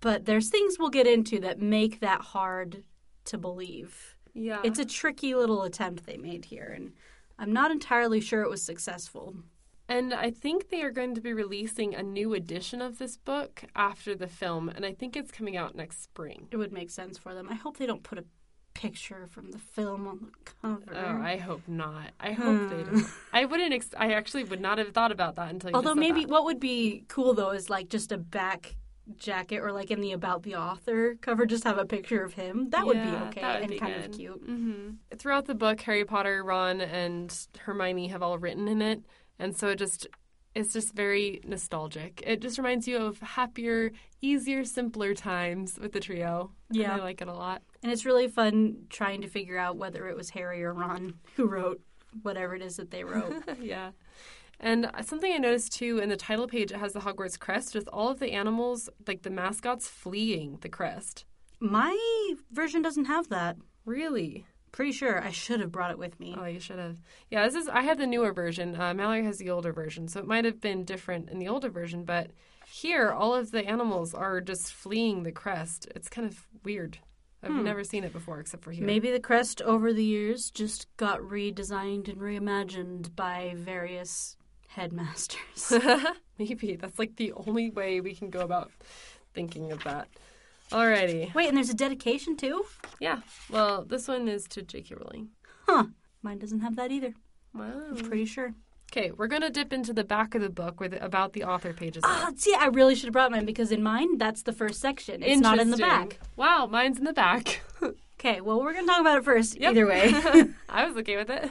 but 0.00 0.26
there's 0.26 0.50
things 0.50 0.78
we'll 0.78 0.90
get 0.90 1.06
into 1.06 1.40
that 1.40 1.58
make 1.58 2.00
that 2.00 2.20
hard 2.20 2.84
to 3.24 3.38
believe. 3.38 4.16
Yeah. 4.34 4.60
It's 4.62 4.78
a 4.78 4.84
tricky 4.84 5.34
little 5.34 5.62
attempt 5.62 6.04
they 6.04 6.18
made 6.18 6.44
here, 6.44 6.72
and 6.76 6.92
I'm 7.38 7.52
not 7.52 7.70
entirely 7.70 8.20
sure 8.20 8.42
it 8.42 8.50
was 8.50 8.62
successful. 8.62 9.36
And 9.88 10.12
I 10.12 10.30
think 10.30 10.68
they 10.68 10.82
are 10.82 10.90
going 10.90 11.14
to 11.14 11.20
be 11.20 11.32
releasing 11.32 11.94
a 11.94 12.02
new 12.02 12.34
edition 12.34 12.82
of 12.82 12.98
this 12.98 13.16
book 13.16 13.64
after 13.74 14.14
the 14.14 14.26
film, 14.26 14.68
and 14.68 14.84
I 14.84 14.92
think 14.92 15.16
it's 15.16 15.30
coming 15.30 15.56
out 15.56 15.74
next 15.74 16.02
spring. 16.02 16.46
It 16.50 16.58
would 16.58 16.72
make 16.72 16.90
sense 16.90 17.16
for 17.16 17.34
them. 17.34 17.48
I 17.48 17.54
hope 17.54 17.78
they 17.78 17.86
don't 17.86 18.02
put 18.02 18.18
a 18.18 18.24
picture 18.74 19.26
from 19.30 19.50
the 19.50 19.58
film 19.58 20.06
on 20.06 20.20
the 20.20 20.52
cover. 20.52 20.94
Oh, 20.94 21.22
I 21.22 21.36
hope 21.36 21.62
not. 21.66 22.12
I 22.20 22.32
hope 22.32 22.70
they 22.70 22.82
hmm. 22.82 22.96
don't. 22.96 23.06
I 23.32 23.44
wouldn't. 23.44 23.72
Ex- 23.72 23.94
I 23.96 24.12
actually 24.12 24.44
would 24.44 24.60
not 24.60 24.78
have 24.78 24.92
thought 24.92 25.10
about 25.10 25.36
that 25.36 25.50
until. 25.50 25.70
You 25.70 25.76
Although 25.76 25.94
maybe 25.94 26.20
that. 26.20 26.30
what 26.30 26.44
would 26.44 26.60
be 26.60 27.04
cool 27.08 27.34
though 27.34 27.50
is 27.50 27.68
like 27.70 27.88
just 27.88 28.12
a 28.12 28.18
back 28.18 28.76
jacket 29.16 29.58
or 29.58 29.72
like 29.72 29.90
in 29.90 30.00
the 30.00 30.12
about 30.12 30.42
the 30.42 30.56
author 30.56 31.16
cover, 31.20 31.46
just 31.46 31.64
have 31.64 31.78
a 31.78 31.84
picture 31.84 32.22
of 32.22 32.34
him. 32.34 32.70
That 32.70 32.86
would 32.86 33.02
be 33.02 33.08
okay 33.08 33.42
would 33.42 33.62
and 33.62 33.70
be 33.70 33.78
kind 33.78 33.94
good. 33.94 34.04
of 34.06 34.12
cute. 34.16 34.42
hmm 34.44 34.90
Throughout 35.16 35.46
the 35.46 35.54
book, 35.54 35.80
Harry 35.82 36.04
Potter, 36.04 36.42
Ron, 36.44 36.80
and 36.80 37.34
Hermione 37.58 38.08
have 38.08 38.22
all 38.22 38.38
written 38.38 38.68
in 38.68 38.82
it, 38.82 39.02
and 39.38 39.56
so 39.56 39.68
it 39.68 39.76
just 39.76 40.06
it's 40.54 40.72
just 40.72 40.94
very 40.94 41.40
nostalgic. 41.44 42.22
It 42.26 42.40
just 42.40 42.58
reminds 42.58 42.88
you 42.88 42.98
of 42.98 43.20
happier, 43.20 43.92
easier, 44.20 44.64
simpler 44.64 45.14
times 45.14 45.78
with 45.78 45.92
the 45.92 46.00
trio. 46.00 46.50
Yeah. 46.70 46.96
I 46.96 46.98
like 46.98 47.20
it 47.20 47.28
a 47.28 47.32
lot. 47.32 47.62
And 47.82 47.92
it's 47.92 48.04
really 48.04 48.26
fun 48.28 48.86
trying 48.90 49.20
to 49.22 49.28
figure 49.28 49.56
out 49.58 49.76
whether 49.76 50.08
it 50.08 50.16
was 50.16 50.30
Harry 50.30 50.64
or 50.64 50.74
Ron 50.74 51.14
who 51.36 51.46
wrote 51.46 51.80
whatever 52.22 52.56
it 52.56 52.62
is 52.62 52.76
that 52.76 52.90
they 52.90 53.04
wrote. 53.04 53.34
yeah. 53.60 53.90
And 54.60 54.90
something 55.02 55.32
I 55.32 55.38
noticed 55.38 55.72
too 55.72 55.98
in 55.98 56.08
the 56.08 56.16
title 56.16 56.48
page, 56.48 56.72
it 56.72 56.78
has 56.78 56.92
the 56.92 57.00
Hogwarts 57.00 57.38
crest 57.38 57.74
with 57.74 57.88
all 57.92 58.08
of 58.08 58.18
the 58.18 58.32
animals, 58.32 58.88
like 59.06 59.22
the 59.22 59.30
mascots, 59.30 59.86
fleeing 59.88 60.58
the 60.60 60.68
crest. 60.68 61.24
My 61.60 62.34
version 62.50 62.82
doesn't 62.82 63.06
have 63.06 63.28
that. 63.28 63.56
Really? 63.84 64.46
Pretty 64.72 64.92
sure 64.92 65.22
I 65.22 65.30
should 65.30 65.60
have 65.60 65.72
brought 65.72 65.90
it 65.90 65.98
with 65.98 66.18
me. 66.20 66.36
Oh, 66.38 66.44
you 66.44 66.60
should 66.60 66.78
have. 66.78 67.00
Yeah, 67.30 67.44
this 67.44 67.54
is. 67.54 67.68
I 67.68 67.82
have 67.82 67.98
the 67.98 68.06
newer 68.06 68.32
version. 68.32 68.78
Uh, 68.78 68.92
Mallory 68.94 69.24
has 69.24 69.38
the 69.38 69.50
older 69.50 69.72
version, 69.72 70.08
so 70.08 70.20
it 70.20 70.26
might 70.26 70.44
have 70.44 70.60
been 70.60 70.84
different 70.84 71.30
in 71.30 71.38
the 71.38 71.48
older 71.48 71.70
version. 71.70 72.04
But 72.04 72.32
here, 72.66 73.10
all 73.10 73.34
of 73.34 73.50
the 73.50 73.66
animals 73.66 74.12
are 74.12 74.40
just 74.40 74.72
fleeing 74.72 75.22
the 75.22 75.32
crest. 75.32 75.88
It's 75.94 76.08
kind 76.08 76.26
of 76.26 76.46
weird. 76.64 76.98
I've 77.42 77.52
never 77.52 77.84
seen 77.84 78.02
it 78.02 78.12
before, 78.12 78.40
except 78.40 78.64
for 78.64 78.72
here. 78.72 78.84
Maybe 78.84 79.12
the 79.12 79.20
crest 79.20 79.62
over 79.62 79.92
the 79.92 80.04
years 80.04 80.50
just 80.50 80.88
got 80.96 81.20
redesigned 81.20 82.08
and 82.08 82.18
reimagined 82.18 83.14
by 83.14 83.54
various 83.56 84.36
headmasters. 84.78 85.72
Maybe 86.38 86.76
that's 86.76 86.98
like 86.98 87.16
the 87.16 87.32
only 87.32 87.70
way 87.70 88.00
we 88.00 88.14
can 88.14 88.30
go 88.30 88.40
about 88.40 88.70
thinking 89.34 89.72
of 89.72 89.82
that. 89.84 90.08
Alrighty. 90.70 91.34
Wait, 91.34 91.48
and 91.48 91.56
there's 91.56 91.70
a 91.70 91.74
dedication 91.74 92.36
too? 92.36 92.64
Yeah. 93.00 93.20
Well, 93.50 93.84
this 93.84 94.06
one 94.06 94.28
is 94.28 94.44
to 94.48 94.62
J.K. 94.62 94.94
Rowling. 94.94 95.30
Huh. 95.66 95.86
Mine 96.22 96.38
doesn't 96.38 96.60
have 96.60 96.76
that 96.76 96.92
either. 96.92 97.14
Wow. 97.54 97.72
I'm 97.90 97.96
pretty 97.96 98.26
sure. 98.26 98.54
Okay, 98.92 99.10
we're 99.10 99.26
gonna 99.26 99.50
dip 99.50 99.72
into 99.72 99.92
the 99.92 100.04
back 100.04 100.34
of 100.34 100.40
the 100.40 100.48
book 100.48 100.80
where 100.80 100.88
the 100.88 101.04
about 101.04 101.34
the 101.34 101.44
author 101.44 101.72
pages. 101.72 102.02
Ah, 102.06 102.30
see, 102.36 102.54
I 102.54 102.66
really 102.66 102.94
should 102.94 103.06
have 103.06 103.12
brought 103.12 103.30
mine 103.30 103.44
because 103.44 103.70
in 103.70 103.82
mine, 103.82 104.16
that's 104.16 104.42
the 104.42 104.52
first 104.52 104.80
section. 104.80 105.22
It's 105.22 105.40
not 105.40 105.58
in 105.58 105.70
the 105.70 105.76
back. 105.76 106.18
Wow, 106.36 106.66
mine's 106.70 106.98
in 106.98 107.04
the 107.04 107.12
back. 107.12 107.60
Okay, 108.18 108.40
well, 108.40 108.60
we're 108.60 108.72
going 108.72 108.84
to 108.84 108.90
talk 108.90 109.00
about 109.00 109.18
it 109.18 109.24
first, 109.24 109.60
Yep. 109.60 109.70
either 109.70 109.86
way. 109.86 110.12
I 110.68 110.84
was 110.86 110.96
okay 110.96 111.16
with 111.16 111.30
it. 111.30 111.50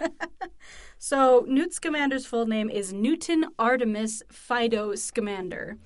so, 0.97 1.45
Newt 1.47 1.71
Scamander's 1.73 2.25
full 2.25 2.45
name 2.45 2.69
is 2.69 2.91
Newton 2.91 3.45
Artemis 3.58 4.21
Fido 4.30 4.93
Scamander. 4.95 5.77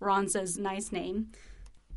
Ron 0.00 0.28
says, 0.28 0.56
nice 0.56 0.92
name. 0.92 1.28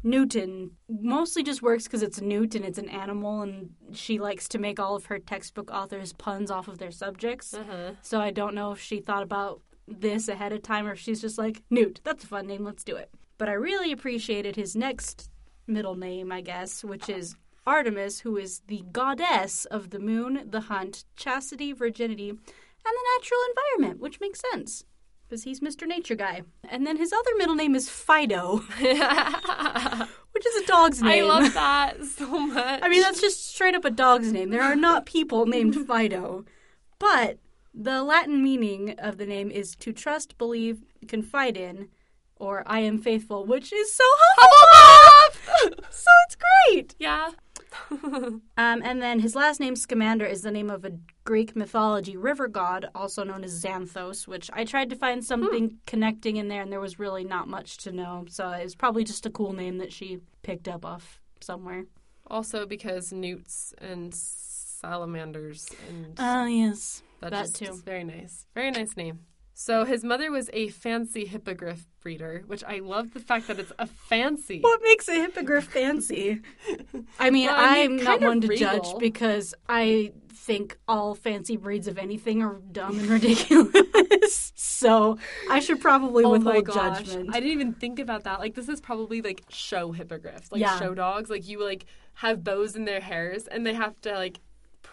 Newton 0.06 0.72
mostly 0.90 1.42
just 1.42 1.62
works 1.62 1.86
because 1.86 2.04
it's 2.04 2.20
Newt 2.20 2.54
and 2.56 2.66
it's 2.66 2.78
an 2.78 2.90
animal, 2.90 3.42
and 3.44 3.70
she 3.94 4.20
likes 4.20 4.50
to 4.50 4.60
make 4.60 4.78
all 4.78 4.98
of 4.98 5.06
her 5.06 5.20
textbook 5.20 5.72
authors 5.72 6.12
puns 6.12 6.52
off 6.52 6.68
of 6.68 6.80
their 6.80 6.92
subjects. 6.92 7.54
Uh-huh. 7.54 7.92
So 8.02 8.20
I 8.20 8.32
don't 8.32 8.56
know 8.56 8.74
if 8.74 8.82
she 8.82 9.00
thought 9.00 9.24
about 9.24 9.62
this 9.88 10.28
ahead 10.28 10.52
of 10.52 10.62
time 10.64 10.86
or 10.86 10.92
if 10.92 11.00
she's 11.00 11.22
just 11.22 11.38
like, 11.38 11.64
Newt, 11.70 12.02
that's 12.04 12.26
a 12.26 12.28
fun 12.28 12.48
name, 12.48 12.66
let's 12.66 12.84
do 12.84 12.98
it. 12.98 13.10
But 13.38 13.48
I 13.48 13.54
really 13.54 13.94
appreciated 13.94 14.58
his 14.58 14.76
next 14.76 15.30
middle 15.66 15.96
name, 15.96 16.30
I 16.30 16.42
guess, 16.42 16.84
which 16.84 17.08
is 17.08 17.38
Artemis, 17.66 18.22
who 18.22 18.38
is 18.38 18.62
the 18.68 18.84
goddess 18.92 19.66
of 19.66 19.90
the 19.90 20.00
moon, 20.00 20.48
the 20.50 20.62
hunt, 20.62 21.06
chastity, 21.16 21.72
virginity, 21.72 22.30
and 22.30 22.40
the 22.86 23.06
natural 23.18 23.40
environment, 23.50 24.02
which 24.02 24.20
makes 24.20 24.42
sense. 24.52 24.86
Because 25.28 25.44
he's 25.44 25.62
Mr. 25.62 25.88
Nature 25.88 26.16
Guy. 26.16 26.44
And 26.70 26.86
then 26.86 26.98
his 26.98 27.14
other 27.14 27.32
middle 27.38 27.56
name 27.56 27.76
is 27.76 27.90
Fido, 27.90 28.58
which 28.78 30.46
is 30.46 30.56
a 30.64 30.68
dog's 30.68 31.02
name. 31.02 31.24
I 31.24 31.28
love 31.28 31.54
that 31.54 32.04
so 32.04 32.40
much. 32.40 32.82
I 32.84 32.90
mean, 32.90 33.02
that's 33.02 33.22
just 33.22 33.48
straight 33.48 33.76
up 33.76 33.86
a 33.86 33.90
dog's 33.90 34.32
name. 34.32 34.50
There 34.50 34.62
are 34.62 34.76
not 34.76 35.06
people 35.06 35.46
named 35.48 35.76
Fido. 35.88 36.46
But 37.00 37.40
the 37.74 38.04
Latin 38.04 38.44
meaning 38.44 38.96
of 39.00 39.18
the 39.18 39.26
name 39.26 39.50
is 39.50 39.76
to 39.78 39.94
trust, 39.94 40.38
believe, 40.38 40.84
confide 41.08 41.58
in, 41.58 41.88
or 42.36 42.64
I 42.68 42.80
am 42.80 43.00
faithful, 43.00 43.46
which 43.46 43.72
is 43.72 43.94
so 43.94 44.04
Hufflepuff! 44.38 45.80
so 45.90 46.12
it's 46.28 46.38
great! 46.68 46.96
yeah. 47.00 47.32
Um, 48.56 48.82
and 48.84 49.02
then 49.02 49.20
his 49.20 49.36
last 49.36 49.60
name, 49.60 49.76
Scamander, 49.76 50.26
is 50.26 50.42
the 50.44 50.52
name 50.52 50.70
of 50.70 50.86
a 50.86 50.92
Greek 51.26 51.56
mythology 51.56 52.16
river 52.16 52.48
god, 52.48 52.86
also 52.94 53.24
known 53.24 53.44
as 53.44 53.64
Xanthos, 53.64 54.28
which 54.28 54.50
I 54.54 54.64
tried 54.64 54.90
to 54.92 54.96
find 54.96 55.24
something 55.24 55.80
connecting 55.88 56.38
in 56.38 56.48
there, 56.48 56.62
and 56.62 56.72
there 56.72 56.80
was 56.80 57.00
really 57.00 57.24
not 57.24 57.48
much 57.48 57.78
to 57.80 57.92
know. 57.92 58.26
So 58.30 58.50
it 58.52 58.64
was 58.64 58.76
probably 58.76 59.04
just 59.04 59.26
a 59.26 59.30
cool 59.30 59.54
name 59.54 59.78
that 59.80 59.92
she 59.92 60.20
picked 60.44 60.68
up 60.68 60.86
off 60.86 61.20
somewhere. 61.42 61.86
Also 62.28 62.66
because 62.66 63.12
newts 63.12 63.74
and 63.80 64.14
salamanders 64.14 65.68
and 65.90 66.16
Oh, 66.20 66.46
yes. 66.46 67.02
that, 67.22 67.32
that 67.32 67.54
too. 67.54 67.74
very 67.86 68.04
nice. 68.04 68.46
Very 68.54 68.72
nice 68.72 68.96
name. 68.96 69.20
So 69.66 69.86
his 69.86 70.04
mother 70.04 70.30
was 70.30 70.50
a 70.52 70.68
fancy 70.68 71.24
hippogriff 71.26 71.86
breeder, 72.02 72.44
which 72.48 72.66
I 72.66 72.80
love 72.80 73.14
the 73.14 73.22
fact 73.22 73.48
that 73.48 73.60
it's 73.60 73.72
a 73.80 73.88
fancy. 73.88 74.60
What 74.60 74.82
makes 74.84 75.08
a 75.08 75.14
hippogriff 75.14 75.64
fancy? 75.64 76.42
I 77.18 77.30
mean, 77.30 77.48
Well, 77.48 77.56
I 77.58 77.88
mean, 77.88 78.00
I'm 78.00 78.04
not 78.04 78.20
one 78.20 78.42
to 78.42 78.48
regal. 78.50 78.58
judge 78.82 79.00
because 79.00 79.56
I 79.70 80.12
think 80.34 80.78
all 80.86 81.16
fancy 81.16 81.56
breeds 81.56 81.88
of 81.88 81.98
anything 81.98 82.44
are 82.44 82.60
dumb 82.74 83.00
and 83.00 83.08
ridiculous. 83.18 84.52
so 84.56 85.18
I 85.50 85.62
should 85.62 85.80
probably 85.80 86.26
Oh 86.26 86.32
withhold 86.32 86.66
judgment. 86.70 87.30
I 87.30 87.40
didn't 87.40 87.54
even 87.54 87.74
think 87.74 88.00
about 88.00 88.26
that. 88.26 88.42
Like 88.42 88.56
this 88.56 88.68
is 88.68 88.82
probably 88.82 89.22
like 89.22 89.44
show 89.48 89.94
hippogriffs, 89.94 90.52
like 90.52 90.60
Yeah. 90.60 90.78
show 90.78 90.94
dogs. 90.94 91.30
Like 91.30 91.48
you 91.48 91.64
like 91.64 91.86
have 92.16 92.44
bows 92.44 92.76
in 92.76 92.84
their 92.84 93.00
hairs 93.00 93.48
and 93.48 93.66
they 93.66 93.74
have 93.76 94.00
to 94.02 94.12
like 94.16 94.42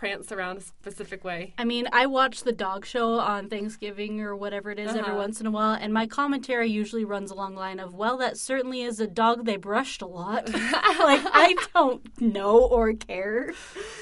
prance 0.00 0.32
around 0.32 0.56
a 0.56 0.60
specific 0.62 1.22
way. 1.24 1.52
I 1.58 1.64
mean, 1.66 1.86
I 1.92 2.06
watch 2.06 2.42
the 2.44 2.52
dog 2.52 2.86
show 2.86 3.18
on 3.20 3.50
Thanksgiving 3.50 4.22
or 4.22 4.34
whatever 4.34 4.70
it 4.70 4.78
is 4.78 4.88
every 4.96 5.02
Uh-huh. 5.10 5.16
once 5.18 5.42
in 5.42 5.46
a 5.46 5.50
while, 5.50 5.74
and 5.78 5.92
my 5.92 6.06
commentary 6.06 6.70
usually 6.70 7.04
runs 7.04 7.30
along 7.30 7.52
the 7.52 7.60
line 7.60 7.78
of, 7.78 7.92
"Well, 7.94 8.16
that 8.16 8.38
certainly 8.38 8.80
is 8.80 8.98
a 8.98 9.06
dog 9.06 9.44
they 9.44 9.56
brushed 9.58 10.00
a 10.00 10.06
lot." 10.06 10.46
like 10.54 11.20
I 11.46 11.54
don't 11.74 12.00
know 12.18 12.60
or 12.64 12.94
care. 12.94 13.52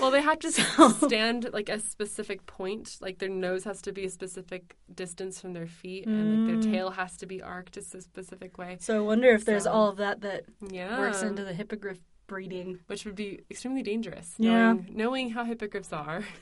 Well, 0.01 0.13
they 0.13 0.23
have 0.23 0.39
to 0.39 0.53
So- 0.53 0.89
stand 1.09 1.51
like 1.53 1.69
a 1.69 1.81
specific 1.81 2.47
point. 2.47 2.99
Like 3.01 3.19
their 3.19 3.29
nose 3.29 3.65
has 3.65 3.83
to 3.83 3.93
be 3.93 4.05
a 4.05 4.11
specific 4.11 4.77
distance 4.95 5.41
from 5.41 5.53
their 5.53 5.67
feet, 5.67 6.07
and 6.07 6.17
like 6.47 6.57
Mm. 6.59 6.63
their 6.63 6.73
tail 6.73 6.91
has 6.91 7.17
to 7.17 7.27
be 7.27 7.43
arced 7.43 7.77
a 7.77 7.83
specific 7.83 8.57
way. 8.57 8.77
So 8.79 8.97
I 8.97 9.01
wonder 9.01 9.31
if 9.31 9.45
there's 9.45 9.65
So- 9.65 9.73
all 9.73 9.89
of 9.89 9.97
that 9.97 10.21
that 10.21 10.45
Yeah, 10.71 10.97
works 11.01 11.23
into 11.23 11.43
the 11.45 11.55
hippogriff 11.55 11.99
breeding. 12.29 12.79
which 12.87 13.05
would 13.05 13.17
be 13.17 13.41
extremely 13.51 13.83
dangerous. 13.83 14.35
Yeah. 14.39 14.73
knowing, 14.75 14.87
knowing 14.93 15.31
how 15.31 15.45
hippogriffs 15.45 15.93
are. 15.93 16.23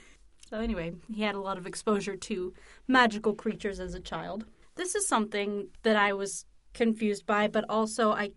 So 0.49 0.61
anyway, 0.61 0.93
he 1.13 1.23
had 1.23 1.35
a 1.35 1.41
lot 1.41 1.59
of 1.59 1.67
exposure 1.67 2.15
to 2.15 2.55
magical 2.87 3.35
creatures 3.35 3.81
as 3.81 3.95
a 3.95 4.01
child. 4.01 4.45
This 4.77 4.95
is 4.95 5.09
something 5.09 5.71
that 5.83 5.97
I 5.97 6.13
was 6.13 6.45
confused 6.73 7.27
by, 7.27 7.49
but 7.49 7.65
also 7.69 8.13
I 8.13 8.31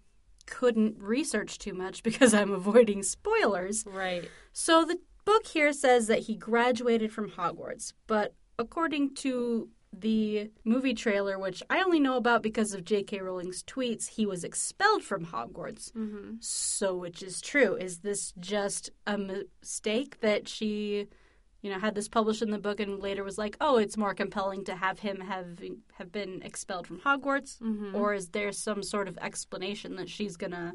couldn't 0.47 0.95
research 0.99 1.59
too 1.59 1.75
much 1.75 2.01
because 2.09 2.33
I'm 2.33 2.51
avoiding 2.51 3.03
spoilers. 3.03 3.85
Right. 3.85 4.27
So 4.53 4.85
the 4.85 4.97
book 5.23 5.45
here 5.45 5.71
says 5.71 6.07
that 6.07 6.21
he 6.21 6.35
graduated 6.35 7.13
from 7.13 7.29
Hogwarts, 7.29 7.93
but 8.07 8.33
according 8.57 9.13
to 9.17 9.69
the 9.91 10.51
movie 10.63 10.93
trailer, 10.93 11.37
which 11.39 11.63
I 11.69 11.81
only 11.81 11.99
know 11.99 12.15
about 12.17 12.43
because 12.43 12.73
of 12.73 12.83
J.K. 12.85 13.19
Rowling's 13.21 13.63
tweets, 13.63 14.07
he 14.09 14.25
was 14.25 14.43
expelled 14.43 15.03
from 15.03 15.25
Hogwarts. 15.25 15.91
Mm-hmm. 15.93 16.35
So, 16.39 16.95
which 16.95 17.23
is 17.23 17.41
true? 17.41 17.75
Is 17.75 17.99
this 17.99 18.33
just 18.39 18.91
a 19.07 19.17
mistake 19.17 20.19
that 20.21 20.47
she, 20.47 21.07
you 21.61 21.71
know, 21.71 21.79
had 21.79 21.95
this 21.95 22.07
published 22.07 22.41
in 22.41 22.51
the 22.51 22.59
book 22.59 22.79
and 22.79 22.99
later 22.99 23.23
was 23.23 23.37
like, 23.37 23.57
oh, 23.59 23.77
it's 23.77 23.97
more 23.97 24.13
compelling 24.13 24.63
to 24.65 24.75
have 24.75 24.99
him 24.99 25.19
have 25.21 25.59
have 25.93 26.11
been 26.11 26.41
expelled 26.43 26.85
from 26.87 26.99
Hogwarts, 26.99 27.59
Mhm. 27.59 27.93
or 27.95 28.13
is 28.13 28.29
there 28.29 28.51
some 28.51 28.83
sort 28.83 29.07
of 29.07 29.17
explanation 29.17 29.95
that 29.95 30.09
she's 30.09 30.37
gonna 30.37 30.73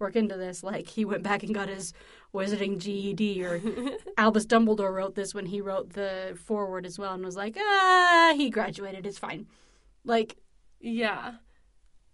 work 0.00 0.16
into 0.16 0.36
this? 0.36 0.62
Like 0.62 0.88
he 0.88 1.04
went 1.04 1.22
back 1.22 1.42
and 1.42 1.54
got 1.54 1.68
his 1.68 1.92
wizarding 2.34 2.78
GED, 2.78 3.44
or 3.44 3.60
Albus 4.16 4.46
Dumbledore 4.46 4.92
wrote 4.92 5.14
this 5.14 5.34
when 5.34 5.46
he 5.46 5.60
wrote 5.60 5.92
the 5.92 6.38
foreword 6.44 6.86
as 6.86 6.98
well, 6.98 7.14
and 7.14 7.24
was 7.24 7.36
like, 7.36 7.56
ah, 7.58 8.32
he 8.36 8.50
graduated, 8.50 9.06
it's 9.06 9.18
fine. 9.18 9.46
Like, 10.04 10.36
Yeah. 10.80 11.34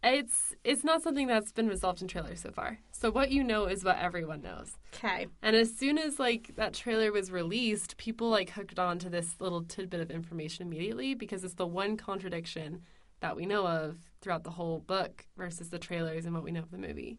It's 0.03 0.55
it's 0.63 0.85
not 0.85 1.03
something 1.03 1.27
that's 1.27 1.51
been 1.51 1.67
resolved 1.69 2.01
in 2.01 2.07
trailers 2.07 2.41
so 2.41 2.53
far. 2.53 2.79
So 2.93 3.11
what 3.11 3.33
you 3.33 3.43
know 3.43 3.65
is 3.65 3.83
what 3.83 3.99
everyone 3.99 4.41
knows. 4.41 4.77
Okay. 4.95 5.27
And 5.43 5.57
as 5.57 5.75
soon 5.75 5.99
as 5.99 6.21
like 6.21 6.55
that 6.57 6.75
trailer 6.75 7.11
was 7.11 7.33
released, 7.33 7.97
people 7.97 8.29
like 8.31 8.51
hooked 8.51 8.79
on 8.79 8.99
to 9.01 9.11
this 9.11 9.41
little 9.41 9.63
tidbit 9.65 10.01
of 10.01 10.11
information 10.13 10.67
immediately 10.67 11.15
because 11.15 11.43
it's 11.43 11.55
the 11.55 11.67
one 11.67 11.97
contradiction 11.97 12.83
that 13.21 13.35
we 13.35 13.47
know 13.47 13.67
of 13.67 13.97
throughout 14.21 14.45
the 14.45 14.51
whole 14.51 14.79
book 14.81 15.27
versus 15.37 15.71
the 15.71 15.79
trailers 15.79 16.25
and 16.25 16.35
what 16.35 16.45
we 16.45 16.53
know 16.53 16.61
of 16.61 16.71
the 16.71 16.79
movie. 16.79 17.19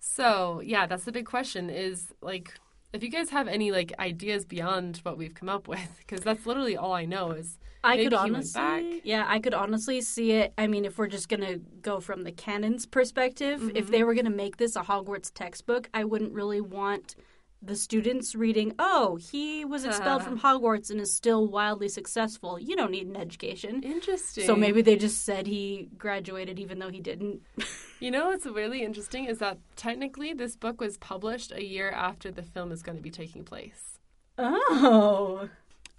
So, 0.00 0.60
yeah, 0.64 0.86
that's 0.86 1.04
the 1.04 1.12
big 1.12 1.26
question 1.26 1.70
is 1.70 2.12
like 2.22 2.54
if 2.92 3.02
you 3.04 3.08
guys 3.10 3.30
have 3.30 3.46
any 3.46 3.70
like 3.70 3.92
ideas 3.98 4.44
beyond 4.44 4.98
what 5.04 5.16
we've 5.16 5.34
come 5.34 5.48
up 5.48 5.68
with 5.68 5.94
because 5.98 6.20
that's 6.22 6.46
literally 6.46 6.76
all 6.76 6.92
I 6.92 7.04
know 7.04 7.32
is 7.32 7.58
I 7.84 7.96
could 7.98 8.12
honestly, 8.14 9.00
yeah, 9.04 9.24
I 9.28 9.38
could 9.38 9.54
honestly 9.54 10.00
see 10.00 10.32
it. 10.32 10.52
I 10.58 10.66
mean, 10.66 10.84
if 10.84 10.98
we're 10.98 11.06
just 11.06 11.28
gonna 11.28 11.58
go 11.82 12.00
from 12.00 12.24
the 12.24 12.32
canon's 12.32 12.86
perspective, 12.86 13.70
if 13.74 13.86
Mm-hmm. 13.86 13.90
they 13.92 14.04
were 14.04 14.14
gonna 14.14 14.30
make 14.30 14.56
this 14.56 14.76
a 14.76 14.82
Hogwarts 14.82 15.30
textbook, 15.32 15.88
I 15.94 16.04
wouldn't 16.04 16.32
really 16.32 16.60
want 16.60 17.14
the 17.62 17.76
students 17.76 18.34
reading, 18.34 18.74
"Oh, 18.78 19.16
he 19.16 19.64
was 19.64 19.84
expelled 19.84 20.22
from 20.22 20.40
Hogwarts 20.46 20.90
and 20.90 21.00
is 21.00 21.14
still 21.14 21.46
wildly 21.46 21.88
successful." 21.88 22.58
You 22.58 22.76
don't 22.76 22.90
need 22.90 23.06
an 23.06 23.16
education. 23.16 23.82
Interesting. 23.82 24.46
So 24.46 24.56
maybe 24.56 24.82
they 24.82 24.96
just 24.96 25.24
said 25.24 25.46
he 25.46 25.88
graduated 25.96 26.58
even 26.58 26.78
though 26.78 26.90
he 26.90 27.00
didn't. 27.00 27.42
You 28.02 28.10
know 28.10 28.28
what's 28.28 28.46
really 28.46 28.82
interesting 28.82 29.26
is 29.26 29.40
that 29.40 29.58
technically 29.76 30.32
this 30.32 30.56
book 30.56 30.80
was 30.80 30.96
published 30.96 31.52
a 31.52 31.62
year 31.62 31.90
after 31.90 32.30
the 32.30 32.42
film 32.42 32.72
is 32.72 32.82
going 32.82 32.96
to 32.96 33.02
be 33.02 33.10
taking 33.10 33.44
place. 33.44 33.98
Oh, 34.38 35.50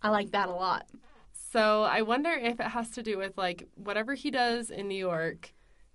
I 0.01 0.09
like 0.09 0.31
that 0.31 0.49
a 0.49 0.51
lot. 0.51 0.87
So 1.51 1.83
I 1.83 2.01
wonder 2.01 2.31
if 2.31 2.59
it 2.59 2.65
has 2.65 2.89
to 2.91 3.03
do 3.03 3.19
with 3.19 3.37
like 3.37 3.67
whatever 3.75 4.15
he 4.15 4.31
does 4.31 4.71
in 4.71 4.87
New 4.87 4.97
York, 4.97 5.53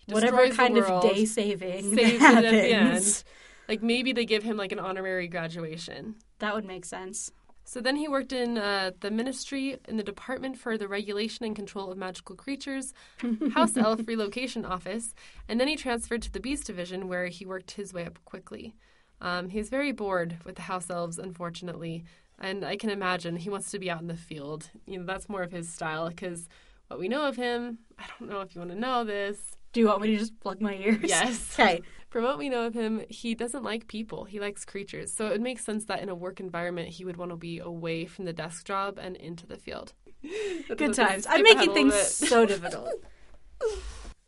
Whatever 0.09 0.49
kind 0.51 0.79
of 0.79 1.03
day 1.03 1.25
saving 1.25 1.97
saves 1.97 2.19
happens. 2.21 3.25
At 3.69 3.69
the 3.69 3.73
end. 3.75 3.83
Like 3.83 3.87
maybe 3.87 4.13
they 4.13 4.25
give 4.25 4.43
him 4.43 4.57
like 4.57 4.73
an 4.73 4.79
honorary 4.79 5.29
graduation. 5.29 6.17
That 6.39 6.55
would 6.55 6.65
make 6.65 6.85
sense. 6.85 7.31
So 7.69 7.81
then 7.81 7.97
he 7.97 8.07
worked 8.07 8.33
in 8.33 8.59
uh, 8.59 8.93
the 9.01 9.11
ministry 9.11 9.77
in 9.89 9.97
the 9.97 10.05
Department 10.05 10.57
for 10.57 10.79
the 10.79 10.87
Regulation 10.87 11.45
and 11.45 11.57
Control 11.57 11.91
of 11.91 11.99
Magical 11.99 12.37
Creatures, 12.37 12.95
House 13.55 13.77
Elf 13.77 14.07
Relocation 14.07 14.65
Office, 14.65 15.17
and 15.49 15.61
then 15.61 15.67
he 15.67 15.75
transferred 15.75 16.23
to 16.23 16.31
the 16.31 16.39
Beast 16.39 16.65
Division 16.65 17.09
where 17.09 17.27
he 17.27 17.45
worked 17.45 17.73
his 17.73 17.93
way 17.93 18.07
up 18.07 18.25
quickly. 18.25 18.77
Um, 19.21 19.49
he's 19.49 19.69
very 19.69 19.91
bored 19.91 20.37
with 20.45 20.55
the 20.55 20.63
House 20.63 20.89
Elves, 20.91 21.19
unfortunately, 21.19 22.05
and 22.39 22.65
I 22.65 22.77
can 22.77 22.91
imagine 22.91 23.35
he 23.35 23.51
wants 23.51 23.73
to 23.73 23.81
be 23.81 23.91
out 23.91 24.01
in 24.01 24.07
the 24.07 24.15
field. 24.15 24.71
You 24.87 24.99
know, 24.99 25.05
that's 25.05 25.29
more 25.29 25.43
of 25.43 25.51
his 25.51 25.69
style 25.69 26.09
because 26.09 26.49
what 26.87 27.01
we 27.01 27.09
know 27.09 27.27
of 27.27 27.35
him, 27.35 27.79
I 27.99 28.05
don't 28.21 28.31
know 28.31 28.43
if 28.43 28.55
you 28.55 28.61
want 28.61 28.71
to 28.71 28.79
know 28.79 29.03
this. 29.03 29.56
Do 29.73 29.81
you 29.81 29.87
want 29.87 30.03
me 30.03 30.13
to 30.13 30.17
just 30.17 30.39
plug 30.41 30.61
my 30.61 30.75
ears? 30.75 30.99
Yes. 31.03 31.55
Okay. 31.61 31.83
From 32.09 32.25
what 32.25 32.39
we 32.39 32.49
know 32.49 32.67
of 32.67 32.73
him, 32.73 33.03
he 33.11 33.35
doesn't 33.35 33.63
like 33.63 33.89
people. 33.89 34.25
He 34.25 34.41
likes 34.41 34.65
creatures. 34.65 35.13
So 35.13 35.27
it 35.27 35.41
makes 35.41 35.65
sense 35.65 35.85
that 35.87 36.01
in 36.01 36.09
a 36.09 36.15
work 36.15 36.41
environment, 36.41 36.89
he 36.89 37.05
would 37.05 37.17
want 37.17 37.31
to 37.31 37.37
be 37.37 37.59
away 37.59 38.07
from 38.07 38.25
the 38.25 38.33
desk 38.33 38.65
job 38.65 38.99
and 38.99 39.17
into 39.17 39.47
the 39.47 39.57
field. 39.57 39.93
Good 40.77 40.95
times. 40.95 41.27
I'm 41.29 41.43
making 41.43 41.75
things 41.75 41.95
so 41.95 42.47
difficult. 42.55 42.91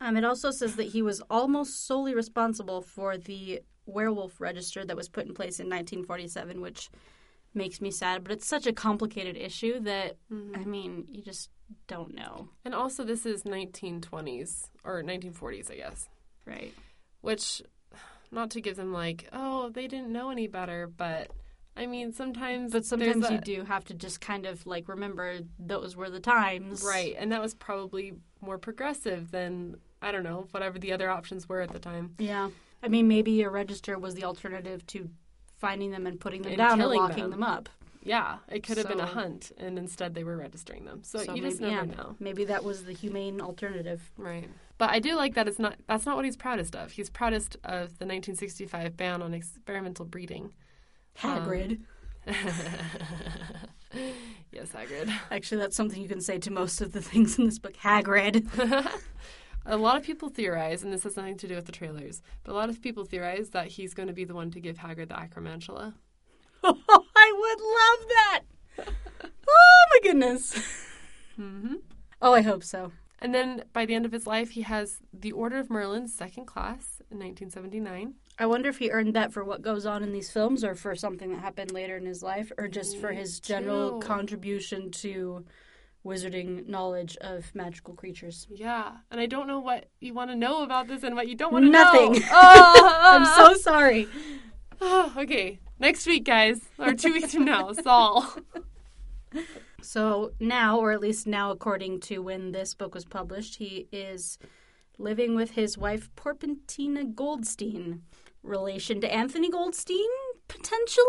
Um, 0.00 0.16
it 0.16 0.24
also 0.24 0.50
says 0.50 0.76
that 0.76 0.88
he 0.88 1.02
was 1.02 1.22
almost 1.30 1.86
solely 1.86 2.14
responsible 2.14 2.82
for 2.82 3.16
the 3.16 3.62
werewolf 3.86 4.40
register 4.40 4.84
that 4.84 4.96
was 4.96 5.08
put 5.08 5.26
in 5.26 5.34
place 5.34 5.58
in 5.58 5.66
1947, 5.66 6.60
which 6.60 6.90
makes 7.58 7.82
me 7.82 7.90
sad. 7.90 8.22
But 8.24 8.32
it's 8.32 8.46
such 8.46 8.66
a 8.66 8.72
complicated 8.72 9.36
issue 9.36 9.80
that 9.80 10.16
mm-hmm. 10.32 10.58
I 10.58 10.64
mean, 10.64 11.06
you 11.10 11.22
just 11.22 11.50
don't 11.86 12.14
know, 12.14 12.48
And 12.64 12.74
also, 12.74 13.04
this 13.04 13.26
is 13.26 13.42
1920s 13.42 14.70
or 14.84 15.02
1940s, 15.02 15.70
I 15.70 15.76
guess. 15.76 16.08
right? 16.46 16.72
Which, 17.20 17.62
not 18.30 18.50
to 18.52 18.60
give 18.60 18.76
them 18.76 18.92
like, 18.92 19.28
oh, 19.32 19.68
they 19.70 19.86
didn't 19.86 20.10
know 20.10 20.30
any 20.30 20.46
better, 20.46 20.86
but 20.86 21.30
I 21.76 21.86
mean, 21.86 22.12
sometimes. 22.12 22.72
But 22.72 22.84
sometimes 22.84 23.30
you 23.30 23.38
do 23.38 23.64
have 23.64 23.84
to 23.86 23.94
just 23.94 24.20
kind 24.20 24.46
of 24.46 24.66
like 24.66 24.88
remember 24.88 25.40
those 25.58 25.94
were 25.96 26.10
the 26.10 26.20
times, 26.20 26.82
Right. 26.82 27.14
And 27.18 27.32
that 27.32 27.40
was 27.40 27.54
probably 27.54 28.14
more 28.40 28.58
progressive 28.58 29.30
than, 29.30 29.76
I 30.00 30.10
don't 30.10 30.24
know, 30.24 30.48
whatever 30.50 30.78
the 30.78 30.92
other 30.92 31.10
options 31.10 31.48
were 31.48 31.60
at 31.60 31.72
the 31.72 31.78
time. 31.78 32.14
Yeah. 32.18 32.50
I 32.82 32.88
mean, 32.88 33.08
maybe 33.08 33.42
a 33.42 33.50
register 33.50 33.98
was 33.98 34.14
the 34.14 34.24
alternative 34.24 34.86
to 34.88 35.10
finding 35.58 35.90
them 35.90 36.06
and 36.06 36.18
putting 36.18 36.42
them 36.42 36.52
And 36.52 36.58
down 36.58 36.80
or 36.80 36.84
killing 36.84 37.00
locking 37.00 37.22
them. 37.24 37.30
them 37.32 37.42
up. 37.42 37.68
Yeah, 38.02 38.38
it 38.48 38.62
could 38.62 38.78
have 38.78 38.88
been 38.88 39.00
a 39.00 39.06
hunt, 39.06 39.52
and 39.58 39.76
instead 39.78 40.14
they 40.14 40.24
were 40.24 40.36
registering 40.36 40.84
them. 40.86 41.02
So, 41.02 41.18
So 41.18 41.34
you 41.34 41.42
just 41.42 41.60
maybe- 41.60 41.74
never 41.74 41.86
yeah, 41.88 41.94
know. 41.94 42.16
Maybe 42.20 42.44
that 42.46 42.64
was 42.64 42.84
the 42.84 42.92
humane 42.94 43.40
alternative. 43.40 44.10
Right. 44.16 44.48
But 44.78 44.90
I 44.90 44.98
do 45.00 45.14
like 45.16 45.34
that 45.34 45.46
it's 45.48 45.58
not 45.58 45.74
that's 45.88 46.06
not 46.06 46.16
what 46.16 46.24
he's 46.24 46.36
proudest 46.36 46.74
of. 46.76 46.92
He's 46.92 47.10
proudest 47.10 47.56
of 47.64 47.98
the 47.98 48.06
1965 48.06 48.96
ban 48.96 49.20
on 49.20 49.34
experimental 49.34 50.04
breeding. 50.06 50.54
Hagrid. 51.18 51.80
Um, 52.26 52.34
yes, 54.52 54.68
Hagrid. 54.70 55.12
Actually, 55.30 55.60
that's 55.60 55.76
something 55.76 56.00
you 56.00 56.08
can 56.08 56.20
say 56.20 56.38
to 56.38 56.50
most 56.50 56.80
of 56.80 56.92
the 56.92 57.02
things 57.02 57.38
in 57.38 57.44
this 57.46 57.58
book. 57.58 57.74
Hagrid. 57.76 58.46
a 59.68 59.76
lot 59.76 59.96
of 59.96 60.02
people 60.02 60.28
theorize, 60.28 60.82
and 60.82 60.92
this 60.92 61.04
has 61.04 61.16
nothing 61.16 61.36
to 61.36 61.46
do 61.46 61.54
with 61.54 61.66
the 61.66 61.72
trailers, 61.72 62.22
but 62.42 62.52
a 62.52 62.54
lot 62.54 62.70
of 62.70 62.80
people 62.82 63.04
theorize 63.04 63.50
that 63.50 63.68
he's 63.68 63.94
going 63.94 64.08
to 64.08 64.14
be 64.14 64.24
the 64.24 64.34
one 64.34 64.50
to 64.52 64.60
give 64.60 64.78
Hagrid 64.78 65.08
the 65.08 65.14
acromantula. 65.14 65.94
Oh, 66.64 66.78
I 67.16 67.32
would 67.36 67.60
love 67.60 68.08
that. 68.08 68.42
Oh 69.50 69.84
my 69.90 69.98
goodness. 70.02 70.52
Mm-hmm. 71.40 71.76
Oh, 72.20 72.34
I 72.34 72.42
hope 72.42 72.62
so. 72.62 72.92
And 73.18 73.34
then 73.34 73.64
by 73.72 73.86
the 73.86 73.94
end 73.94 74.04
of 74.04 74.12
his 74.12 74.26
life, 74.26 74.50
he 74.50 74.60
has 74.60 74.98
the 75.10 75.32
Order 75.32 75.58
of 75.58 75.70
Merlin, 75.70 76.06
second 76.06 76.44
class, 76.44 77.00
in 77.10 77.18
1979. 77.18 78.14
I 78.38 78.46
wonder 78.46 78.68
if 78.68 78.78
he 78.78 78.90
earned 78.90 79.14
that 79.14 79.32
for 79.32 79.42
what 79.42 79.62
goes 79.62 79.86
on 79.86 80.02
in 80.02 80.12
these 80.12 80.30
films 80.30 80.62
or 80.62 80.74
for 80.74 80.94
something 80.94 81.32
that 81.32 81.40
happened 81.40 81.72
later 81.72 81.96
in 81.96 82.04
his 82.04 82.22
life 82.22 82.52
or 82.58 82.68
just 82.68 82.98
for 82.98 83.10
his 83.12 83.40
general 83.40 84.00
too. 84.00 84.06
contribution 84.06 84.90
to 84.90 85.44
wizarding 86.08 86.66
knowledge 86.66 87.16
of 87.20 87.54
magical 87.54 87.94
creatures. 87.94 88.46
Yeah, 88.50 88.92
and 89.10 89.20
I 89.20 89.26
don't 89.26 89.46
know 89.46 89.60
what 89.60 89.88
you 90.00 90.14
want 90.14 90.30
to 90.30 90.36
know 90.36 90.62
about 90.62 90.88
this 90.88 91.02
and 91.02 91.14
what 91.14 91.28
you 91.28 91.36
don't 91.36 91.52
want 91.52 91.66
to 91.66 91.70
know. 91.70 91.82
Nothing. 91.82 92.24
Oh, 92.30 93.00
I'm 93.02 93.24
so 93.24 93.52
ah. 93.52 93.54
sorry. 93.60 94.08
Oh, 94.80 95.12
okay. 95.18 95.60
Next 95.78 96.06
week, 96.06 96.24
guys, 96.24 96.60
or 96.78 96.94
two 96.94 97.12
weeks 97.12 97.34
from 97.34 97.44
now, 97.44 97.72
Saul. 97.72 98.26
So 99.80 100.32
now, 100.40 100.78
or 100.78 100.92
at 100.92 101.00
least 101.00 101.26
now, 101.26 101.50
according 101.50 102.00
to 102.00 102.18
when 102.18 102.52
this 102.52 102.74
book 102.74 102.94
was 102.94 103.04
published, 103.04 103.56
he 103.56 103.86
is 103.92 104.38
living 104.98 105.36
with 105.36 105.52
his 105.52 105.78
wife, 105.78 106.10
Porpentina 106.16 107.14
Goldstein. 107.14 108.02
Relation 108.42 109.00
to 109.00 109.12
Anthony 109.12 109.50
Goldstein? 109.50 110.08
Potentially? 110.48 111.06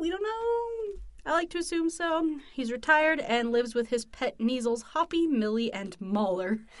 We 0.00 0.10
don't 0.10 0.22
know. 0.22 0.81
I 1.24 1.32
like 1.32 1.50
to 1.50 1.58
assume 1.58 1.88
so. 1.88 2.38
He's 2.52 2.72
retired 2.72 3.20
and 3.20 3.52
lives 3.52 3.74
with 3.74 3.88
his 3.88 4.04
pet 4.04 4.38
Kneazles, 4.38 4.82
Hoppy, 4.82 5.26
Millie, 5.26 5.72
and 5.72 5.96
Mauler. 6.00 6.60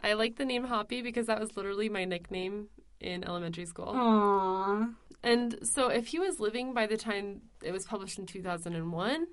I 0.00 0.14
like 0.14 0.36
the 0.36 0.44
name 0.44 0.64
Hoppy 0.64 1.00
because 1.00 1.26
that 1.26 1.38
was 1.38 1.56
literally 1.56 1.88
my 1.88 2.04
nickname 2.04 2.68
in 3.00 3.24
elementary 3.24 3.66
school. 3.66 3.86
Aww. 3.86 4.94
And 5.22 5.58
so 5.62 5.88
if 5.88 6.08
he 6.08 6.18
was 6.18 6.40
living 6.40 6.74
by 6.74 6.86
the 6.86 6.96
time 6.96 7.42
it 7.62 7.70
was 7.70 7.86
published 7.86 8.18
in 8.18 8.26
2001, 8.26 9.26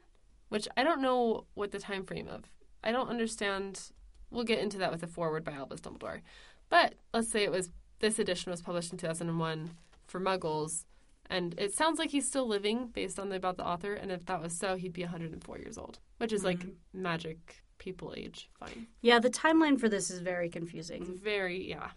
which 0.50 0.68
I 0.78 0.84
don't 0.84 1.02
know 1.02 1.46
what 1.56 1.72
the 1.72 1.80
time 1.80 2.06
frame 2.06 2.28
of. 2.28 2.44
I 2.84 2.92
don't 2.92 3.10
understand. 3.10 3.92
We'll 4.30 4.44
get 4.44 4.60
into 4.60 4.78
that 4.78 4.92
with 4.92 5.02
the 5.02 5.08
foreword 5.08 5.44
by 5.44 5.54
Albus 5.54 5.82
Dumbledore. 5.82 6.22
But 6.70 6.96
let's 7.14 7.30
say 7.30 7.44
it 7.44 7.52
was 7.52 7.72
this 8.00 8.20
edition 8.20 8.52
was 8.52 8.62
published 8.62 8.92
in 8.92 8.98
2001 8.98 9.72
for 10.08 10.20
Muggles, 10.20 10.86
and 11.30 11.54
it 11.60 11.74
sounds 11.74 12.00
like 12.00 12.10
he's 12.10 12.28
still 12.28 12.48
living 12.48 12.88
based 12.88 13.20
on 13.20 13.30
the, 13.30 13.36
about 13.36 13.58
the 13.58 13.66
author. 13.66 13.94
And 13.94 14.12
if 14.12 14.26
that 14.26 14.42
was 14.42 14.58
so, 14.58 14.76
he'd 14.76 14.94
be 14.94 15.04
104 15.04 15.60
years 15.60 15.78
old, 15.78 16.00
which 16.18 16.34
is 16.34 16.44
like 16.44 16.60
mm-hmm. 16.60 17.02
magic 17.04 17.62
people 17.78 18.14
age. 18.18 18.50
Fine, 18.60 18.88
Yeah, 19.02 19.20
the 19.20 19.30
timeline 19.30 19.80
for 19.80 19.88
this 19.90 20.10
is 20.10 20.20
very 20.22 20.50
confusing. 20.50 21.20
very 21.24 21.70
yeah, 21.70 21.90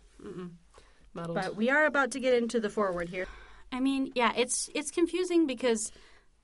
muddled. 1.14 1.35
But 1.35 1.57
we 1.57 1.70
are 1.70 1.87
about 1.87 2.11
to 2.12 2.20
get 2.20 2.35
into 2.35 2.61
the 2.61 2.70
foreword 2.70 3.09
here. 3.09 3.26
I 3.72 3.80
mean, 3.80 4.12
yeah, 4.14 4.33
it's 4.37 4.68
it's 4.74 4.91
confusing 4.91 5.47
because 5.47 5.93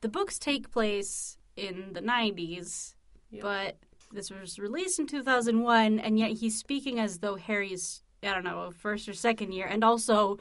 the 0.01 0.09
books 0.09 0.39
take 0.39 0.71
place 0.71 1.37
in 1.57 1.93
the 1.93 2.01
90s, 2.01 2.95
Yep. 3.31 3.43
but 3.43 3.77
this 4.11 4.31
was 4.31 4.59
released 4.59 4.99
in 4.99 5.07
2001 5.07 5.99
and 6.01 6.19
yet 6.19 6.31
he's 6.31 6.59
speaking 6.59 6.99
as 6.99 7.19
though 7.19 7.35
Harry's 7.37 8.03
I 8.23 8.33
don't 8.33 8.45
know, 8.45 8.71
first 8.71 9.07
or 9.09 9.13
second 9.13 9.53
year 9.53 9.67
and 9.67 9.85
also 9.85 10.39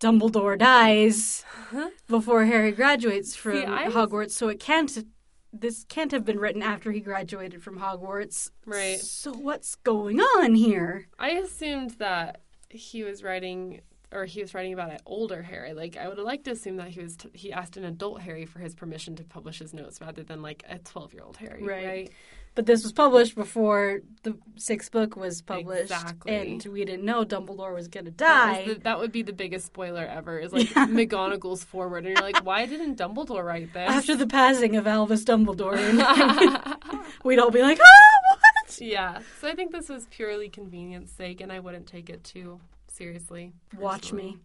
Dumbledore 0.00 0.58
dies 0.58 1.44
uh-huh. 1.72 1.90
before 2.06 2.44
Harry 2.44 2.72
graduates 2.72 3.34
from 3.34 3.60
See, 3.60 3.64
Hogwarts, 3.66 4.30
so 4.30 4.48
it 4.48 4.60
can't 4.60 5.04
this 5.52 5.84
can't 5.88 6.12
have 6.12 6.24
been 6.24 6.38
written 6.38 6.62
after 6.62 6.92
he 6.92 7.00
graduated 7.00 7.62
from 7.62 7.78
Hogwarts. 7.78 8.50
Right. 8.66 8.98
So 9.00 9.32
what's 9.32 9.76
going 9.76 10.20
on 10.20 10.54
here? 10.54 11.08
I 11.18 11.30
assumed 11.30 11.92
that 11.98 12.42
he 12.68 13.02
was 13.02 13.22
writing 13.22 13.80
or 14.10 14.24
he 14.24 14.40
was 14.40 14.54
writing 14.54 14.72
about 14.72 14.90
an 14.90 14.98
older 15.04 15.42
Harry. 15.42 15.74
Like 15.74 15.96
I 15.96 16.08
would 16.08 16.18
have 16.18 16.26
liked 16.26 16.44
to 16.44 16.52
assume 16.52 16.76
that 16.76 16.88
he 16.88 17.00
was 17.00 17.16
t- 17.16 17.30
he 17.34 17.52
asked 17.52 17.76
an 17.76 17.84
adult 17.84 18.20
Harry 18.22 18.46
for 18.46 18.58
his 18.58 18.74
permission 18.74 19.16
to 19.16 19.24
publish 19.24 19.58
his 19.58 19.74
notes 19.74 20.00
rather 20.00 20.22
than 20.22 20.42
like 20.42 20.64
a 20.68 20.78
twelve 20.78 21.12
year 21.12 21.22
old 21.24 21.36
Harry. 21.38 21.62
Right. 21.62 21.86
Right. 21.86 22.10
But 22.58 22.66
this 22.66 22.82
was 22.82 22.92
published 22.92 23.36
before 23.36 24.00
the 24.24 24.36
sixth 24.56 24.90
book 24.90 25.14
was 25.14 25.42
published, 25.42 25.92
Exactly. 25.92 26.34
and 26.34 26.64
we 26.64 26.84
didn't 26.84 27.04
know 27.04 27.24
Dumbledore 27.24 27.72
was 27.72 27.86
going 27.86 28.06
to 28.06 28.10
die. 28.10 28.64
was 28.66 28.74
the, 28.78 28.82
that 28.82 28.98
would 28.98 29.12
be 29.12 29.22
the 29.22 29.32
biggest 29.32 29.66
spoiler 29.66 30.04
ever. 30.04 30.40
Is 30.40 30.52
like 30.52 30.66
McGonagall's 30.70 31.62
foreword, 31.62 32.04
and 32.04 32.16
you're 32.16 32.26
like, 32.26 32.44
why 32.44 32.66
didn't 32.66 32.98
Dumbledore 32.98 33.44
write 33.44 33.72
this? 33.72 33.88
After 33.88 34.16
the 34.16 34.26
passing 34.26 34.74
of 34.74 34.88
Albus 34.88 35.22
Dumbledore, 35.22 35.76
we'd 37.24 37.38
all 37.38 37.52
be 37.52 37.62
like, 37.62 37.78
"Ah, 37.80 38.18
what?" 38.34 38.80
yeah. 38.80 39.20
So 39.40 39.46
I 39.46 39.54
think 39.54 39.70
this 39.70 39.88
was 39.88 40.08
purely 40.10 40.48
convenience 40.48 41.12
sake, 41.12 41.40
and 41.40 41.52
I 41.52 41.60
wouldn't 41.60 41.86
take 41.86 42.10
it 42.10 42.24
too 42.24 42.58
seriously. 42.88 43.52
Watch 43.78 44.12
me. 44.12 44.36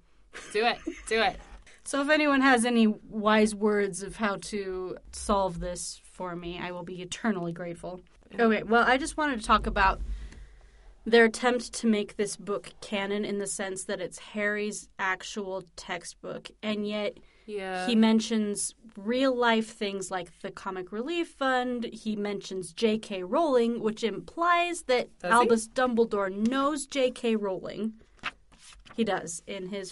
Do 0.51 0.67
it. 0.67 0.77
Do 1.07 1.19
it. 1.19 1.39
So, 1.83 1.99
if 2.03 2.09
anyone 2.11 2.41
has 2.41 2.63
any 2.63 2.85
wise 2.85 3.55
words 3.55 4.03
of 4.03 4.17
how 4.17 4.37
to 4.51 4.97
solve 5.11 5.59
this 5.59 5.99
for 6.13 6.35
me, 6.35 6.59
I 6.61 6.71
will 6.71 6.83
be 6.83 7.01
eternally 7.01 7.51
grateful. 7.51 7.99
Okay, 8.39 8.63
well, 8.63 8.83
I 8.87 8.97
just 8.97 9.17
wanted 9.17 9.39
to 9.41 9.45
talk 9.45 9.67
about 9.67 9.99
their 11.05 11.25
attempt 11.25 11.73
to 11.73 11.87
make 11.87 12.15
this 12.15 12.35
book 12.37 12.71
canon 12.81 13.25
in 13.25 13.39
the 13.39 13.47
sense 13.47 13.83
that 13.85 13.99
it's 13.99 14.19
Harry's 14.19 14.87
actual 14.97 15.63
textbook, 15.75 16.49
and 16.61 16.87
yet 16.87 17.17
Yeah. 17.45 17.85
he 17.87 17.95
mentions 17.95 18.73
real 18.95 19.35
life 19.35 19.67
things 19.73 20.09
like 20.11 20.29
the 20.41 20.51
Comic 20.51 20.91
Relief 20.91 21.27
Fund. 21.29 21.85
He 21.91 22.15
mentions 22.15 22.71
J.K. 22.71 23.23
Rowling, 23.23 23.81
which 23.81 24.03
implies 24.03 24.83
that 24.83 25.09
Does 25.19 25.29
he? 25.29 25.33
Albus 25.35 25.67
Dumbledore 25.67 26.31
knows 26.31 26.85
J.K. 26.85 27.35
Rowling. 27.35 27.93
He 28.95 29.03
does 29.03 29.41
in 29.47 29.67
his 29.69 29.91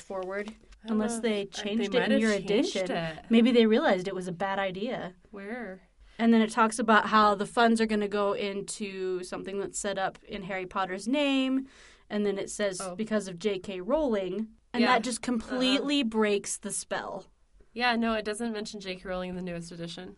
don't 0.87 0.93
Unless 0.93 1.15
know. 1.15 1.21
they 1.21 1.41
I- 1.41 1.43
they 1.43 1.45
changed 1.45 1.93
it 1.95 2.11
in 2.11 2.19
your 2.21 2.31
edition. 2.31 2.89
it. 2.91 3.25
Maybe 3.29 3.51
they 3.51 3.65
realized 3.65 4.07
it 4.07 4.15
was 4.15 4.27
a 4.27 4.31
bad 4.31 4.57
idea. 4.59 5.13
Where? 5.31 5.81
And 6.21 6.31
then 6.31 6.41
it 6.41 6.51
talks 6.51 6.77
about 6.77 7.07
how 7.07 7.33
the 7.33 7.47
funds 7.47 7.81
are 7.81 7.87
going 7.87 8.01
to 8.01 8.07
go 8.07 8.33
into 8.33 9.23
something 9.23 9.59
that's 9.59 9.79
set 9.79 9.97
up 9.97 10.19
in 10.27 10.43
Harry 10.43 10.67
Potter's 10.67 11.07
name. 11.07 11.65
And 12.11 12.27
then 12.27 12.37
it 12.37 12.51
says 12.51 12.79
Oh. 12.79 12.95
because 12.95 13.27
of 13.27 13.39
J.K. 13.39 13.81
Rowling. 13.81 14.49
And 14.71 14.81
Yeah. 14.81 14.87
that 14.93 15.01
just 15.03 15.23
completely 15.23 16.01
uh-huh. 16.01 16.09
breaks 16.09 16.57
the 16.57 16.71
spell. 16.71 17.25
Yeah, 17.73 17.95
no, 17.95 18.13
it 18.13 18.23
doesn't 18.23 18.53
mention 18.53 18.79
J.K. 18.79 19.01
Rowling 19.09 19.31
in 19.31 19.35
the 19.35 19.41
newest 19.41 19.71
edition. 19.71 20.15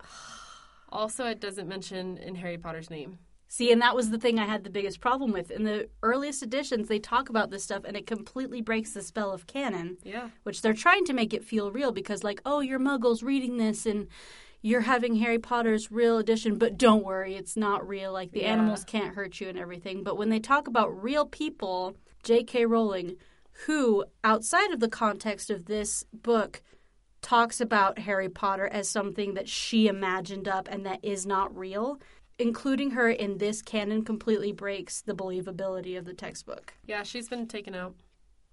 Also, 0.90 1.24
it 1.26 1.40
doesn't 1.40 1.68
mention 1.68 2.18
in 2.18 2.34
Harry 2.34 2.58
Potter's 2.58 2.90
name. 2.90 3.18
See, 3.48 3.72
and 3.72 3.80
that 3.82 3.94
was 3.96 4.10
the 4.10 4.18
thing 4.18 4.38
I 4.38 4.44
had 4.46 4.62
the 4.64 4.70
biggest 4.70 5.00
problem 5.00 5.32
with. 5.32 5.50
In 5.50 5.64
the 5.64 5.88
earliest 6.02 6.42
editions, 6.42 6.88
they 6.88 6.98
talk 6.98 7.28
about 7.30 7.50
this 7.50 7.64
stuff 7.64 7.82
and 7.84 7.96
it 7.96 8.06
completely 8.06 8.60
breaks 8.60 8.92
the 8.92 9.02
spell 9.02 9.30
of 9.32 9.46
canon, 9.46 9.96
Yeah. 10.04 10.28
which 10.42 10.60
they're 10.62 10.72
trying 10.74 11.04
to 11.06 11.12
make 11.14 11.32
it 11.34 11.44
feel 11.44 11.70
real 11.70 11.92
because, 11.92 12.22
like, 12.24 12.40
oh, 12.44 12.60
you're 12.60 12.78
muggles 12.78 13.22
reading 13.22 13.56
this 13.58 13.86
and 13.86 14.06
you're 14.62 14.82
having 14.82 15.16
Harry 15.16 15.38
Potter's 15.38 15.90
real 15.90 16.18
edition, 16.18 16.56
but 16.56 16.78
don't 16.78 17.04
worry, 17.04 17.34
it's 17.34 17.56
not 17.56 17.86
real. 17.86 18.12
Like, 18.12 18.30
the 18.32 18.40
Yeah. 18.42 18.52
animals 18.52 18.84
can't 18.84 19.14
hurt 19.14 19.40
you 19.40 19.48
and 19.48 19.58
everything. 19.58 20.02
But 20.04 20.16
when 20.16 20.28
they 20.28 20.38
talk 20.40 20.68
about 20.68 21.02
real 21.02 21.26
people, 21.26 21.96
J.K. 22.22 22.66
Rowling, 22.66 23.16
who, 23.66 24.04
outside 24.22 24.70
of 24.72 24.80
the 24.80 24.88
context 24.88 25.50
of 25.50 25.66
this 25.66 26.04
book, 26.12 26.62
talks 27.20 27.60
about 27.60 28.00
Harry 28.00 28.28
Potter 28.28 28.66
as 28.68 28.88
something 28.88 29.34
that 29.34 29.48
she 29.48 29.86
imagined 29.88 30.48
up 30.48 30.68
and 30.70 30.86
that 30.86 31.00
is 31.02 31.26
not 31.26 31.56
real. 31.56 32.00
Including 32.38 32.92
her 32.92 33.08
in 33.10 33.38
this 33.38 33.62
canon 33.62 34.04
completely 34.04 34.52
breaks 34.52 35.02
the 35.02 35.14
believability 35.14 35.96
of 35.98 36.06
the 36.06 36.14
textbook. 36.14 36.74
Yeah, 36.86 37.02
she's 37.02 37.28
been 37.28 37.46
taken 37.46 37.74
out. 37.74 37.94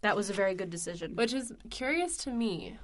That 0.01 0.15
was 0.15 0.29
a 0.29 0.33
very 0.33 0.53
good 0.53 0.69
decision. 0.69 1.15
Which 1.15 1.33
is 1.33 1.53
curious 1.69 2.17
to 2.17 2.29
me 2.31 2.77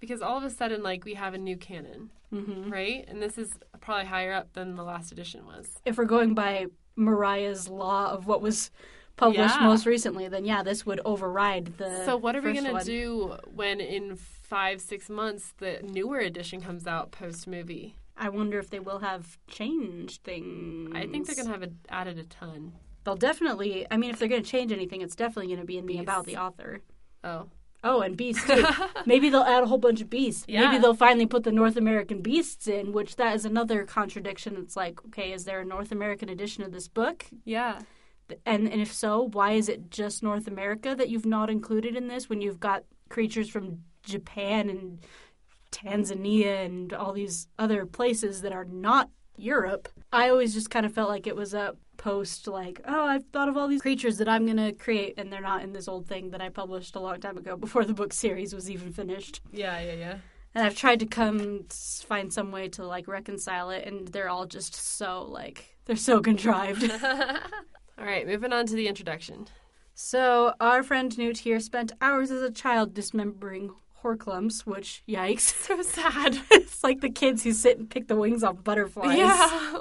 because 0.00 0.20
all 0.20 0.36
of 0.36 0.44
a 0.44 0.50
sudden, 0.50 0.82
like, 0.82 1.04
we 1.04 1.14
have 1.14 1.32
a 1.34 1.38
new 1.38 1.56
canon, 1.56 2.10
hmm 2.42 2.70
right? 2.70 3.04
And 3.08 3.22
this 3.22 3.38
is 3.38 3.52
probably 3.80 4.06
higher 4.06 4.32
up 4.32 4.52
than 4.54 4.76
the 4.76 4.82
last 4.82 5.12
edition 5.12 5.46
was. 5.46 5.78
If 5.84 5.96
we're 5.98 6.04
going 6.04 6.34
by 6.34 6.66
Mariah's 6.96 7.68
law 7.68 8.10
of 8.10 8.26
what 8.26 8.40
was 8.40 8.70
published 9.16 9.56
Yeah. 9.60 9.66
most 9.66 9.86
recently, 9.86 10.28
then 10.28 10.44
yeah, 10.44 10.62
this 10.62 10.84
would 10.84 11.00
override 11.04 11.78
the. 11.78 12.04
So, 12.04 12.16
what 12.16 12.34
are 12.36 12.42
we 12.42 12.52
going 12.52 12.76
to 12.76 12.84
do 12.84 13.36
when 13.54 13.80
in 13.80 14.16
five, 14.16 14.80
six 14.80 15.08
months 15.08 15.52
the 15.58 15.80
newer 15.82 16.18
edition 16.18 16.60
comes 16.60 16.86
out 16.86 17.10
post 17.12 17.46
movie? 17.46 17.96
I 18.16 18.28
wonder 18.28 18.58
if 18.58 18.70
they 18.70 18.78
will 18.78 19.00
have 19.00 19.38
changed 19.48 20.22
things. 20.22 20.92
I 20.94 21.06
think 21.06 21.26
they're 21.26 21.34
going 21.34 21.46
to 21.46 21.52
have 21.52 21.62
a, 21.64 21.70
added 21.88 22.18
a 22.18 22.24
ton. 22.24 22.72
They'll 23.02 23.16
definitely. 23.16 23.86
I 23.90 23.96
mean, 23.96 24.10
if 24.10 24.18
they're 24.18 24.28
going 24.28 24.42
to 24.42 24.48
change 24.48 24.72
anything, 24.72 25.02
it's 25.02 25.16
definitely 25.16 25.48
going 25.48 25.60
to 25.60 25.66
be 25.66 25.78
in 25.78 25.86
the 25.86 25.98
about 25.98 26.24
the 26.26 26.36
author. 26.36 26.80
Oh. 27.22 27.48
Oh, 27.84 28.00
and 28.00 28.16
beasts 28.16 28.46
too. 28.46 28.64
Maybe 29.06 29.28
they'll 29.28 29.42
add 29.42 29.62
a 29.62 29.66
whole 29.66 29.78
bunch 29.78 30.00
of 30.00 30.08
beasts. 30.08 30.46
Yeah. 30.48 30.62
Maybe 30.62 30.80
they'll 30.80 30.94
finally 30.94 31.26
put 31.26 31.44
the 31.44 31.52
North 31.52 31.76
American 31.76 32.22
beasts 32.22 32.66
in, 32.66 32.92
which 32.92 33.16
that 33.16 33.36
is 33.36 33.44
another 33.44 33.84
contradiction. 33.84 34.56
It's 34.56 34.74
like, 34.74 35.04
okay, 35.06 35.32
is 35.32 35.44
there 35.44 35.60
a 35.60 35.64
North 35.64 35.92
American 35.92 36.30
edition 36.30 36.64
of 36.64 36.72
this 36.72 36.88
book? 36.88 37.26
Yeah. 37.44 37.80
And 38.46 38.72
and 38.72 38.80
if 38.80 38.90
so, 38.90 39.28
why 39.32 39.52
is 39.52 39.68
it 39.68 39.90
just 39.90 40.22
North 40.22 40.48
America 40.48 40.94
that 40.96 41.10
you've 41.10 41.26
not 41.26 41.50
included 41.50 41.94
in 41.94 42.08
this 42.08 42.28
when 42.30 42.40
you've 42.40 42.58
got 42.58 42.84
creatures 43.10 43.50
from 43.50 43.80
Japan 44.02 44.70
and 44.70 44.98
Tanzania 45.70 46.64
and 46.64 46.92
all 46.94 47.12
these 47.12 47.48
other 47.58 47.84
places 47.84 48.40
that 48.40 48.52
are 48.52 48.64
not 48.64 49.10
Europe? 49.36 49.90
I 50.10 50.30
always 50.30 50.54
just 50.54 50.70
kind 50.70 50.86
of 50.86 50.94
felt 50.94 51.10
like 51.10 51.26
it 51.26 51.36
was 51.36 51.52
a 51.52 51.76
post 51.96 52.46
like, 52.46 52.80
oh, 52.86 53.06
I've 53.06 53.24
thought 53.26 53.48
of 53.48 53.56
all 53.56 53.68
these 53.68 53.82
creatures 53.82 54.18
that 54.18 54.28
I'm 54.28 54.44
going 54.44 54.58
to 54.58 54.72
create 54.72 55.14
and 55.16 55.32
they're 55.32 55.40
not 55.40 55.62
in 55.62 55.72
this 55.72 55.88
old 55.88 56.06
thing 56.06 56.30
that 56.30 56.40
I 56.40 56.48
published 56.48 56.96
a 56.96 57.00
long 57.00 57.20
time 57.20 57.36
ago 57.36 57.56
before 57.56 57.84
the 57.84 57.94
book 57.94 58.12
series 58.12 58.54
was 58.54 58.70
even 58.70 58.92
finished. 58.92 59.40
Yeah, 59.52 59.80
yeah, 59.80 59.94
yeah. 59.94 60.18
And 60.54 60.64
I've 60.64 60.76
tried 60.76 61.00
to 61.00 61.06
come 61.06 61.66
find 62.06 62.32
some 62.32 62.52
way 62.52 62.68
to 62.70 62.86
like 62.86 63.08
reconcile 63.08 63.70
it 63.70 63.86
and 63.86 64.08
they're 64.08 64.28
all 64.28 64.46
just 64.46 64.74
so 64.74 65.24
like 65.24 65.76
they're 65.86 65.96
so 65.96 66.20
contrived. 66.20 66.90
All 67.98 68.04
right, 68.04 68.26
moving 68.26 68.52
on 68.52 68.66
to 68.66 68.74
the 68.74 68.88
introduction. 68.88 69.46
So 69.94 70.54
our 70.60 70.82
friend 70.82 71.16
Newt 71.16 71.38
here 71.38 71.60
spent 71.60 71.92
hours 72.00 72.30
as 72.30 72.42
a 72.42 72.50
child 72.50 72.94
dismembering 72.94 73.70
Horklumps, 74.02 74.66
which 74.66 75.02
yikes. 75.08 75.40
So 75.40 75.80
sad. 75.82 76.40
it's 76.50 76.82
like 76.82 77.00
the 77.00 77.10
kids 77.10 77.44
who 77.44 77.52
sit 77.52 77.78
and 77.78 77.88
pick 77.88 78.08
the 78.08 78.16
wings 78.16 78.42
off 78.42 78.62
butterflies. 78.62 79.16
Yeah. 79.16 79.78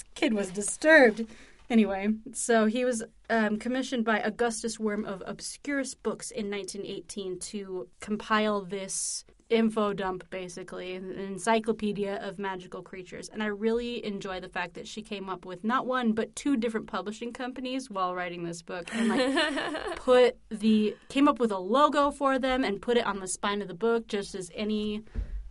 This 0.00 0.04
kid 0.14 0.34
was 0.34 0.50
disturbed. 0.50 1.26
Anyway, 1.68 2.08
so 2.32 2.66
he 2.66 2.84
was 2.84 3.04
um, 3.28 3.58
commissioned 3.58 4.04
by 4.04 4.18
Augustus 4.20 4.80
Worm 4.80 5.04
of 5.04 5.22
Obscurus 5.26 5.94
Books 5.94 6.30
in 6.30 6.50
1918 6.50 7.38
to 7.38 7.86
compile 8.00 8.62
this 8.62 9.24
info 9.50 9.92
dump, 9.92 10.28
basically, 10.30 10.94
an 10.94 11.12
encyclopedia 11.12 12.16
of 12.22 12.38
magical 12.38 12.82
creatures. 12.82 13.28
And 13.28 13.42
I 13.42 13.46
really 13.46 14.04
enjoy 14.04 14.40
the 14.40 14.48
fact 14.48 14.74
that 14.74 14.88
she 14.88 15.02
came 15.02 15.28
up 15.28 15.44
with 15.44 15.62
not 15.62 15.86
one, 15.86 16.12
but 16.12 16.34
two 16.34 16.56
different 16.56 16.86
publishing 16.86 17.32
companies 17.32 17.90
while 17.90 18.14
writing 18.14 18.44
this 18.44 18.62
book. 18.62 18.88
And 18.94 19.08
like 19.08 19.96
put 19.96 20.38
the 20.50 20.96
came 21.08 21.28
up 21.28 21.38
with 21.38 21.52
a 21.52 21.58
logo 21.58 22.10
for 22.10 22.38
them 22.38 22.64
and 22.64 22.80
put 22.80 22.96
it 22.96 23.06
on 23.06 23.20
the 23.20 23.28
spine 23.28 23.60
of 23.60 23.68
the 23.68 23.74
book 23.74 24.08
just 24.08 24.34
as 24.34 24.50
any 24.54 25.02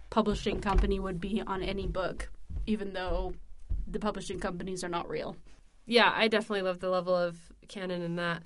publishing 0.10 0.60
company 0.60 1.00
would 1.00 1.22
be 1.22 1.42
on 1.46 1.62
any 1.62 1.86
book 1.86 2.30
even 2.66 2.94
though 2.94 3.34
the 3.92 4.00
publishing 4.00 4.40
companies 4.40 4.84
are 4.84 4.90
not 4.90 5.10
real 5.10 5.36
yeah, 5.90 6.14
I 6.16 6.28
definitely 6.28 6.62
love 6.62 6.80
the 6.80 6.90
level 6.90 7.16
of 7.16 7.36
canon 7.68 8.04
in 8.04 8.16
that, 8.18 8.44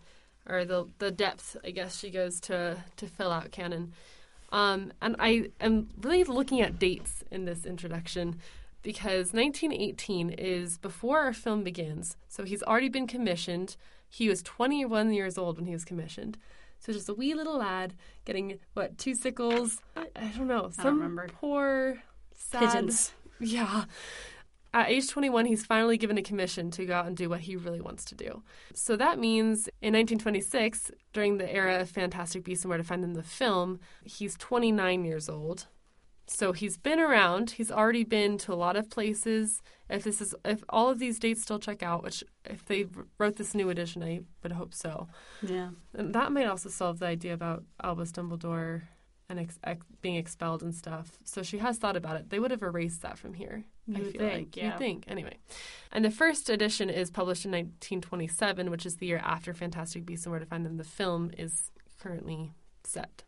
or 0.50 0.64
the 0.64 0.88
the 1.00 1.12
depth. 1.12 1.58
I 1.64 1.72
guess 1.72 2.00
she 2.00 2.10
goes 2.10 2.40
to 2.42 2.78
to 2.96 3.06
fill 3.06 3.32
out 3.32 3.52
canon. 3.52 3.94
Um, 4.52 4.94
and 5.02 5.16
I 5.20 5.50
am 5.60 5.90
really 6.00 6.24
looking 6.24 6.62
at 6.62 6.80
dates 6.80 7.24
in 7.32 7.44
this 7.44 7.66
introduction 7.66 8.40
because 8.82 9.34
1918 9.34 10.30
is 10.30 10.78
before 10.78 11.20
our 11.20 11.34
film 11.34 11.64
begins. 11.64 12.16
So 12.30 12.44
he's 12.44 12.64
already 12.64 12.90
been 12.90 13.08
commissioned. 13.08 13.76
He 14.08 14.30
was 14.30 14.44
21 14.44 15.12
years 15.12 15.38
old 15.38 15.58
when 15.58 15.66
he 15.66 15.74
was 15.74 15.84
commissioned. 15.84 16.38
So 16.80 16.94
just 16.94 17.10
a 17.10 17.14
wee 17.14 17.34
little 17.34 17.58
lad 17.58 17.94
getting 18.24 18.60
what 18.74 18.98
two 18.98 19.16
sickles? 19.16 19.82
I, 19.98 20.08
I 20.16 20.28
don't 20.38 20.48
know. 20.48 20.70
Some 20.70 21.00
remember. 21.00 21.28
poor 21.28 22.04
sad 22.36 22.60
pigeons 22.60 23.12
yeah. 23.40 23.86
At 24.74 24.90
age 24.90 25.08
21, 25.08 25.46
he's 25.46 25.66
finally 25.66 25.98
given 25.98 26.18
a 26.18 26.24
commission 26.24 26.72
to 26.72 26.86
go 26.86 26.96
out 26.96 27.06
and 27.06 27.16
do 27.16 27.30
what 27.30 27.42
he 27.42 27.56
really 27.56 27.82
wants 27.82 28.04
to 28.06 28.16
do. 28.16 28.42
So 28.74 28.96
that 28.96 29.20
means 29.20 29.68
in 29.82 29.94
1926, 29.94 30.92
during 31.14 31.38
the 31.38 31.54
era 31.54 31.82
of 31.82 31.90
Fantastic 31.92 32.44
Beasts 32.44 32.64
and 32.64 32.70
Where 32.70 32.80
to 32.80 32.84
Find 32.84 33.04
Them, 33.04 33.14
the 33.14 33.22
film, 33.22 33.80
he's 34.04 34.36
29 34.38 35.06
years 35.06 35.30
old. 35.30 35.68
So 36.26 36.54
he's 36.54 36.78
been 36.78 37.00
around. 37.00 37.52
He's 37.52 37.72
already 37.72 38.04
been 38.04 38.38
to 38.40 38.54
a 38.54 38.56
lot 38.56 38.76
of 38.76 38.90
places. 38.90 39.62
If 39.90 40.04
this 40.06 40.22
is, 40.22 40.34
if 40.44 40.64
all 40.70 40.90
of 40.90 40.98
these 40.98 41.20
dates 41.20 41.42
still 41.44 41.60
check 41.60 41.84
out, 41.84 42.02
which 42.02 42.24
if 42.46 42.66
they 42.66 42.88
wrote 43.20 43.36
this 43.36 43.54
new 43.54 43.70
edition, 43.70 44.02
I 44.02 44.22
would 44.42 44.54
hope 44.54 44.74
so. 44.74 45.08
yeah 45.42 45.70
And 45.94 46.16
that 46.16 46.32
might 46.32 46.48
also 46.48 46.70
solve 46.70 47.00
the 47.00 47.08
idea 47.08 47.34
about 47.34 47.64
Albus 47.84 48.12
Dumbledore 48.12 48.84
and 49.30 49.40
ex- 49.40 49.60
ex- 49.64 49.86
being 50.02 50.16
expelled 50.16 50.64
and 50.64 50.74
stuff. 50.74 51.20
So 51.26 51.44
she 51.44 51.58
has 51.60 51.78
thought 51.78 51.98
about 51.98 52.16
it. 52.16 52.30
They 52.30 52.40
would 52.40 52.52
have 52.52 52.64
erased 52.64 53.02
that 53.02 53.18
from 53.18 53.34
here. 53.34 53.66
I 53.88 53.98
You 53.98 54.04
would 54.04 54.12
feel 54.14 54.22
think, 54.22 54.34
like. 54.48 54.58
yeah. 54.58 54.70
You'd 54.72 54.78
think. 54.80 55.06
Anyway. 55.08 55.38
And 55.92 56.04
the 56.06 56.12
first 56.12 56.50
edition 56.50 56.90
is 56.90 57.12
published 57.12 57.46
in 57.46 57.52
1927, 57.52 58.70
which 58.72 58.86
is 58.86 58.98
the 58.98 59.06
year 59.08 59.22
after 59.24 59.54
Fantastic 59.54 60.06
Beasts 60.06 60.26
and 60.26 60.32
Where 60.32 60.40
to 60.40 60.46
Find 60.46 60.66
Them. 60.66 60.78
The 60.78 60.84
film 60.84 61.32
is 61.38 61.72
currently 62.00 62.54
set. 62.84 63.24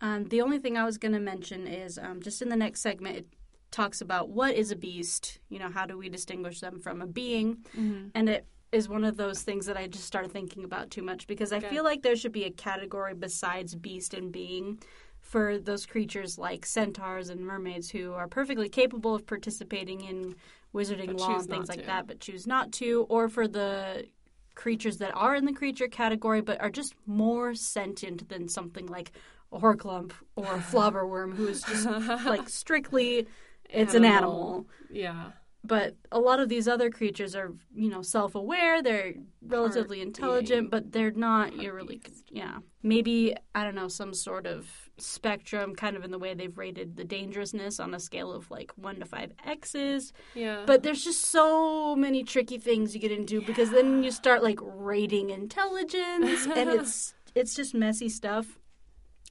Um, 0.00 0.24
the 0.24 0.40
only 0.40 0.58
thing 0.58 0.76
I 0.76 0.84
was 0.84 0.98
going 0.98 1.12
to 1.12 1.20
mention 1.20 1.66
is 1.66 1.98
um, 1.98 2.20
just 2.22 2.40
in 2.42 2.48
the 2.48 2.56
next 2.56 2.80
segment, 2.80 3.16
it 3.16 3.26
talks 3.70 4.00
about 4.00 4.30
what 4.30 4.54
is 4.54 4.70
a 4.70 4.76
beast. 4.76 5.38
You 5.48 5.58
know, 5.58 5.70
how 5.70 5.86
do 5.86 5.96
we 5.98 6.08
distinguish 6.08 6.60
them 6.60 6.80
from 6.80 7.02
a 7.02 7.06
being? 7.06 7.56
Mm-hmm. 7.78 8.08
And 8.14 8.28
it 8.28 8.46
is 8.72 8.88
one 8.88 9.04
of 9.04 9.16
those 9.16 9.42
things 9.42 9.66
that 9.66 9.76
I 9.76 9.88
just 9.88 10.04
started 10.04 10.32
thinking 10.32 10.64
about 10.64 10.90
too 10.90 11.02
much 11.02 11.26
because 11.26 11.52
I 11.52 11.56
Okay. 11.58 11.68
feel 11.68 11.84
like 11.84 12.02
there 12.02 12.16
should 12.16 12.32
be 12.32 12.44
a 12.44 12.50
category 12.50 13.14
besides 13.14 13.74
beast 13.74 14.14
and 14.14 14.30
being 14.32 14.80
for 15.30 15.58
those 15.58 15.86
creatures 15.86 16.38
like 16.38 16.66
centaurs 16.66 17.30
and 17.30 17.40
mermaids 17.40 17.90
who 17.90 18.12
are 18.12 18.26
perfectly 18.26 18.68
capable 18.68 19.14
of 19.14 19.26
participating 19.26 20.00
in 20.02 20.34
wizarding 20.74 21.06
But 21.06 21.20
law 21.20 21.38
and 21.38 21.48
things 21.48 21.68
like 21.68 21.80
to. 21.80 21.86
that, 21.86 22.06
but 22.08 22.18
choose 22.20 22.46
not 22.48 22.72
to, 22.72 23.06
or 23.08 23.28
for 23.28 23.46
the 23.46 24.06
creatures 24.56 24.98
that 24.98 25.12
are 25.14 25.34
in 25.36 25.44
the 25.44 25.52
creature 25.52 25.88
category 25.88 26.40
but 26.40 26.60
are 26.60 26.68
just 26.70 26.94
more 27.06 27.54
sentient 27.54 28.28
than 28.28 28.48
something 28.48 28.86
like 28.86 29.12
a 29.52 29.58
horklump 29.58 30.12
or 30.36 30.54
a 30.54 30.58
flobberworm 30.72 31.34
who 31.36 31.46
is 31.46 31.62
just 31.64 31.86
like 32.26 32.48
strictly 32.48 33.26
it's 33.70 33.94
an 33.94 34.04
animal 34.04 34.66
Yeah. 34.90 35.26
But 35.62 35.94
a 36.10 36.18
lot 36.18 36.40
of 36.40 36.48
these 36.48 36.66
other 36.66 36.88
creatures 36.90 37.36
are 37.36 37.52
you 37.74 37.90
know 37.90 38.00
self-aware 38.02 38.82
they're 38.82 39.12
relatively 39.42 39.98
Part 39.98 40.06
intelligent 40.06 40.60
being, 40.62 40.70
but 40.70 40.92
they're 40.92 41.10
not 41.10 41.54
you're 41.56 41.74
really 41.74 41.98
beast. 41.98 42.24
yeah 42.30 42.58
maybe 42.82 43.34
i 43.54 43.62
don't 43.62 43.74
know 43.74 43.88
some 43.88 44.14
sort 44.14 44.46
of 44.46 44.66
spectrum 44.98 45.74
kind 45.74 45.96
of 45.96 46.04
in 46.04 46.10
the 46.10 46.18
way 46.18 46.32
they've 46.34 46.56
rated 46.56 46.96
the 46.96 47.04
dangerousness 47.04 47.78
on 47.78 47.94
a 47.94 48.00
scale 48.00 48.32
of 48.32 48.50
like 48.50 48.72
1 48.76 48.96
to 49.00 49.04
5 49.06 49.32
x's 49.46 50.12
Yeah. 50.34 50.62
but 50.66 50.82
there's 50.82 51.04
just 51.04 51.26
so 51.26 51.94
many 51.94 52.24
tricky 52.24 52.58
things 52.58 52.94
you 52.94 53.00
get 53.00 53.12
into 53.12 53.40
because 53.42 53.70
then 53.70 54.02
you 54.02 54.10
start 54.10 54.42
like 54.42 54.58
rating 54.62 55.30
intelligence 55.30 56.46
and 56.46 56.70
it's 56.80 57.14
it's 57.34 57.54
just 57.54 57.74
messy 57.74 58.08
stuff 58.08 58.58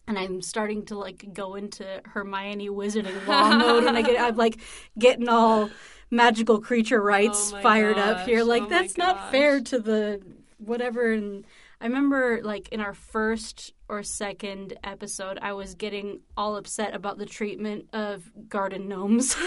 and 0.07 0.17
I'm 0.17 0.41
starting 0.41 0.85
to 0.85 0.97
like 0.97 1.33
go 1.33 1.53
into 1.53 1.85
Hermione 2.05 2.69
wizarding 2.69 3.27
law 3.27 3.55
mode 3.55 3.83
and 3.83 3.95
I 3.97 4.01
get 4.01 4.19
I'm 4.19 4.35
like 4.37 4.59
getting 4.97 5.29
all 5.29 5.69
magical 6.11 6.59
creature 6.59 7.01
rights 7.01 7.53
Oh 7.53 7.61
fired 7.61 7.97
up 7.97 8.25
here. 8.25 8.43
Like 8.43 8.63
oh 8.63 8.69
that's 8.69 8.97
not 8.97 9.31
fair 9.31 9.61
to 9.61 9.79
the 9.79 10.21
whatever. 10.57 11.11
And 11.11 11.45
I 11.81 11.85
remember 11.85 12.41
like 12.43 12.69
in 12.69 12.81
our 12.81 12.93
first 12.93 13.73
or 13.87 14.03
second 14.03 14.77
episode 14.83 15.39
I 15.41 15.53
was 15.53 15.75
getting 15.75 16.19
all 16.37 16.55
upset 16.55 16.93
about 16.93 17.17
the 17.17 17.25
treatment 17.25 17.87
of 17.93 18.29
garden 18.49 18.87
gnomes. 18.87 19.35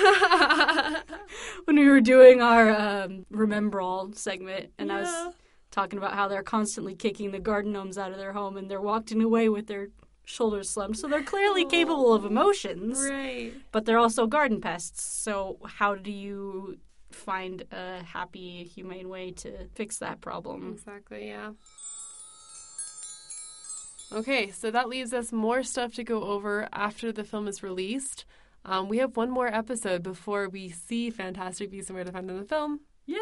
When 1.65 1.77
we 1.77 1.89
were 1.89 2.01
doing 2.01 2.41
our 2.43 2.71
um, 2.71 3.25
Remembrall 3.33 4.15
segment 4.17 4.71
and 4.79 4.93
I 4.93 5.01
was 5.01 5.35
talking 5.71 5.99
about 5.99 6.15
how 6.15 6.29
they're 6.29 6.43
constantly 6.43 6.95
kicking 6.95 7.31
the 7.31 7.39
garden 7.39 7.73
gnomes 7.73 7.97
out 7.97 8.13
of 8.13 8.19
their 8.19 8.33
home 8.33 8.57
and 8.57 8.71
they're 8.71 8.81
walking 8.81 9.23
away 9.23 9.49
with 9.49 9.67
their 9.67 9.89
shoulders 10.25 10.71
slumped. 10.71 10.99
So 10.99 11.09
they're 11.09 11.23
clearly 11.23 11.65
capable 11.65 12.13
of 12.15 12.25
emotions, 12.25 12.99
Right. 13.09 13.53
but 13.73 13.85
they're 13.85 13.99
also 13.99 14.27
garden 14.27 14.61
pests. 14.61 15.03
So 15.05 15.59
how 15.67 15.95
do 15.95 16.11
you 16.13 16.79
find 17.11 17.65
a 17.73 18.03
happy, 18.03 18.65
humane 18.65 19.09
way 19.09 19.33
to 19.33 19.67
fix 19.75 19.99
that 19.99 20.21
problem? 20.21 20.73
Exactly, 20.73 21.29
yeah. 21.29 21.53
Okay, 24.13 24.51
so 24.51 24.71
that 24.71 24.89
leaves 24.89 25.13
us 25.15 25.33
more 25.33 25.63
stuff 25.63 25.95
to 25.95 26.05
go 26.05 26.23
over 26.25 26.69
after 26.73 27.13
the 27.13 27.25
film 27.25 27.49
is 27.49 27.63
released. 27.63 28.27
Um, 28.65 28.89
we 28.89 28.99
have 28.99 29.17
one 29.17 29.31
more 29.31 29.49
episode 29.49 30.03
before 30.03 30.49
we 30.49 30.69
see 30.69 31.09
Fantastic 31.11 31.71
Beasts 31.71 31.89
and 31.89 31.97
Where 31.97 32.05
to 32.05 32.13
Find 32.13 32.29
Them 32.29 32.37
in 32.37 32.43
the 32.43 32.49
film. 32.49 32.81
Yay! 33.07 33.19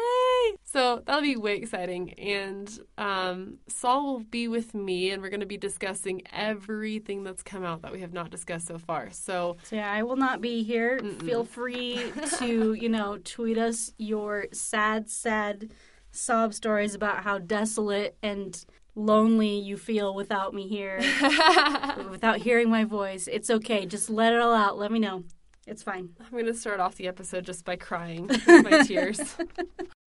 So 0.63 1.01
that'll 1.05 1.21
be 1.21 1.35
way 1.35 1.55
exciting. 1.55 2.13
And 2.13 2.79
um, 2.97 3.57
Saul 3.67 4.13
will 4.13 4.19
be 4.23 4.47
with 4.47 4.73
me, 4.73 5.11
and 5.11 5.21
we're 5.21 5.29
going 5.29 5.39
to 5.41 5.45
be 5.45 5.57
discussing 5.57 6.21
everything 6.31 7.23
that's 7.23 7.43
come 7.43 7.63
out 7.63 7.81
that 7.81 7.91
we 7.91 8.01
have 8.01 8.13
not 8.13 8.29
discussed 8.29 8.67
so 8.67 8.77
far. 8.77 9.09
So 9.11 9.57
So 9.63 9.75
yeah, 9.75 9.91
I 9.91 10.03
will 10.03 10.15
not 10.15 10.41
be 10.41 10.63
here. 10.63 10.99
Feel 11.25 11.43
free 11.45 12.11
to, 12.37 12.73
you 12.73 12.89
know, 12.89 13.17
tweet 13.23 13.57
us 13.57 13.93
your 13.97 14.47
sad, 14.53 15.09
sad 15.09 15.71
sob 16.11 16.53
stories 16.53 16.93
about 16.93 17.23
how 17.23 17.39
desolate 17.39 18.17
and 18.21 18.63
lonely 18.95 19.57
you 19.57 19.77
feel 19.77 20.13
without 20.13 20.53
me 20.53 20.67
here, 20.67 20.97
without 22.09 22.37
hearing 22.39 22.69
my 22.69 22.83
voice. 22.83 23.27
It's 23.31 23.49
okay. 23.49 23.85
Just 23.85 24.09
let 24.09 24.33
it 24.33 24.39
all 24.39 24.53
out. 24.53 24.77
Let 24.77 24.91
me 24.91 24.99
know. 24.99 25.23
It's 25.71 25.83
fine. 25.83 26.09
I'm 26.19 26.31
going 26.31 26.47
to 26.47 26.53
start 26.53 26.81
off 26.81 26.95
the 26.95 27.07
episode 27.07 27.45
just 27.45 27.63
by 27.63 27.77
crying 27.77 28.27
with 28.27 28.45
my 28.45 28.81
tears. 28.81 29.37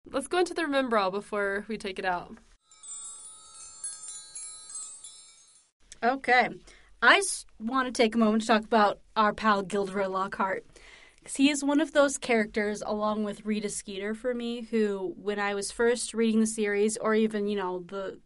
Let's 0.09 0.29
go 0.29 0.37
into 0.39 0.53
the 0.53 0.61
Remembrall 0.61 1.11
before 1.11 1.65
we 1.67 1.77
take 1.77 1.99
it 1.99 2.05
out. 2.05 2.33
Okay. 6.01 6.47
I 7.01 7.21
want 7.59 7.93
to 7.93 8.01
take 8.01 8.15
a 8.15 8.17
moment 8.17 8.43
to 8.43 8.47
talk 8.47 8.63
about 8.63 9.01
our 9.17 9.33
pal 9.33 9.61
Gilderoy 9.61 10.07
Lockhart. 10.07 10.65
Because 11.17 11.35
he 11.35 11.49
is 11.49 11.61
one 11.61 11.81
of 11.81 11.91
those 11.91 12.17
characters, 12.17 12.81
along 12.85 13.25
with 13.25 13.45
Rita 13.45 13.67
Skeeter 13.67 14.13
for 14.13 14.33
me, 14.33 14.61
who, 14.61 15.13
when 15.21 15.39
I 15.39 15.55
was 15.55 15.73
first 15.73 16.13
reading 16.13 16.39
the 16.39 16.47
series, 16.47 16.95
or 16.95 17.15
even, 17.15 17.47
you 17.47 17.57
know, 17.57 17.83
the 17.85 18.17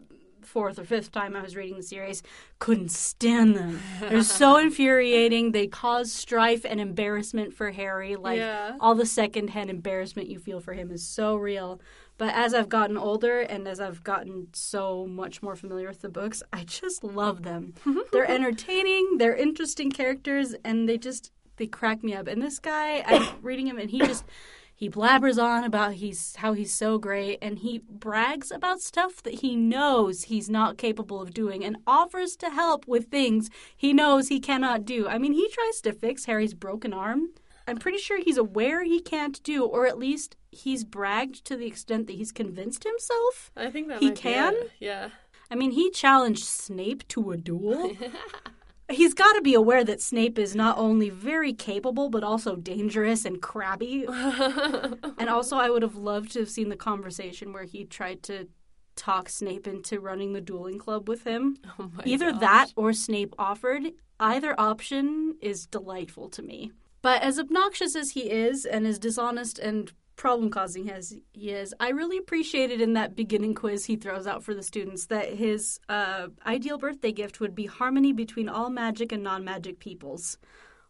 fourth 0.46 0.78
or 0.80 0.84
fifth 0.84 1.12
time 1.12 1.36
I 1.36 1.42
was 1.42 1.56
reading 1.56 1.78
the 1.78 1.84
series, 1.84 2.24
couldn't 2.60 2.92
stand 2.92 3.56
them. 3.56 3.80
They're 4.00 4.24
so 4.24 4.58
infuriating. 4.66 5.52
They 5.52 5.68
cause 5.68 6.12
strife 6.12 6.66
and 6.66 6.80
embarrassment 6.80 7.54
for 7.54 7.72
Harry. 7.72 8.16
Like, 8.16 8.38
Yeah. 8.40 8.78
all 8.80 8.96
the 8.96 9.06
secondhand 9.06 9.70
embarrassment 9.70 10.30
you 10.30 10.40
feel 10.40 10.60
for 10.60 10.74
him 10.74 10.92
is 10.92 11.06
so 11.08 11.36
real. 11.36 11.80
But 12.18 12.34
as 12.36 12.54
I've 12.54 12.70
gotten 12.70 12.96
older 12.98 13.40
and 13.42 13.68
as 13.68 13.80
I've 13.80 14.04
gotten 14.04 14.48
so 14.54 15.08
much 15.08 15.42
more 15.42 15.56
familiar 15.56 15.88
with 15.88 16.02
the 16.02 16.10
books, 16.10 16.44
I 16.54 16.64
just 16.64 17.04
love 17.04 17.42
them. 17.44 17.74
they're 18.12 18.30
entertaining, 18.30 19.18
they're 19.18 19.36
interesting 19.36 19.90
characters, 19.92 20.54
and 20.64 20.88
they 20.88 20.98
just 20.98 21.32
they 21.58 21.66
crack 21.68 22.04
me 22.04 22.14
up. 22.14 22.28
And 22.28 22.42
this 22.42 22.60
guy, 22.60 23.04
I'm 23.06 23.28
reading 23.42 23.68
him, 23.68 23.78
and 23.80 23.90
he 23.90 24.00
just 24.00 24.26
he 24.76 24.90
blabbers 24.90 25.42
on 25.42 25.64
about 25.64 25.94
he's 25.94 26.36
how 26.38 26.54
he's 26.54 26.74
so 26.74 26.98
great, 26.98 27.40
and 27.42 27.60
he 27.60 27.82
brags 27.90 28.52
about 28.52 28.82
stuff 28.82 29.22
that 29.24 29.36
he 29.36 29.56
knows 29.56 30.24
he's 30.24 30.50
not 30.50 30.78
capable 30.78 31.22
of 31.22 31.34
doing, 31.34 31.64
and 31.64 31.78
offers 31.88 32.36
to 32.38 32.50
help 32.50 32.88
with 32.88 33.08
things 33.08 33.50
he 33.76 33.94
knows 33.94 34.28
he 34.28 34.40
cannot 34.40 34.86
do. 34.86 35.08
I 35.08 35.18
mean, 35.18 35.34
he 35.34 35.48
tries 35.50 35.82
to 35.82 35.94
fix 35.94 36.26
Harry's 36.26 36.54
broken 36.54 36.94
arm. 36.94 37.30
I'm 37.68 37.78
pretty 37.78 37.98
sure 37.98 38.20
he's 38.20 38.38
aware 38.38 38.84
he 38.84 39.00
can't 39.00 39.42
do, 39.44 39.64
or 39.64 39.88
at 39.88 39.98
least 39.98 40.36
he's 40.52 40.84
bragged 40.84 41.46
to 41.46 41.56
the 41.56 41.66
extent 41.66 42.08
that 42.08 42.16
he's 42.18 42.32
convinced 42.32 42.84
himself. 42.84 43.52
I 43.56 43.70
think 43.70 43.88
that 43.88 44.00
He 44.00 44.12
can? 44.12 44.54
Yeah. 44.80 45.10
I 45.50 45.56
mean, 45.56 45.72
he 45.72 45.92
challenged 45.92 46.44
Snape 46.44 47.08
to 47.10 47.32
a 47.32 47.38
duel. 47.38 47.96
He's 48.92 49.14
got 49.14 49.34
to 49.34 49.42
be 49.42 49.54
aware 49.54 49.84
that 49.84 50.02
Snape 50.02 50.38
is 50.38 50.56
not 50.56 50.78
only 50.78 51.10
very 51.10 51.54
capable, 51.54 52.10
but 52.10 52.24
also 52.24 52.56
dangerous 52.56 53.26
and 53.26 53.42
crabby. 53.42 54.06
and 54.10 55.30
also, 55.30 55.58
I 55.58 55.70
would 55.70 55.82
have 55.82 55.96
loved 55.96 56.32
to 56.34 56.40
have 56.40 56.50
seen 56.50 56.70
the 56.70 56.76
conversation 56.76 57.54
where 57.54 57.64
he 57.64 57.86
tried 57.86 58.24
to 58.24 58.48
talk 58.96 59.30
Snape 59.30 59.68
into 59.68 60.00
running 60.00 60.34
the 60.34 60.42
dueling 60.42 60.78
club 60.78 61.08
with 61.08 61.24
him. 61.24 61.58
Oh 61.80 61.90
my 61.96 62.04
Either 62.06 62.32
gosh. 62.32 62.42
that 62.42 62.74
or 62.76 62.94
Snape 62.94 63.34
offered. 63.40 63.94
Either 64.20 64.60
option 64.60 65.36
is 65.42 65.66
delightful 65.66 66.30
to 66.30 66.42
me. 66.42 66.72
But 67.02 67.22
as 67.22 67.40
obnoxious 67.40 67.96
as 67.96 68.12
he 68.12 68.32
is, 68.32 68.66
and 68.66 68.86
as 68.88 69.00
dishonest 69.00 69.60
and 69.60 69.92
problem 70.16 70.50
causing 70.50 70.90
as 70.90 71.16
he 71.34 71.50
is, 71.50 71.74
I 71.80 71.90
really 71.90 72.18
appreciated 72.18 72.82
in 72.82 72.94
that 72.94 73.16
beginning 73.16 73.54
quiz 73.56 73.86
he 73.86 73.96
throws 73.96 74.28
out 74.28 74.44
for 74.44 74.54
the 74.54 74.64
students 74.64 75.08
that 75.08 75.34
his 75.34 75.80
uh, 75.90 76.28
ideal 76.46 76.78
birthday 76.78 77.12
gift 77.12 77.40
would 77.40 77.56
be 77.56 77.66
harmony 77.66 78.14
between 78.14 78.50
all 78.50 78.70
magic 78.70 79.12
and 79.12 79.24
non 79.24 79.44
magic 79.44 79.80
peoples. 79.80 80.38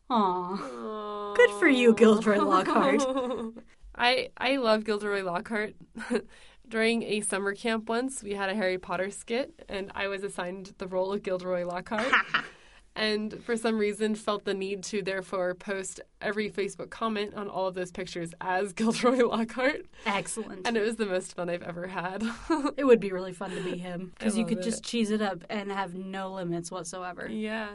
Aww. 0.09 1.35
Good 1.35 1.51
for 1.51 1.67
you, 1.67 1.93
Gilderoy 1.93 2.37
Lockhart. 2.37 3.01
I 3.95 4.29
I 4.37 4.57
love 4.57 4.83
Gilderoy 4.83 5.23
Lockhart. 5.23 5.75
During 6.67 7.03
a 7.03 7.21
summer 7.21 7.53
camp 7.53 7.89
once, 7.89 8.23
we 8.23 8.33
had 8.33 8.49
a 8.49 8.55
Harry 8.55 8.77
Potter 8.77 9.11
skit, 9.11 9.65
and 9.67 9.91
I 9.93 10.07
was 10.07 10.23
assigned 10.23 10.73
the 10.77 10.87
role 10.87 11.11
of 11.13 11.21
Gilderoy 11.21 11.65
Lockhart. 11.65 12.11
and 12.95 13.43
for 13.43 13.57
some 13.57 13.77
reason, 13.77 14.15
felt 14.15 14.45
the 14.45 14.53
need 14.53 14.83
to 14.85 15.01
therefore 15.01 15.55
post 15.55 15.99
every 16.21 16.49
Facebook 16.49 16.89
comment 16.89 17.33
on 17.35 17.47
all 17.47 17.67
of 17.67 17.73
those 17.75 17.91
pictures 17.91 18.31
as 18.41 18.71
Gilderoy 18.77 19.25
Lockhart. 19.27 19.85
Excellent. 20.05 20.67
And 20.67 20.77
it 20.77 20.81
was 20.81 20.97
the 20.97 21.05
most 21.05 21.35
fun 21.35 21.49
I've 21.49 21.63
ever 21.63 21.87
had. 21.87 22.23
it 22.77 22.85
would 22.85 22.99
be 22.99 23.11
really 23.11 23.33
fun 23.33 23.51
to 23.51 23.61
be 23.61 23.77
him 23.77 24.11
because 24.17 24.37
you 24.37 24.45
could 24.45 24.59
it. 24.59 24.63
just 24.63 24.83
cheese 24.83 25.09
it 25.11 25.21
up 25.21 25.43
and 25.49 25.71
have 25.71 25.95
no 25.95 26.33
limits 26.33 26.69
whatsoever. 26.71 27.27
yeah. 27.27 27.69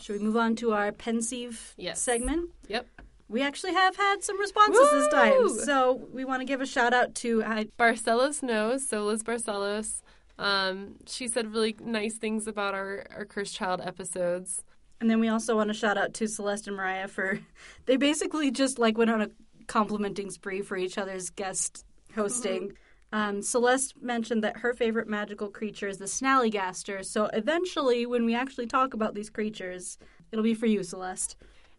Should 0.00 0.20
we 0.20 0.24
move 0.24 0.36
on 0.38 0.56
to 0.56 0.72
our 0.72 0.90
Pensieve 0.90 1.74
Yes. 1.76 2.00
segment? 2.00 2.48
Yep. 2.68 2.86
We 3.28 3.42
actually 3.42 3.74
have 3.74 3.94
had 3.96 4.24
some 4.24 4.40
responses 4.40 4.90
this 4.90 5.08
time, 5.08 5.50
so 5.50 6.08
we 6.14 6.24
want 6.24 6.40
to 6.40 6.46
give 6.46 6.62
a 6.62 6.66
shout 6.66 6.94
out 6.94 7.14
to 7.16 7.42
uh, 7.42 7.64
Barcelos 7.78 8.42
knows, 8.42 8.88
so 8.88 9.04
Liz 9.04 9.22
Barcelos. 9.22 10.00
Um, 10.38 10.96
she 11.06 11.28
said 11.28 11.52
really 11.52 11.74
nice 11.80 12.16
things 12.16 12.46
about 12.46 12.74
our, 12.74 13.04
our 13.14 13.24
Cursed 13.24 13.56
Child 13.56 13.80
episodes. 13.84 14.62
and 15.00 15.10
then 15.10 15.20
we 15.20 15.28
also 15.28 15.56
want 15.56 15.68
to 15.68 15.74
shout 15.74 15.98
out 15.98 16.14
to 16.14 16.28
Celeste 16.28 16.68
and 16.68 16.76
Mariah 16.76 17.08
for 17.08 17.40
they 17.86 17.96
basically 17.96 18.50
just 18.50 18.78
like 18.78 18.96
went 18.96 19.10
on 19.10 19.22
a 19.22 19.30
complimenting 19.66 20.30
spree 20.30 20.62
for 20.62 20.76
each 20.76 20.98
other's 20.98 21.30
guest 21.30 21.84
hosting. 22.14 22.72
Um, 23.12 23.40
Celeste 23.42 23.94
mentioned 24.02 24.44
that 24.44 24.58
her 24.58 24.74
favorite 24.74 25.08
magical 25.08 25.48
creature 25.48 25.88
is 25.88 25.98
the 25.98 26.04
Snallygaster. 26.04 27.04
So 27.04 27.26
eventually, 27.26 28.04
when 28.06 28.26
we 28.26 28.34
actually 28.34 28.66
talk 28.66 28.92
about 28.92 29.14
these 29.14 29.30
creatures, 29.30 29.98
it'll 30.30 30.42
be 30.42 30.54
for 30.54 30.66
you, 30.66 30.82
Celeste. 30.82 31.36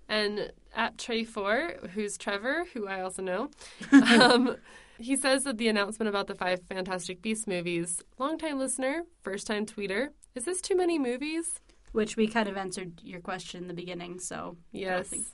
And 0.07 0.51
at 0.75 0.97
Trey4, 0.97 1.91
who's 1.91 2.17
Trevor, 2.17 2.65
who 2.73 2.87
I 2.87 3.01
also 3.01 3.21
know, 3.21 3.49
um, 3.91 4.57
he 4.99 5.15
says 5.15 5.43
that 5.45 5.57
the 5.57 5.67
announcement 5.67 6.09
about 6.09 6.27
the 6.27 6.35
five 6.35 6.61
Fantastic 6.67 7.21
Beasts 7.21 7.47
movies, 7.47 8.01
longtime 8.17 8.59
listener, 8.59 9.03
first 9.21 9.47
time 9.47 9.65
tweeter, 9.65 10.09
is 10.35 10.43
this 10.45 10.61
too 10.61 10.75
many 10.75 10.99
movies? 10.99 11.59
Which 11.91 12.15
we 12.15 12.27
kind 12.27 12.47
of 12.47 12.55
answered 12.57 13.01
your 13.03 13.19
question 13.19 13.63
in 13.63 13.67
the 13.67 13.73
beginning, 13.73 14.19
so 14.19 14.57
Yes. 14.71 15.07
think- 15.07 15.25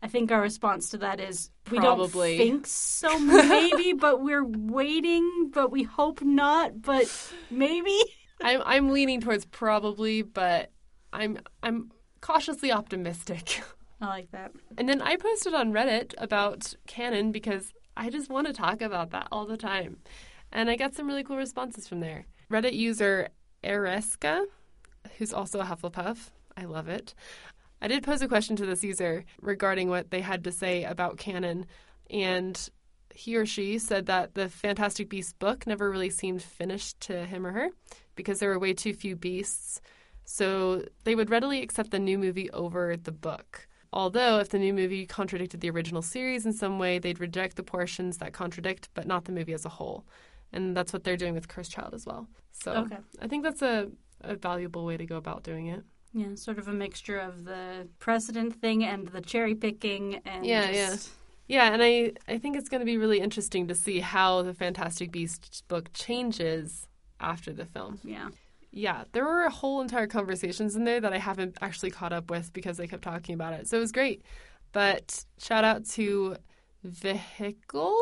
I 0.00 0.06
think 0.06 0.30
our 0.30 0.40
response 0.40 0.90
to 0.90 0.98
that 0.98 1.18
is 1.18 1.50
we 1.72 1.78
Probably. 1.78 2.38
don't 2.38 2.46
think 2.46 2.66
so, 2.68 3.18
maybe, 3.18 3.92
but 3.98 4.22
we're 4.22 4.44
waiting, 4.46 5.50
but 5.52 5.72
we 5.72 5.82
hope 5.82 6.22
not, 6.22 6.80
but 6.82 7.12
maybe. 7.50 7.98
I'm 8.40 8.62
I'm 8.64 8.90
leaning 8.90 9.20
towards 9.20 9.44
probably, 9.46 10.22
but 10.22 10.70
I'm 11.12 11.38
I'm 11.64 11.90
cautiously 12.20 12.70
optimistic. 12.70 13.60
I 14.00 14.06
like 14.06 14.30
that. 14.30 14.52
And 14.76 14.88
then 14.88 15.02
I 15.02 15.16
posted 15.16 15.52
on 15.54 15.72
Reddit 15.72 16.14
about 16.18 16.72
canon 16.86 17.32
because 17.32 17.72
I 17.98 18.10
just 18.10 18.30
want 18.30 18.46
to 18.46 18.52
talk 18.52 18.80
about 18.80 19.10
that 19.10 19.26
all 19.32 19.44
the 19.44 19.56
time. 19.56 19.98
And 20.52 20.70
I 20.70 20.76
got 20.76 20.94
some 20.94 21.08
really 21.08 21.24
cool 21.24 21.36
responses 21.36 21.88
from 21.88 21.98
there. 21.98 22.26
Reddit 22.48 22.74
user 22.74 23.28
Ereska, 23.64 24.44
who's 25.18 25.32
also 25.32 25.58
a 25.58 25.64
Hufflepuff, 25.64 26.30
I 26.56 26.64
love 26.64 26.88
it. 26.88 27.14
I 27.82 27.88
did 27.88 28.04
pose 28.04 28.22
a 28.22 28.28
question 28.28 28.54
to 28.56 28.66
this 28.66 28.84
user 28.84 29.24
regarding 29.42 29.88
what 29.88 30.10
they 30.10 30.20
had 30.20 30.44
to 30.44 30.52
say 30.52 30.84
about 30.84 31.18
canon, 31.18 31.66
and 32.08 32.68
he 33.12 33.36
or 33.36 33.46
she 33.46 33.78
said 33.78 34.06
that 34.06 34.34
the 34.34 34.48
Fantastic 34.48 35.08
Beasts 35.08 35.32
book 35.32 35.66
never 35.66 35.90
really 35.90 36.10
seemed 36.10 36.42
finished 36.42 37.00
to 37.00 37.26
him 37.26 37.44
or 37.44 37.52
her 37.52 37.68
because 38.14 38.38
there 38.38 38.50
were 38.50 38.58
way 38.60 38.74
too 38.74 38.94
few 38.94 39.16
beasts. 39.16 39.80
So 40.24 40.84
they 41.02 41.16
would 41.16 41.30
readily 41.30 41.62
accept 41.62 41.90
the 41.90 41.98
new 41.98 42.18
movie 42.18 42.50
over 42.50 42.96
the 42.96 43.12
book. 43.12 43.66
Although, 43.92 44.38
if 44.38 44.50
the 44.50 44.58
new 44.58 44.74
movie 44.74 45.06
contradicted 45.06 45.60
the 45.60 45.70
original 45.70 46.02
series 46.02 46.44
in 46.46 46.52
some 46.52 46.78
way, 46.78 46.98
they'd 46.98 47.20
reject 47.20 47.56
the 47.56 47.62
portions 47.62 48.18
that 48.18 48.32
contradict, 48.32 48.88
but 48.94 49.06
not 49.06 49.24
the 49.24 49.32
movie 49.32 49.54
as 49.54 49.64
a 49.64 49.70
whole. 49.70 50.04
And 50.52 50.76
that's 50.76 50.92
what 50.92 51.04
they're 51.04 51.16
doing 51.16 51.34
with 51.34 51.48
Cursed 51.48 51.72
Child 51.72 51.94
as 51.94 52.06
well. 52.06 52.28
So 52.52 52.72
Okay. 52.72 52.98
I 53.20 53.28
think 53.28 53.44
that's 53.44 53.62
a, 53.62 53.88
a 54.22 54.36
valuable 54.36 54.84
way 54.84 54.96
to 54.96 55.06
go 55.06 55.16
about 55.16 55.42
doing 55.42 55.66
it. 55.68 55.84
Yeah, 56.12 56.34
sort 56.34 56.58
of 56.58 56.68
a 56.68 56.72
mixture 56.72 57.18
of 57.18 57.44
the 57.44 57.88
precedent 57.98 58.60
thing 58.60 58.82
and 58.84 59.08
the 59.08 59.20
cherry 59.20 59.54
picking 59.54 60.16
and 60.24 60.44
Yeah, 60.44 60.70
just, 60.72 61.10
Yeah, 61.46 61.72
and 61.72 61.82
I, 61.82 62.12
I 62.26 62.38
think 62.38 62.56
it's 62.56 62.68
going 62.68 62.80
to 62.80 62.86
be 62.86 62.96
really 62.98 63.20
interesting 63.20 63.68
to 63.68 63.74
see 63.74 64.00
how 64.00 64.42
the 64.42 64.54
Fantastic 64.54 65.10
Beasts 65.12 65.62
book 65.62 65.90
changes 65.92 66.86
after 67.20 67.52
the 67.52 67.64
film. 67.66 68.00
yeah. 68.04 68.28
Yeah, 68.70 69.04
there 69.12 69.24
were 69.24 69.44
a 69.44 69.50
whole 69.50 69.80
entire 69.80 70.06
conversations 70.06 70.76
in 70.76 70.84
there 70.84 71.00
that 71.00 71.12
I 71.12 71.18
haven't 71.18 71.56
actually 71.60 71.90
caught 71.90 72.12
up 72.12 72.30
with 72.30 72.52
because 72.52 72.76
they 72.76 72.86
kept 72.86 73.02
talking 73.02 73.34
about 73.34 73.54
it. 73.54 73.66
So 73.66 73.78
it 73.78 73.80
was 73.80 73.92
great. 73.92 74.22
But 74.72 75.24
shout 75.38 75.64
out 75.64 75.86
to 75.90 76.36
Vehicle 76.84 77.98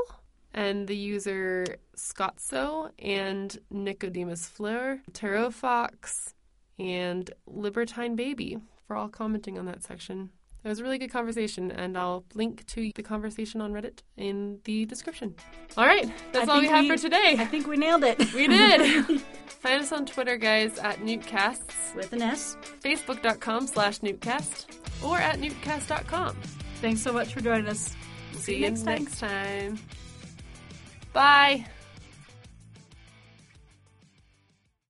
and 0.53 0.89
the 0.89 0.97
user 0.97 1.67
Scotso 1.97 2.91
and 2.99 3.57
Nicodemus 3.71 4.47
Fleur, 4.47 5.01
Tarot 5.13 5.51
Fox, 5.51 6.35
and 6.79 7.31
Libertine 7.47 8.17
Baby 8.17 8.59
for 8.87 8.97
all 8.97 9.09
commenting 9.09 9.59
on 9.59 9.67
that 9.67 9.83
section. 9.83 10.31
It 10.67 10.69
was 10.69 10.81
a 10.81 10.83
really 10.83 10.99
good 10.99 11.13
conversation, 11.13 11.71
and 11.71 11.97
I'll 11.97 12.25
link 12.35 12.67
to 12.67 12.91
the 12.97 13.03
conversation 13.05 13.61
on 13.61 13.73
Reddit 13.73 14.01
in 14.17 14.59
the 14.65 14.85
description. 14.85 15.37
All 15.77 15.87
right, 15.87 16.11
that's 16.33 16.49
I 16.49 16.55
all 16.55 16.61
we 16.61 16.67
have 16.67 16.83
we- 16.83 16.89
for 16.91 16.97
today. 16.97 17.37
I 17.39 17.45
think 17.45 17.69
we 17.69 17.77
nailed 17.77 18.03
it. 18.03 18.19
We 18.35 18.49
did. 18.49 19.05
Find 19.47 19.81
us 19.81 19.93
on 19.93 20.07
Twitter, 20.07 20.37
guys, 20.37 20.77
at 20.81 20.99
Newtcasts, 20.99 21.95
With 21.95 22.13
an 22.13 22.21
S. 22.21 22.57
Facebook.com 22.83 23.69
slash 23.69 24.01
Newtcast, 24.01 24.67
or 25.05 25.19
at 25.19 25.39
Newtcast.com. 25.39 26.37
Thanks 26.81 27.01
so 27.01 27.13
much 27.13 27.33
for 27.33 27.41
joining 27.41 27.69
us. 27.69 27.95
See, 28.33 28.55
you 28.57 28.65
you 28.65 28.71
next 28.71 28.83
time. 28.83 29.05
next 29.05 29.21
time. 29.21 29.79
Bye. 31.13 31.67